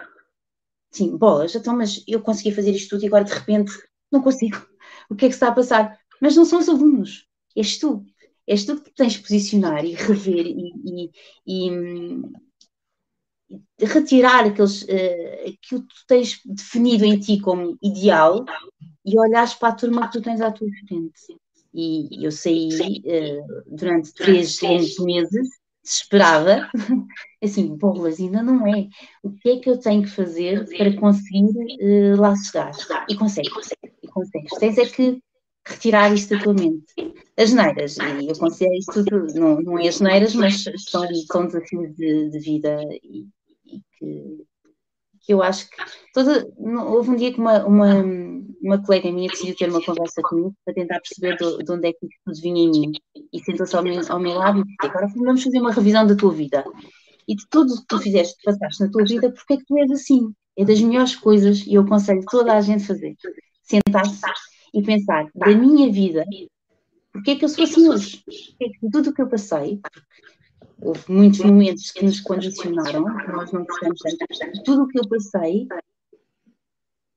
Sim, 0.91 1.17
bolas, 1.17 1.53
então, 1.55 1.75
mas 1.75 2.03
eu 2.07 2.21
consegui 2.21 2.51
fazer 2.51 2.71
isto 2.71 2.91
tudo 2.91 3.03
e 3.03 3.07
agora 3.07 3.25
de 3.25 3.33
repente 3.33 3.71
não 4.11 4.21
consigo. 4.21 4.57
O 5.07 5.15
que 5.15 5.25
é 5.25 5.27
que 5.27 5.35
está 5.35 5.49
a 5.49 5.51
passar? 5.51 5.99
Mas 6.19 6.35
não 6.35 6.45
são 6.45 6.57
os 6.57 6.67
alunos, 6.67 7.27
és 7.55 7.77
tu. 7.77 8.03
És 8.47 8.65
tu 8.65 8.81
que 8.81 8.91
tens 8.91 9.13
de 9.13 9.19
posicionar 9.19 9.85
e 9.85 9.93
rever 9.93 10.47
e, 10.47 11.11
e, 11.45 11.69
e 13.79 13.85
retirar 13.85 14.45
aqueles, 14.45 14.83
uh, 14.83 15.47
aquilo 15.47 15.81
que 15.81 15.93
tu 15.93 16.05
tens 16.07 16.41
definido 16.45 17.05
em 17.05 17.19
ti 17.19 17.39
como 17.39 17.77
ideal 17.81 18.45
e 19.05 19.19
olhares 19.19 19.53
para 19.53 19.69
a 19.69 19.75
turma 19.75 20.07
que 20.07 20.13
tu 20.13 20.21
tens 20.21 20.41
à 20.41 20.51
tua 20.51 20.67
frente. 20.87 21.37
E 21.73 22.25
eu 22.25 22.31
saí 22.31 22.69
uh, 22.69 23.75
durante 23.75 24.13
três 24.13 24.61
longos 24.61 24.97
meses 24.99 25.49
desesperada, 25.83 26.69
assim, 27.43 27.75
bolas, 27.75 28.19
ainda 28.19 28.41
não 28.41 28.65
é. 28.65 28.87
O 29.21 29.31
que 29.31 29.49
é 29.49 29.59
que 29.59 29.69
eu 29.69 29.77
tenho 29.77 30.03
que 30.03 30.09
fazer 30.09 30.65
para 30.77 30.95
conseguir 30.97 31.45
uh, 31.45 32.19
lá 32.19 32.35
chegar? 32.35 32.71
E 33.07 33.15
consegues, 33.15 33.51
e 34.01 34.07
consegues. 34.07 34.57
Tens 34.57 34.77
é 34.77 34.85
que 34.85 35.21
retirar 35.67 36.13
isto 36.13 36.35
da 36.35 36.43
tua 36.43 36.53
mente. 36.53 36.93
As 37.37 37.53
neiras, 37.53 37.97
e 37.97 38.27
eu 38.27 38.37
considero 38.37 38.75
isto 38.75 39.05
tudo, 39.05 39.27
não, 39.35 39.61
não 39.61 39.79
é 39.79 39.87
as 39.87 39.99
neiras, 39.99 40.33
mas 40.33 40.63
são, 40.63 41.05
são 41.31 41.45
desafios 41.45 41.93
de, 41.95 42.29
de 42.29 42.39
vida 42.39 42.81
e, 43.03 43.27
e 43.65 43.81
que, 43.97 44.45
que, 45.25 45.33
eu 45.33 45.41
acho 45.41 45.69
que 45.69 45.75
toda, 46.13 46.47
houve 46.57 47.09
um 47.11 47.15
dia 47.15 47.33
que 47.33 47.39
uma, 47.39 47.65
uma, 47.65 48.03
uma 48.61 48.83
colega 48.83 49.11
minha 49.11 49.29
decidiu 49.29 49.55
ter 49.55 49.69
uma 49.69 49.83
conversa 49.83 50.21
comigo 50.21 50.55
para 50.63 50.73
tentar 50.73 50.99
perceber 50.99 51.37
de, 51.37 51.63
de 51.63 51.71
onde 51.71 51.87
é 51.87 51.93
que 51.93 52.07
tudo 52.25 52.41
vinha 52.41 52.63
em 52.63 52.69
mim 52.69 52.91
e 53.33 53.39
sentou-se 53.43 53.75
ao, 53.75 53.83
meu, 53.83 54.01
ao 54.09 54.19
meu 54.19 54.33
lado 54.33 54.59
e 54.59 54.63
disse, 54.63 54.75
agora 54.81 55.07
vamos 55.15 55.43
fazer 55.43 55.59
uma 55.59 55.71
revisão 55.71 56.05
da 56.05 56.15
tua 56.15 56.31
vida 56.31 56.63
e 57.27 57.35
de 57.35 57.45
tudo 57.49 57.73
o 57.73 57.77
que 57.77 57.87
tu 57.87 57.99
fizeste, 57.99 58.35
passaste 58.43 58.83
na 58.83 58.91
tua 58.91 59.03
vida, 59.03 59.31
porque 59.31 59.53
é 59.53 59.57
que 59.57 59.65
tu 59.65 59.77
és 59.77 59.91
assim? 59.91 60.31
É 60.57 60.63
das 60.63 60.79
melhores 60.79 61.15
coisas 61.15 61.65
e 61.65 61.73
eu 61.73 61.81
aconselho 61.81 62.23
toda 62.29 62.53
a 62.53 62.61
gente 62.61 62.83
a 62.83 62.87
fazer. 62.87 63.15
Sentar-se 63.63 64.21
e 64.73 64.83
pensar 64.83 65.27
da 65.33 65.47
minha 65.47 65.91
vida, 65.91 66.23
porque 67.11 67.31
é 67.31 67.35
que 67.35 67.45
eu 67.45 67.49
sou 67.49 67.63
assim 67.63 67.89
hoje? 67.89 68.23
Porque 68.25 68.65
é 68.65 68.69
que 68.69 68.91
tudo 68.91 69.09
o 69.09 69.13
que 69.13 69.21
eu 69.21 69.29
passei, 69.29 69.79
houve 70.85 71.03
muitos 71.07 71.39
momentos 71.39 71.91
que 71.91 72.05
nos 72.05 72.19
condicionaram, 72.21 73.05
que 73.17 73.31
nós 73.31 73.51
não 73.51 73.65
gostamos 73.65 73.99
tanto, 73.99 74.63
tudo 74.63 74.83
o 74.83 74.87
que 74.87 74.99
eu 74.99 75.09
passei, 75.09 75.67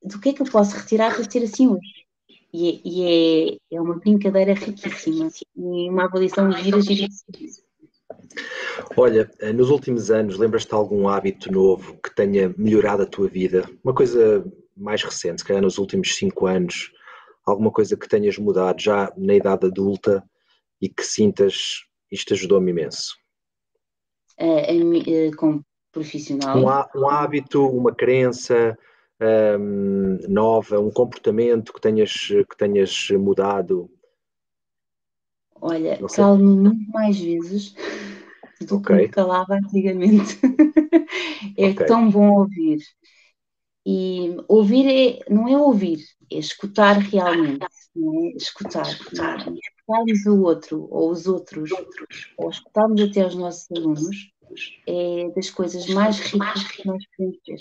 do 0.02 0.18
que 0.18 0.30
é 0.30 0.32
que 0.32 0.42
eu 0.42 0.46
posso 0.46 0.74
retirar 0.74 1.14
para 1.14 1.30
ser 1.30 1.42
assim 1.42 1.68
hoje? 1.68 2.06
E, 2.52 2.68
é, 2.68 2.80
e 2.82 3.58
é, 3.70 3.76
é, 3.76 3.80
uma 3.80 3.98
brincadeira 3.98 4.54
riquíssima 4.54 5.28
e 5.54 5.90
uma 5.90 6.04
avaliação 6.04 6.50
gira, 6.52 6.80
gira. 6.80 7.06
Olha, 8.96 9.30
nos 9.54 9.68
últimos 9.68 10.10
anos, 10.10 10.38
lembras-te 10.38 10.70
de 10.70 10.74
algum 10.74 11.08
hábito 11.08 11.52
novo 11.52 11.98
que 12.02 12.14
tenha 12.14 12.54
melhorado 12.56 13.02
a 13.02 13.06
tua 13.06 13.28
vida? 13.28 13.68
Uma 13.84 13.94
coisa 13.94 14.44
mais 14.74 15.02
recente, 15.02 15.42
se 15.42 15.46
calhar 15.46 15.62
nos 15.62 15.76
últimos 15.76 16.16
cinco 16.16 16.46
anos, 16.46 16.90
alguma 17.44 17.70
coisa 17.70 17.98
que 17.98 18.08
tenhas 18.08 18.38
mudado 18.38 18.80
já 18.80 19.12
na 19.14 19.34
idade 19.34 19.66
adulta 19.66 20.24
e 20.80 20.88
que 20.88 21.04
sintas 21.04 21.82
isto 22.10 22.32
ajudou-me 22.32 22.70
imenso? 22.70 23.14
É, 24.39 24.74
é, 24.76 25.26
é, 25.26 25.30
como 25.32 25.64
profissional. 25.93 26.59
Um, 26.59 27.01
um, 27.01 27.09
hábito, 27.09 27.66
uma 27.66 27.93
crença 27.93 28.78
um, 29.59 30.18
nova, 30.28 30.78
um 30.78 30.91
comportamento 30.91 31.72
que 31.72 31.80
tenhas, 31.80 32.12
que 32.12 32.57
tenhas 32.57 33.09
mudado? 33.11 33.91
Olha, 35.61 35.99
calmo 36.14 36.45
muito 36.45 36.89
mais 36.93 37.18
vezes 37.18 37.74
do 38.66 38.76
okay. 38.76 38.97
que 38.97 39.03
me 39.03 39.09
calava 39.09 39.55
antigamente. 39.55 40.39
é 41.59 41.70
okay. 41.70 41.86
tão 41.86 42.09
bom 42.09 42.30
ouvir. 42.39 42.78
E 43.84 44.36
ouvir 44.47 44.86
é, 44.86 45.32
não 45.32 45.49
é 45.49 45.57
ouvir, 45.57 45.99
é 46.30 46.39
escutar 46.39 46.99
realmente, 46.99 47.66
não 47.97 48.26
é? 48.26 48.28
Escutar. 48.36 48.86
Não 49.14 49.55
é? 49.55 49.78
Escutarmos 49.89 50.26
o 50.26 50.43
outro, 50.43 50.89
ou 50.91 51.11
os 51.11 51.26
outros, 51.26 51.70
ou 52.36 52.51
escutarmos 52.51 53.01
até 53.01 53.26
os 53.26 53.34
nossos 53.34 53.70
alunos, 53.70 54.30
é 54.86 55.30
das 55.34 55.49
coisas 55.51 55.86
mais 55.89 56.18
ricas 56.20 56.62
que 56.68 56.86
nós 56.86 57.03
podemos 57.16 57.39
ter. 57.43 57.61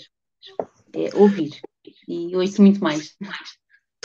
É 0.94 1.16
ouvir. 1.16 1.58
E 2.06 2.36
ouço 2.36 2.60
muito 2.60 2.82
mais. 2.82 3.16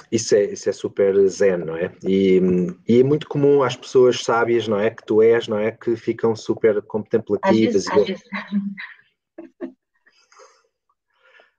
Isso 0.09 0.35
é, 0.35 0.53
isso 0.53 0.69
é 0.69 0.71
super 0.71 1.27
zen, 1.27 1.57
não 1.57 1.75
é? 1.75 1.93
E, 2.07 2.39
e, 2.87 2.99
é 2.99 3.03
muito 3.03 3.27
comum 3.27 3.61
às 3.61 3.75
pessoas 3.75 4.21
sábias, 4.23 4.67
não 4.67 4.79
é? 4.79 4.89
Que 4.89 5.05
tu 5.05 5.21
és, 5.21 5.47
não 5.47 5.57
é? 5.57 5.71
Que 5.71 5.95
ficam 5.95 6.35
super 6.35 6.81
contemplativas. 6.83 7.87
Às 7.87 7.87
vezes, 7.87 7.87
e... 7.87 7.91
às 7.91 8.07
vezes. 8.07 8.23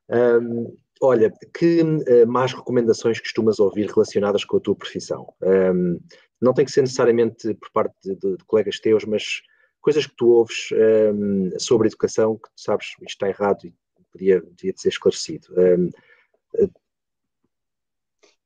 Um, 0.08 0.76
olha, 1.00 1.32
que 1.52 1.82
uh, 1.82 2.26
mais 2.26 2.52
recomendações 2.52 3.18
costumas 3.18 3.58
ouvir 3.58 3.90
relacionadas 3.90 4.44
com 4.44 4.56
a 4.56 4.60
tua 4.60 4.76
profissão? 4.76 5.32
Um, 5.42 5.98
não 6.40 6.52
tem 6.52 6.64
que 6.64 6.72
ser 6.72 6.82
necessariamente 6.82 7.54
por 7.54 7.70
parte 7.70 7.94
de, 8.02 8.14
de, 8.16 8.36
de, 8.36 8.44
colegas 8.44 8.78
teus, 8.78 9.04
mas 9.04 9.42
coisas 9.80 10.06
que 10.06 10.16
tu 10.16 10.28
ouves 10.28 10.70
um, 11.14 11.50
sobre 11.58 11.88
educação 11.88 12.36
que 12.36 12.48
tu 12.48 12.60
sabes 12.60 12.88
isto 12.88 13.04
está 13.04 13.28
errado 13.28 13.66
e 13.66 13.74
podia, 14.12 14.40
podia 14.40 14.72
ser 14.76 14.88
esclarecido. 14.88 15.48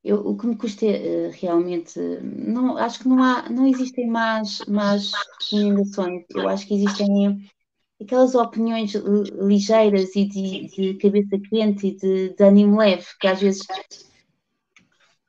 Eu, 0.04 0.26
o 0.26 0.36
que 0.36 0.46
me 0.46 0.56
custa 0.56 0.86
uh, 0.86 1.30
realmente, 1.32 1.98
não, 2.22 2.76
acho 2.78 3.00
que 3.00 3.08
não 3.08 3.22
há, 3.22 3.48
não 3.50 3.66
existem 3.66 4.06
mais, 4.06 4.64
mais 4.66 5.10
recomendações. 5.42 6.24
Eu 6.30 6.48
acho 6.48 6.66
que 6.66 6.74
existem 6.74 7.50
aquelas 8.00 8.34
opiniões 8.34 8.94
ligeiras 8.94 10.14
e 10.14 10.24
de, 10.24 10.68
de 10.68 10.94
cabeça 10.94 11.38
quente 11.50 11.88
e 11.88 11.96
de, 11.96 12.34
de 12.34 12.44
ânimo 12.44 12.78
leve, 12.78 13.04
que 13.20 13.26
às 13.26 13.40
vezes, 13.40 13.66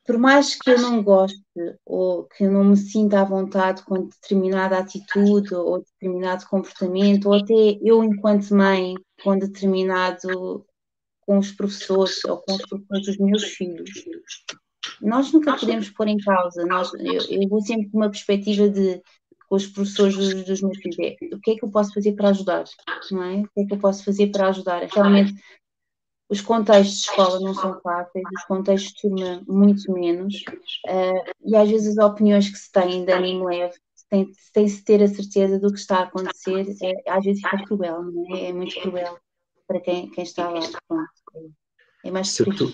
por 0.09 0.17
mais 0.17 0.55
que 0.55 0.71
eu 0.71 0.81
não 0.81 1.03
goste 1.03 1.39
ou 1.85 2.23
que 2.23 2.43
eu 2.43 2.51
não 2.51 2.63
me 2.63 2.75
sinta 2.75 3.21
à 3.21 3.23
vontade 3.23 3.83
com 3.83 4.07
determinada 4.07 4.79
atitude 4.79 5.53
ou 5.53 5.83
determinado 5.83 6.47
comportamento, 6.47 7.27
ou 7.27 7.35
até 7.35 7.77
eu, 7.79 8.03
enquanto 8.03 8.55
mãe, 8.55 8.95
com 9.23 9.37
determinado 9.37 10.65
com 11.21 11.37
os 11.37 11.51
professores 11.51 12.25
ou 12.25 12.37
com 12.37 12.53
os 12.53 12.61
professores 12.65 13.05
dos 13.05 13.17
meus 13.19 13.43
filhos. 13.43 13.91
Nós 14.99 15.31
nunca 15.31 15.55
podemos 15.55 15.91
pôr 15.91 16.07
em 16.07 16.17
causa, 16.17 16.65
nós, 16.65 16.91
eu, 16.95 17.41
eu 17.41 17.47
vou 17.47 17.61
sempre 17.61 17.87
com 17.91 17.97
uma 17.97 18.09
perspectiva 18.09 18.67
de 18.67 18.99
com 19.47 19.57
os 19.57 19.67
professores 19.67 20.17
dos, 20.17 20.43
dos 20.43 20.61
meus 20.61 20.77
filhos 20.79 20.97
é 20.97 21.35
o 21.35 21.39
que 21.39 21.51
é 21.51 21.55
que 21.55 21.63
eu 21.63 21.69
posso 21.69 21.93
fazer 21.93 22.13
para 22.13 22.29
ajudar, 22.29 22.63
não 23.11 23.21
é? 23.21 23.41
O 23.41 23.49
que 23.53 23.61
é 23.61 23.65
que 23.65 23.73
eu 23.73 23.79
posso 23.79 24.03
fazer 24.03 24.31
para 24.31 24.47
ajudar? 24.47 24.81
Realmente, 24.91 25.35
os 26.29 26.41
contextos 26.41 27.01
de 27.01 27.09
escola 27.09 27.39
não 27.39 27.53
são 27.53 27.79
fáceis, 27.81 28.25
os 28.37 28.43
contextos 28.45 28.93
de 28.93 29.01
turma 29.01 29.43
muito 29.47 29.91
menos, 29.91 30.35
uh, 30.87 31.31
e 31.43 31.55
às 31.55 31.69
vezes 31.69 31.97
as 31.97 32.05
opiniões 32.05 32.49
que 32.49 32.57
se 32.57 32.71
têm 32.71 33.03
de 33.03 33.11
ânimo 33.11 33.45
leve, 33.45 33.75
tem, 34.09 34.31
tem 34.53 34.67
se 34.67 34.83
ter 34.83 35.01
a 35.03 35.07
certeza 35.07 35.59
do 35.59 35.71
que 35.71 35.79
está 35.79 35.97
a 35.97 36.03
acontecer, 36.03 36.65
é, 36.83 37.11
às 37.11 37.23
vezes 37.23 37.43
é 37.43 37.63
cruel, 37.65 38.03
não 38.03 38.35
é? 38.35 38.49
É 38.49 38.53
muito 38.53 38.79
cruel 38.81 39.17
para 39.67 39.79
quem, 39.79 40.09
quem 40.09 40.23
está 40.23 40.49
lá. 40.49 40.61
Pronto. 40.87 41.09
É 42.03 42.09
mais 42.09 42.29
se 42.29 42.43
tu, 42.45 42.71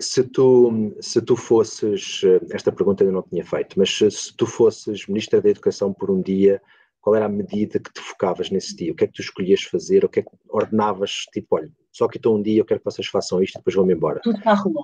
se 0.00 0.24
tu, 0.24 0.94
se 1.00 1.22
tu 1.22 1.36
fosses, 1.36 2.20
eh, 2.24 2.40
esta 2.50 2.72
pergunta 2.72 3.04
eu 3.04 3.12
não 3.12 3.22
tinha 3.22 3.44
feito, 3.44 3.78
mas 3.78 3.90
se, 3.90 4.10
se 4.10 4.36
tu 4.36 4.46
fosses 4.46 5.06
Ministra 5.06 5.40
da 5.40 5.48
Educação 5.48 5.92
por 5.92 6.10
um 6.10 6.20
dia, 6.20 6.60
qual 7.00 7.16
era 7.16 7.26
a 7.26 7.30
medida 7.30 7.78
que 7.78 7.92
te 7.92 8.00
focavas 8.00 8.50
nesse 8.50 8.76
dia? 8.76 8.92
O 8.92 8.94
que 8.94 9.04
é 9.04 9.06
que 9.06 9.14
tu 9.14 9.22
escolhias 9.22 9.62
fazer? 9.62 10.04
O 10.04 10.08
que 10.08 10.20
é 10.20 10.22
que 10.22 10.30
ordenavas? 10.48 11.24
Tipo, 11.32 11.56
olha, 11.56 11.72
só 11.98 12.06
que 12.06 12.16
estou 12.16 12.36
um 12.36 12.40
dia, 12.40 12.60
eu 12.60 12.64
quero 12.64 12.78
que 12.78 12.84
vocês 12.84 13.08
façam 13.08 13.42
isto 13.42 13.56
e 13.56 13.58
depois 13.58 13.74
vão-me 13.74 13.92
embora. 13.92 14.20
Tudo 14.22 14.40
para 14.40 14.52
a 14.52 14.54
rua. 14.54 14.82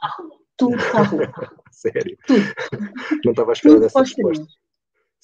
Tudo 0.57 0.77
para 0.77 0.99
a 0.99 1.03
rua. 1.05 1.33
Sério? 1.71 2.19
Tudo. 2.27 2.45
Não 3.25 3.31
estava 3.31 3.53
à 3.53 3.55
espera 3.55 3.79
dessa 3.79 4.01
resposta. 4.01 4.45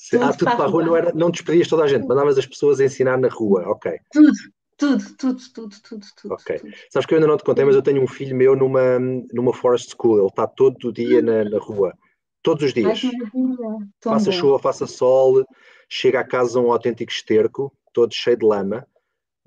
Tudo 0.09 0.25
ah, 0.25 0.33
tudo 0.33 0.45
para 0.45 0.65
a 0.65 0.69
rua, 0.69 0.71
rua. 0.71 0.85
Não, 0.85 0.97
era, 0.97 1.13
não 1.13 1.31
despedias 1.33 1.67
toda 1.67 1.83
a 1.83 1.89
gente, 1.89 2.07
mandavas 2.07 2.39
as 2.39 2.47
pessoas 2.47 2.79
a 2.79 2.85
ensinar 2.85 3.19
na 3.19 3.27
rua, 3.27 3.65
ok. 3.67 3.99
Tudo, 4.13 4.31
tudo, 4.79 5.17
tudo, 5.19 5.41
tudo, 5.53 5.77
tudo, 5.83 6.07
tudo. 6.23 6.35
Ok. 6.35 6.59
Tudo. 6.61 6.73
Sabes 6.91 7.07
que 7.07 7.15
eu 7.15 7.19
ainda 7.19 7.27
não 7.27 7.37
te 7.37 7.43
contei, 7.43 7.65
mas 7.65 7.75
eu 7.75 7.83
tenho 7.83 8.01
um 8.01 8.07
filho 8.07 8.37
meu 8.37 8.55
numa, 8.55 9.01
numa 9.33 9.53
forest 9.53 9.91
school. 9.91 10.19
Ele 10.19 10.29
está 10.29 10.47
todo 10.47 10.89
o 10.89 10.93
dia 10.93 11.21
na, 11.21 11.43
na 11.43 11.59
rua. 11.59 11.93
Todos 12.41 12.63
os 12.63 12.73
dias. 12.73 13.03
faça 14.01 14.31
chuva, 14.31 14.61
faça 14.61 14.87
sol, 14.87 15.45
chega 15.89 16.21
a 16.21 16.25
casa 16.25 16.61
um 16.61 16.71
autêntico 16.71 17.11
esterco, 17.11 17.73
todo 17.93 18.15
cheio 18.15 18.37
de 18.37 18.47
lama. 18.47 18.87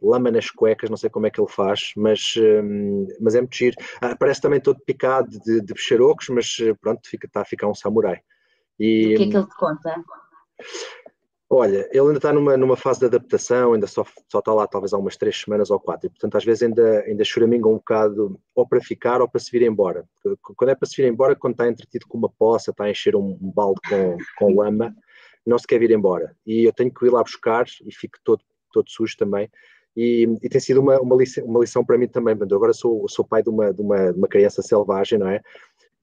Lama 0.03 0.29
nas 0.29 0.49
cuecas, 0.49 0.89
não 0.89 0.97
sei 0.97 1.09
como 1.09 1.27
é 1.27 1.29
que 1.29 1.39
ele 1.39 1.49
faz, 1.49 1.93
mas, 1.95 2.33
hum, 2.37 3.07
mas 3.19 3.35
é 3.35 3.41
muito 3.41 3.55
giro. 3.55 3.75
Ah, 4.01 4.15
parece 4.15 4.41
também 4.41 4.59
todo 4.59 4.79
picado 4.85 5.29
de, 5.39 5.61
de 5.61 5.73
bicharocos, 5.73 6.29
mas 6.29 6.57
pronto, 6.81 7.07
fica, 7.07 7.27
está 7.27 7.41
a 7.41 7.45
ficar 7.45 7.67
um 7.67 7.75
samurai. 7.75 8.19
E, 8.79 9.13
o 9.13 9.17
que 9.17 9.23
é 9.23 9.29
que 9.29 9.37
ele 9.37 9.47
te 9.47 9.55
conta? 9.55 10.03
Olha, 11.55 11.87
ele 11.91 11.99
ainda 11.99 12.17
está 12.17 12.33
numa, 12.33 12.57
numa 12.57 12.75
fase 12.75 12.99
de 13.01 13.05
adaptação, 13.05 13.73
ainda 13.73 13.85
só, 13.85 14.03
só 14.27 14.39
está 14.39 14.51
lá 14.51 14.65
talvez 14.65 14.91
há 14.91 14.97
umas 14.97 15.15
três 15.15 15.39
semanas 15.39 15.69
ou 15.69 15.79
quatro, 15.79 16.07
e 16.07 16.09
portanto 16.09 16.35
às 16.35 16.43
vezes 16.43 16.63
ainda, 16.63 17.01
ainda 17.01 17.23
choraminga 17.23 17.67
um 17.67 17.75
bocado 17.75 18.39
ou 18.55 18.67
para 18.67 18.81
ficar 18.81 19.21
ou 19.21 19.29
para 19.29 19.39
se 19.39 19.51
vir 19.51 19.61
embora. 19.61 20.03
Quando 20.41 20.71
é 20.71 20.75
para 20.75 20.87
se 20.87 20.99
vir 20.99 21.07
embora, 21.07 21.35
quando 21.35 21.53
está 21.53 21.67
entretido 21.67 22.07
com 22.07 22.17
uma 22.17 22.29
poça, 22.29 22.71
está 22.71 22.85
a 22.85 22.89
encher 22.89 23.15
um, 23.15 23.37
um 23.39 23.51
balde 23.51 23.79
com, 23.87 24.17
com 24.35 24.55
lama, 24.55 24.95
não 25.45 25.59
se 25.59 25.67
quer 25.67 25.77
vir 25.77 25.91
embora. 25.91 26.35
E 26.43 26.63
eu 26.63 26.73
tenho 26.73 26.91
que 26.91 27.05
ir 27.05 27.11
lá 27.11 27.21
buscar 27.21 27.65
e 27.85 27.93
fico 27.93 28.17
todo, 28.23 28.41
todo 28.71 28.89
sujo 28.89 29.15
também. 29.15 29.47
E, 29.95 30.27
e 30.41 30.49
tem 30.49 30.59
sido 30.59 30.81
uma, 30.81 30.99
uma, 30.99 31.15
lição, 31.15 31.45
uma 31.45 31.59
lição 31.59 31.85
para 31.85 31.97
mim 31.97 32.07
também. 32.07 32.35
Eu 32.37 32.57
agora 32.57 32.73
sou, 32.73 33.07
sou 33.07 33.23
pai 33.23 33.43
de 33.43 33.49
uma, 33.49 33.73
de, 33.73 33.81
uma, 33.81 34.11
de 34.11 34.17
uma 34.17 34.27
criança 34.27 34.61
selvagem, 34.61 35.19
não 35.19 35.27
é? 35.27 35.41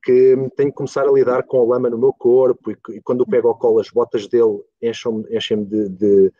que 0.02 0.34
tenho 0.56 0.70
que 0.70 0.76
começar 0.76 1.06
a 1.06 1.12
lidar 1.12 1.42
com 1.42 1.60
a 1.60 1.74
lama 1.74 1.90
no 1.90 1.98
meu 1.98 2.12
corpo 2.12 2.70
e, 2.70 2.76
e 2.96 3.00
quando 3.02 3.20
eu 3.20 3.26
pego 3.26 3.48
ao 3.48 3.58
colo 3.58 3.80
as 3.80 3.90
botas 3.90 4.26
dele 4.26 4.60
enchem-me 4.80 5.24
enchem 5.30 5.62
de, 5.62 5.88
de, 5.90 6.32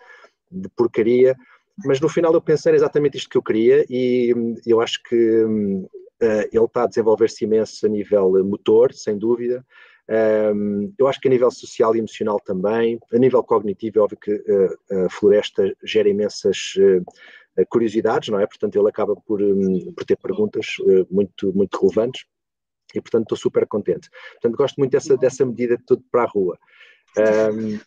de, 0.51 0.69
porcaria, 0.71 1.37
mas 1.85 2.01
no 2.01 2.09
final 2.09 2.33
eu 2.33 2.41
pensei 2.41 2.75
exatamente 2.75 3.19
isto 3.19 3.29
que 3.29 3.37
eu 3.37 3.43
queria 3.43 3.85
e 3.91 4.35
eu 4.67 4.81
acho 4.81 5.03
que 5.03 5.45
uh, 5.45 5.89
ele 6.21 6.65
está 6.65 6.85
a 6.85 6.87
desenvolver-se 6.87 7.45
imenso 7.45 7.85
a 7.85 7.89
nível 7.89 8.43
motor, 8.45 8.95
sem 8.95 9.19
dúvida, 9.19 9.63
um, 10.11 10.93
eu 10.99 11.07
acho 11.07 11.21
que 11.21 11.29
a 11.29 11.31
nível 11.31 11.51
social 11.53 11.95
e 11.95 11.99
emocional 11.99 12.41
também, 12.41 12.99
a 13.13 13.19
nível 13.19 13.45
cognitivo 13.45 14.01
é 14.01 14.03
óbvio 14.03 14.19
que 14.19 14.33
uh, 14.33 15.07
a 15.07 15.09
floresta 15.09 15.73
gera 15.85 16.09
imensas 16.09 16.75
uh, 16.79 17.05
curiosidades, 17.69 18.29
não 18.29 18.41
é? 18.41 18.47
Portanto 18.47 18.77
ele 18.77 18.89
acaba 18.89 19.15
por, 19.15 19.43
um, 19.43 19.93
por 19.93 20.05
ter 20.05 20.17
perguntas 20.17 20.67
muito, 21.11 21.53
muito 21.55 21.79
relevantes 21.81 22.25
e 22.95 23.01
portanto 23.01 23.23
estou 23.25 23.39
super 23.39 23.67
contente. 23.67 24.09
Portanto, 24.33 24.57
gosto 24.57 24.77
muito 24.79 24.93
dessa, 24.93 25.17
dessa 25.17 25.45
medida 25.45 25.77
de 25.77 25.85
tudo 25.85 26.03
para 26.11 26.23
a 26.23 26.27
rua. 26.27 26.59
Um, 27.19 27.79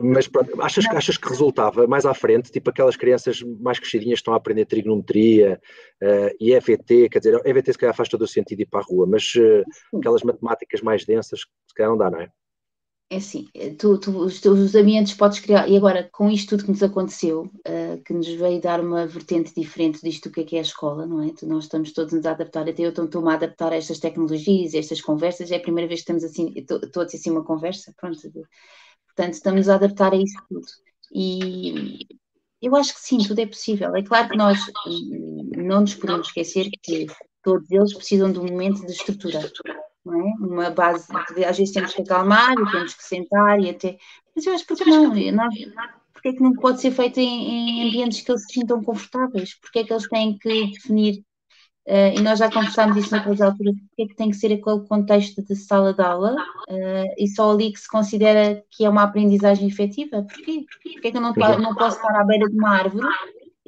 mas 0.00 0.26
pronto, 0.26 0.60
achas, 0.60 0.84
achas 0.86 1.16
que 1.16 1.28
resultava 1.28 1.86
mais 1.86 2.04
à 2.04 2.12
frente, 2.12 2.50
tipo 2.50 2.70
aquelas 2.70 2.96
crianças 2.96 3.40
mais 3.60 3.78
crescidinhas 3.78 4.18
que 4.18 4.22
estão 4.22 4.34
a 4.34 4.36
aprender 4.36 4.64
trigonometria 4.66 5.60
uh, 6.02 6.36
e 6.40 6.52
EVT, 6.52 7.08
quer 7.08 7.18
dizer, 7.20 7.40
EVT 7.44 7.72
se 7.72 7.78
calhar 7.78 7.94
faz 7.94 8.08
todo 8.08 8.22
o 8.22 8.28
sentido 8.28 8.62
ir 8.62 8.66
para 8.66 8.80
a 8.80 8.82
rua, 8.82 9.06
mas 9.06 9.32
uh, 9.36 9.98
aquelas 9.98 10.22
matemáticas 10.22 10.80
mais 10.80 11.04
densas, 11.04 11.40
se 11.40 11.74
calhar 11.74 11.90
não 11.90 11.98
dá, 11.98 12.10
não 12.10 12.20
é? 12.20 12.28
É 13.12 13.16
assim, 13.16 13.48
tu, 13.76 13.98
tu, 13.98 14.16
os 14.16 14.40
teus 14.40 14.72
ambientes 14.76 15.14
podes 15.14 15.40
criar, 15.40 15.68
e 15.68 15.76
agora 15.76 16.08
com 16.12 16.30
isto 16.30 16.50
tudo 16.50 16.62
que 16.62 16.70
nos 16.70 16.82
aconteceu, 16.82 17.42
uh, 17.42 18.00
que 18.04 18.12
nos 18.12 18.28
veio 18.28 18.60
dar 18.60 18.80
uma 18.80 19.04
vertente 19.04 19.52
diferente 19.52 20.00
disto 20.00 20.30
que 20.30 20.42
é 20.42 20.44
que 20.44 20.54
é 20.54 20.60
a 20.60 20.62
escola, 20.62 21.04
não 21.06 21.20
é? 21.20 21.32
Nós 21.42 21.64
estamos 21.64 21.92
todos 21.92 22.14
a 22.24 22.30
adaptar, 22.30 22.68
até 22.68 22.84
eu 22.84 22.90
estou-me 22.90 23.30
a 23.30 23.34
adaptar 23.34 23.72
a 23.72 23.76
estas 23.76 23.98
tecnologias, 23.98 24.74
a 24.74 24.78
estas 24.78 25.00
conversas, 25.00 25.50
é 25.50 25.56
a 25.56 25.60
primeira 25.60 25.88
vez 25.88 26.02
que 26.02 26.12
estamos 26.12 26.22
assim, 26.22 26.54
todos 26.92 27.12
assim 27.12 27.30
uma 27.32 27.42
conversa, 27.42 27.92
pronto. 28.00 28.20
Portanto, 29.06 29.34
estamos 29.34 29.68
a 29.68 29.74
adaptar 29.74 30.12
a 30.12 30.16
isso 30.16 30.38
tudo. 30.48 30.66
E 31.12 32.06
eu 32.62 32.76
acho 32.76 32.94
que 32.94 33.00
sim, 33.00 33.18
tudo 33.18 33.40
é 33.40 33.46
possível. 33.46 33.94
É 33.96 34.04
claro 34.04 34.28
que 34.28 34.36
nós 34.36 34.58
hum, 34.86 35.50
não 35.56 35.80
nos 35.80 35.96
podemos 35.96 36.28
esquecer 36.28 36.70
que 36.80 37.08
todos 37.42 37.68
eles 37.72 37.92
precisam 37.92 38.30
de 38.30 38.38
um 38.38 38.46
momento 38.46 38.86
de 38.86 38.92
estrutura 38.92 39.50
é? 40.06 40.44
Uma 40.44 40.70
base, 40.70 41.06
às 41.46 41.58
vezes 41.58 41.72
temos 41.72 41.92
que 41.92 42.02
acalmar 42.02 42.52
e 42.52 42.70
temos 42.70 42.94
que 42.94 43.04
sentar 43.04 43.60
e 43.60 43.70
até. 43.70 43.98
Mas 44.34 44.46
eu 44.46 44.54
acho 44.54 44.66
que 44.66 44.84
não, 44.86 45.14
nós, 45.32 45.54
porque 46.12 46.28
é 46.28 46.32
que 46.32 46.42
não 46.42 46.52
pode 46.52 46.80
ser 46.80 46.90
feito 46.90 47.18
em, 47.18 47.80
em, 47.82 47.88
ambientes 47.88 48.20
que 48.20 48.30
eles 48.30 48.42
se 48.42 48.54
sintam 48.54 48.82
confortáveis? 48.82 49.54
Porque 49.60 49.80
é 49.80 49.84
que 49.84 49.92
eles 49.92 50.08
têm 50.08 50.38
que 50.38 50.66
definir, 50.72 51.24
uh, 51.86 52.18
e 52.18 52.20
nós 52.20 52.38
já 52.38 52.50
conversámos 52.50 52.96
isso 52.96 53.14
noutras 53.14 53.40
alturas, 53.40 53.74
porque 53.74 54.02
é 54.02 54.06
que 54.06 54.16
tem 54.16 54.30
que 54.30 54.36
ser 54.36 54.52
aquele 54.52 54.86
contexto 54.86 55.42
de 55.42 55.56
sala 55.56 55.92
de 55.92 56.02
aula 56.02 56.34
uh, 56.34 57.14
e 57.18 57.28
só 57.28 57.50
ali 57.52 57.72
que 57.72 57.80
se 57.80 57.88
considera 57.88 58.62
que 58.70 58.84
é 58.84 58.88
uma 58.88 59.02
aprendizagem 59.02 59.68
efetiva? 59.68 60.22
Porquê? 60.22 60.64
Porque 60.82 61.08
é 61.08 61.10
que 61.10 61.16
eu 61.16 61.20
não, 61.20 61.32
não 61.58 61.74
posso 61.74 61.96
estar 61.96 62.14
à 62.18 62.24
beira 62.24 62.48
de 62.48 62.56
uma 62.56 62.70
árvore 62.70 63.06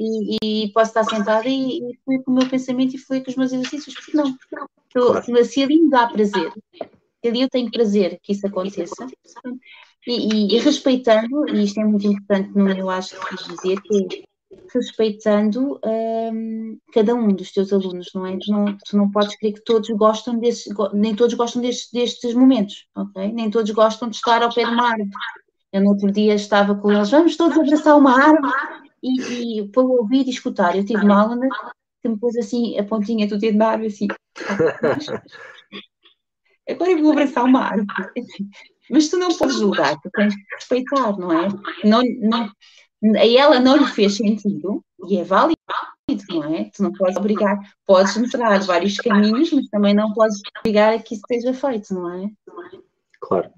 e, 0.02 0.64
e, 0.64 0.72
posso 0.72 0.90
estar 0.90 1.04
sentada 1.04 1.48
e, 1.48 1.78
e 1.78 1.98
fluir 2.04 2.22
com 2.24 2.32
o 2.32 2.34
meu 2.34 2.48
pensamento 2.48 2.94
e 2.94 2.98
fluir 2.98 3.24
com 3.24 3.30
os 3.30 3.36
meus 3.36 3.52
exercícios? 3.52 3.94
Porque 3.94 4.16
não? 4.16 4.36
Claro. 4.92 5.44
Se 5.44 5.62
ali 5.62 5.82
me 5.82 5.90
dá 5.90 6.06
prazer, 6.06 6.52
se 7.22 7.28
ali 7.28 7.42
eu 7.42 7.48
tenho 7.48 7.70
prazer 7.70 8.18
que 8.22 8.32
isso 8.32 8.46
aconteça, 8.46 9.06
e, 10.06 10.34
e, 10.34 10.56
e, 10.56 10.58
respeitando, 10.58 11.48
e 11.48 11.64
isto 11.64 11.80
é 11.80 11.84
muito 11.84 12.06
importante, 12.06 12.50
não 12.54 12.68
eu 12.70 12.90
acho 12.90 13.18
que 13.20 13.36
dizer, 13.36 13.80
que 13.82 14.06
é 14.18 14.32
respeitando 14.74 15.78
um, 15.84 16.78
cada 16.92 17.14
um 17.14 17.28
dos 17.28 17.52
teus 17.52 17.72
alunos, 17.72 18.10
não 18.14 18.26
é? 18.26 18.36
Tu 18.38 18.50
não, 18.50 18.76
tu 18.76 18.96
não 18.96 19.10
podes 19.10 19.36
crer 19.36 19.54
que 19.54 19.64
todos 19.64 19.88
gostam 19.90 20.38
desses, 20.38 20.72
nem 20.92 21.14
todos 21.14 21.34
gostam 21.34 21.62
destes, 21.62 21.90
destes 21.92 22.34
momentos, 22.34 22.86
ok? 22.94 23.32
Nem 23.32 23.50
todos 23.50 23.70
gostam 23.70 24.08
de 24.08 24.16
estar 24.16 24.42
ao 24.42 24.52
pé 24.52 24.64
de 24.64 24.70
uma 24.70 24.90
árvore. 24.90 25.10
Eu 25.72 25.82
no 25.82 25.90
outro 25.90 26.12
dia 26.12 26.34
estava 26.34 26.74
com 26.74 26.92
eles, 26.92 27.10
vamos 27.10 27.36
todos 27.36 27.56
abraçar 27.56 27.96
uma 27.96 28.12
árvore 28.12 28.52
e, 29.02 29.60
e 29.60 29.68
pelo 29.68 29.98
ouvir 29.98 30.26
e 30.26 30.30
escutar. 30.30 30.76
Eu 30.76 30.84
tive 30.84 31.04
uma 31.04 31.22
aluna 31.22 31.48
que 32.00 32.08
me 32.08 32.18
pôs 32.18 32.36
assim 32.36 32.78
a 32.78 32.84
pontinha 32.84 33.26
do 33.26 33.38
dedo 33.38 33.58
na 33.58 33.68
árvore, 33.68 33.88
assim. 33.88 34.08
Agora 36.68 36.90
eu 36.92 37.02
vou 37.02 37.12
abraçar 37.12 37.44
uma 37.44 37.60
árvore. 37.60 37.88
Mas 38.90 39.08
tu 39.08 39.16
não 39.16 39.36
podes 39.36 39.56
julgar, 39.56 39.98
tu 40.00 40.10
tens 40.12 40.34
que 40.34 40.54
respeitar, 40.54 41.16
não 41.16 41.32
é? 41.32 41.48
Não, 41.84 42.02
não, 42.20 42.50
a 43.16 43.26
ela 43.26 43.58
não 43.58 43.76
lhe 43.76 43.86
fez 43.86 44.16
sentido 44.16 44.84
e 45.08 45.16
é 45.16 45.24
válido, 45.24 45.58
não 46.28 46.54
é? 46.54 46.70
Tu 46.74 46.82
não 46.82 46.92
podes 46.92 47.16
obrigar, 47.16 47.58
podes 47.86 48.16
mostrar 48.16 48.58
vários 48.60 48.96
caminhos, 48.96 49.52
mas 49.52 49.68
também 49.68 49.94
não 49.94 50.12
podes 50.12 50.40
obrigar 50.58 50.94
a 50.94 50.98
que 50.98 51.14
isso 51.14 51.22
seja 51.26 51.52
feito, 51.52 51.94
não 51.94 52.12
é? 52.12 52.30
Claro. 53.20 53.50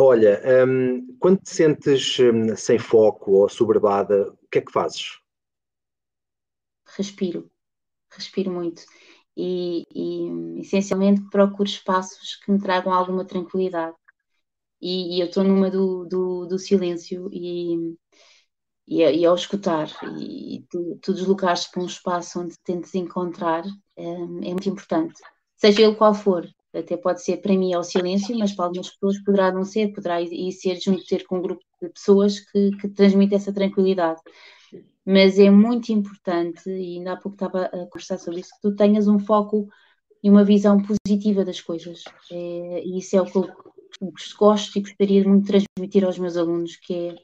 Olha, 0.00 0.40
hum, 0.64 1.16
quando 1.18 1.40
te 1.40 1.50
sentes 1.50 2.16
hum, 2.20 2.54
sem 2.54 2.78
foco 2.78 3.32
ou 3.32 3.48
soberbada, 3.48 4.30
o 4.30 4.48
que 4.48 4.58
é 4.58 4.60
que 4.60 4.70
fazes? 4.70 5.18
Respiro, 6.96 7.50
respiro 8.10 8.50
muito 8.50 8.82
e, 9.36 9.84
e 9.94 10.60
essencialmente 10.60 11.22
procuro 11.30 11.68
espaços 11.68 12.36
que 12.36 12.50
me 12.50 12.60
tragam 12.60 12.92
alguma 12.92 13.24
tranquilidade. 13.24 13.96
E, 14.80 15.16
e 15.16 15.20
eu 15.20 15.26
estou 15.26 15.42
numa 15.42 15.68
do, 15.70 16.04
do, 16.04 16.46
do 16.46 16.58
silêncio 16.58 17.28
e, 17.32 17.96
e, 18.86 19.02
e, 19.02 19.26
ao 19.26 19.34
escutar 19.34 19.88
e 20.20 20.64
tu, 20.70 20.98
tu 21.02 21.12
deslocares 21.12 21.66
para 21.66 21.82
um 21.82 21.86
espaço 21.86 22.40
onde 22.40 22.54
tentes 22.64 22.94
encontrar 22.94 23.64
é, 23.96 24.04
é, 24.04 24.16
muito 24.16 24.68
importante, 24.68 25.20
seja 25.56 25.82
ele 25.82 25.96
qual 25.96 26.14
for. 26.14 26.48
Até 26.74 26.96
pode 26.96 27.22
ser 27.22 27.38
para 27.38 27.56
mim 27.56 27.72
é 27.72 27.78
o 27.78 27.82
silêncio, 27.82 28.38
mas 28.38 28.52
para 28.52 28.66
algumas 28.66 28.90
pessoas 28.90 29.22
poderá 29.24 29.50
não 29.52 29.64
ser, 29.64 29.92
poderá 29.92 30.20
ir 30.20 30.52
ser 30.52 30.78
junto 30.80 31.04
ter 31.06 31.26
com 31.26 31.38
um 31.38 31.42
grupo 31.42 31.64
de 31.82 31.88
pessoas 31.88 32.40
que, 32.40 32.70
que 32.78 32.88
transmite 32.88 33.34
essa 33.34 33.52
tranquilidade 33.52 34.20
mas 35.04 35.38
é 35.38 35.48
muito 35.50 35.90
importante, 35.90 36.68
e 36.68 36.98
ainda 36.98 37.12
há 37.12 37.16
pouco 37.16 37.34
estava 37.34 37.64
a 37.64 37.86
conversar 37.86 38.18
sobre 38.18 38.40
isso, 38.40 38.50
que 38.50 38.60
tu 38.60 38.76
tenhas 38.76 39.08
um 39.08 39.18
foco 39.18 39.66
e 40.22 40.28
uma 40.28 40.44
visão 40.44 40.82
positiva 40.82 41.46
das 41.46 41.62
coisas. 41.62 42.04
É, 42.30 42.82
e 42.84 42.98
isso 42.98 43.16
é 43.16 43.22
o 43.22 43.24
que 43.24 43.38
eu 43.38 43.48
gosto 44.38 44.78
e 44.78 44.82
gostaria 44.82 45.26
muito 45.26 45.44
de 45.46 45.64
transmitir 45.64 46.04
aos 46.04 46.18
meus 46.18 46.36
alunos, 46.36 46.76
que 46.76 46.94
é 46.94 47.16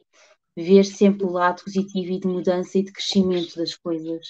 ver 0.57 0.85
sempre 0.85 1.27
o 1.27 1.31
lado 1.31 1.63
positivo 1.63 2.13
e 2.13 2.21
de 2.21 2.27
mudança 2.27 2.79
e 2.79 2.85
de 2.85 2.93
crescimento 2.93 3.57
das 3.57 3.75
coisas. 3.75 4.29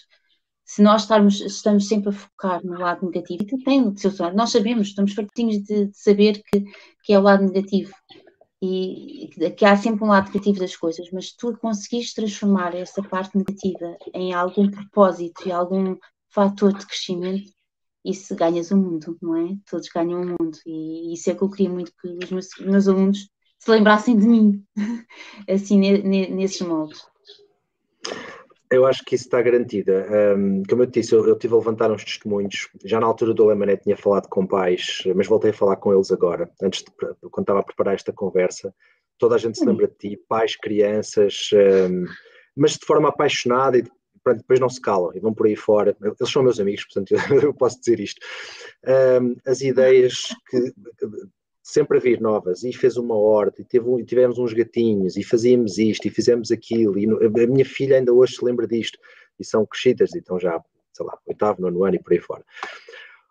Se 0.65 0.83
nós 0.83 1.03
estarmos, 1.03 1.41
estamos 1.41 1.87
sempre 1.89 2.09
a 2.09 2.12
focar 2.12 2.65
no 2.65 2.79
lado 2.79 3.05
negativo, 3.07 3.43
e 3.43 3.65
tem 3.65 3.87
o 3.87 3.97
seu 3.99 4.12
lado, 4.19 4.37
nós 4.37 4.51
sabemos, 4.51 4.89
estamos 4.89 5.12
fartinhos 5.12 5.62
de, 5.62 5.87
de 5.87 5.97
saber 5.97 6.43
que, 6.51 6.65
que 7.03 7.12
é 7.12 7.19
o 7.19 7.23
lado 7.23 7.45
negativo, 7.45 7.93
e 8.62 9.29
que 9.57 9.65
há 9.65 9.77
sempre 9.77 10.05
um 10.05 10.09
lado 10.09 10.29
negativo 10.29 10.59
das 10.59 10.75
coisas, 10.75 11.11
mas 11.12 11.33
tu 11.33 11.57
conseguiste 11.59 12.15
transformar 12.15 12.75
essa 12.75 13.03
parte 13.03 13.37
negativa 13.37 13.97
em 14.15 14.33
algum 14.33 14.71
propósito 14.71 15.47
e 15.47 15.53
algum 15.53 15.97
fator 16.31 16.73
de 16.73 16.87
crescimento, 16.87 17.53
isso 18.05 18.35
ganhas 18.35 18.71
o 18.71 18.77
mundo, 18.77 19.17
não 19.21 19.37
é? 19.37 19.57
Todos 19.71 19.89
ganham 19.89 20.23
o 20.23 20.27
mundo 20.27 20.59
e 20.67 21.12
isso 21.12 21.31
é 21.31 21.35
que 21.35 21.43
eu 21.43 21.51
queria 21.51 21.71
muito 21.71 21.93
que 22.01 22.09
os 22.09 22.31
meus, 22.31 22.49
meus 22.61 22.89
alunos 22.89 23.29
se 23.59 23.71
lembrassem 23.71 24.17
de 24.17 24.27
mim, 24.27 24.65
assim, 25.49 25.79
nesses 25.79 26.61
moldes. 26.61 27.03
Eu 28.71 28.87
acho 28.87 29.05
que 29.05 29.15
isso 29.15 29.25
está 29.25 29.41
garantida. 29.43 30.07
Um, 30.37 30.62
como 30.69 30.83
eu 30.83 30.87
te 30.87 31.01
disse, 31.01 31.15
eu, 31.15 31.27
eu 31.27 31.39
tive 31.39 31.55
a 31.55 31.59
levantar 31.59 31.91
uns 31.91 32.05
testemunhos. 32.05 32.69
Já 32.85 32.99
na 32.99 33.07
altura 33.07 33.35
do 33.35 33.47
Lemané 33.47 33.77
tinha 33.77 33.97
falado 33.97 34.29
com 34.29 34.47
pais, 34.47 35.03
mas 35.15 35.27
voltei 35.27 35.51
a 35.51 35.55
falar 35.55 35.77
com 35.77 35.93
eles 35.93 36.11
agora, 36.11 36.51
antes 36.62 36.83
de, 36.83 36.91
quando 37.31 37.45
estava 37.45 37.61
a 37.61 37.65
preparar 37.65 37.95
esta 37.95 38.12
conversa. 38.12 38.75
Toda 39.19 39.37
a 39.37 39.39
gente 39.39 39.59
se 39.59 39.65
lembra 39.65 39.87
de 39.87 39.95
ti, 39.95 40.21
pais, 40.29 40.57
crianças, 40.57 41.51
um, 41.53 42.05
mas 42.57 42.73
de 42.73 42.85
forma 42.87 43.09
apaixonada 43.09 43.79
e 43.79 43.85
pronto, 44.23 44.39
depois 44.39 44.59
não 44.59 44.69
se 44.69 44.81
calam 44.81 45.12
e 45.15 45.21
vão 45.21 45.35
por 45.35 45.47
aí 45.47 45.55
fora. 45.55 45.97
Eles 46.03 46.33
são 46.33 46.43
meus 46.43 46.59
amigos, 46.59 46.85
portanto 46.85 47.15
eu, 47.45 47.55
posso 47.55 47.79
dizer 47.79 48.01
isto. 48.01 48.21
Um, 49.23 49.37
as 49.47 49.61
ideias 49.61 50.35
que 50.49 50.73
sempre 51.65 51.97
a 51.97 52.01
vir 52.01 52.21
novas, 52.21 52.62
e 52.62 52.73
fez 52.75 52.99
uma 52.99 53.17
horta, 53.17 53.62
e, 53.62 53.65
teve, 53.65 53.87
e 53.99 54.05
tivemos 54.05 54.39
uns 54.39 54.53
gatinhos, 54.53 55.17
e 55.17 55.25
fazíamos 55.25 55.79
isto, 55.79 56.07
e 56.07 56.11
fizemos 56.11 56.53
aquilo, 56.53 56.99
e 56.99 57.07
a 57.07 57.47
minha 57.47 57.65
filha 57.65 57.97
ainda 57.97 58.12
hoje 58.12 58.37
se 58.37 58.45
lembra 58.45 58.67
disto, 58.67 58.99
e 59.41 59.45
são 59.45 59.65
crescidas, 59.65 60.15
e 60.15 60.19
estão 60.19 60.39
já, 60.39 60.62
sei 60.93 61.07
lá, 61.07 61.19
oitavo, 61.27 61.62
nono 61.62 61.83
ano 61.85 61.97
e 61.97 61.99
por 61.99 62.12
aí 62.12 62.21
fora. 62.21 62.45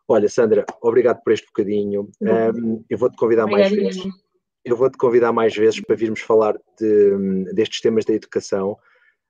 Olha, 0.07 0.27
Sandra, 0.27 0.65
obrigado 0.81 1.21
por 1.23 1.31
este 1.31 1.45
bocadinho. 1.45 2.09
Um, 2.21 2.83
eu 2.89 2.97
vou-te 2.97 3.15
convidar 3.17 3.45
mais 3.45 3.69
vezes. 3.71 4.03
eu 4.65 4.75
vou-te 4.75 4.97
convidar 4.97 5.31
mais 5.31 5.55
vezes 5.55 5.79
para 5.79 5.95
virmos 5.95 6.19
falar 6.19 6.57
de, 6.79 7.53
destes 7.53 7.81
temas 7.81 8.03
da 8.03 8.13
educação. 8.13 8.77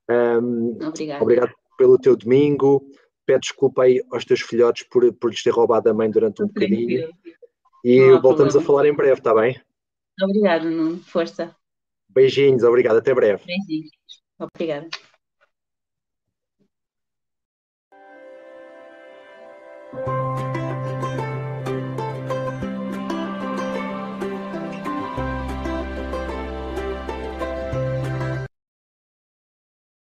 Um, 0.09 0.77
obrigado. 0.81 1.21
Obrigado 1.21 1.53
pelo 1.77 1.99
teu 1.99 2.15
domingo. 2.15 2.81
Pede 3.25 3.41
desculpa 3.41 3.83
aí 3.83 4.01
aos 4.11 4.23
teus 4.25 4.41
filhotes 4.41 4.83
por, 4.89 5.13
por 5.13 5.29
lhes 5.29 5.43
ter 5.43 5.51
roubado 5.51 5.89
a 5.89 5.93
mãe 5.93 6.09
durante 6.09 6.41
um 6.41 6.47
bocadinho. 6.47 7.09
E 7.83 7.99
voltamos 8.19 8.53
problema. 8.53 8.61
a 8.61 8.65
falar 8.65 8.85
em 8.87 8.93
breve, 8.93 9.19
está 9.19 9.33
bem? 9.33 9.59
Obrigado, 10.21 10.69
Nuno. 10.69 10.97
Força. 11.03 11.55
Beijinhos, 12.09 12.63
obrigado. 12.63 12.97
Até 12.97 13.13
breve. 13.13 13.43
Beijinhos. 13.45 13.91
Obrigada. 14.39 14.87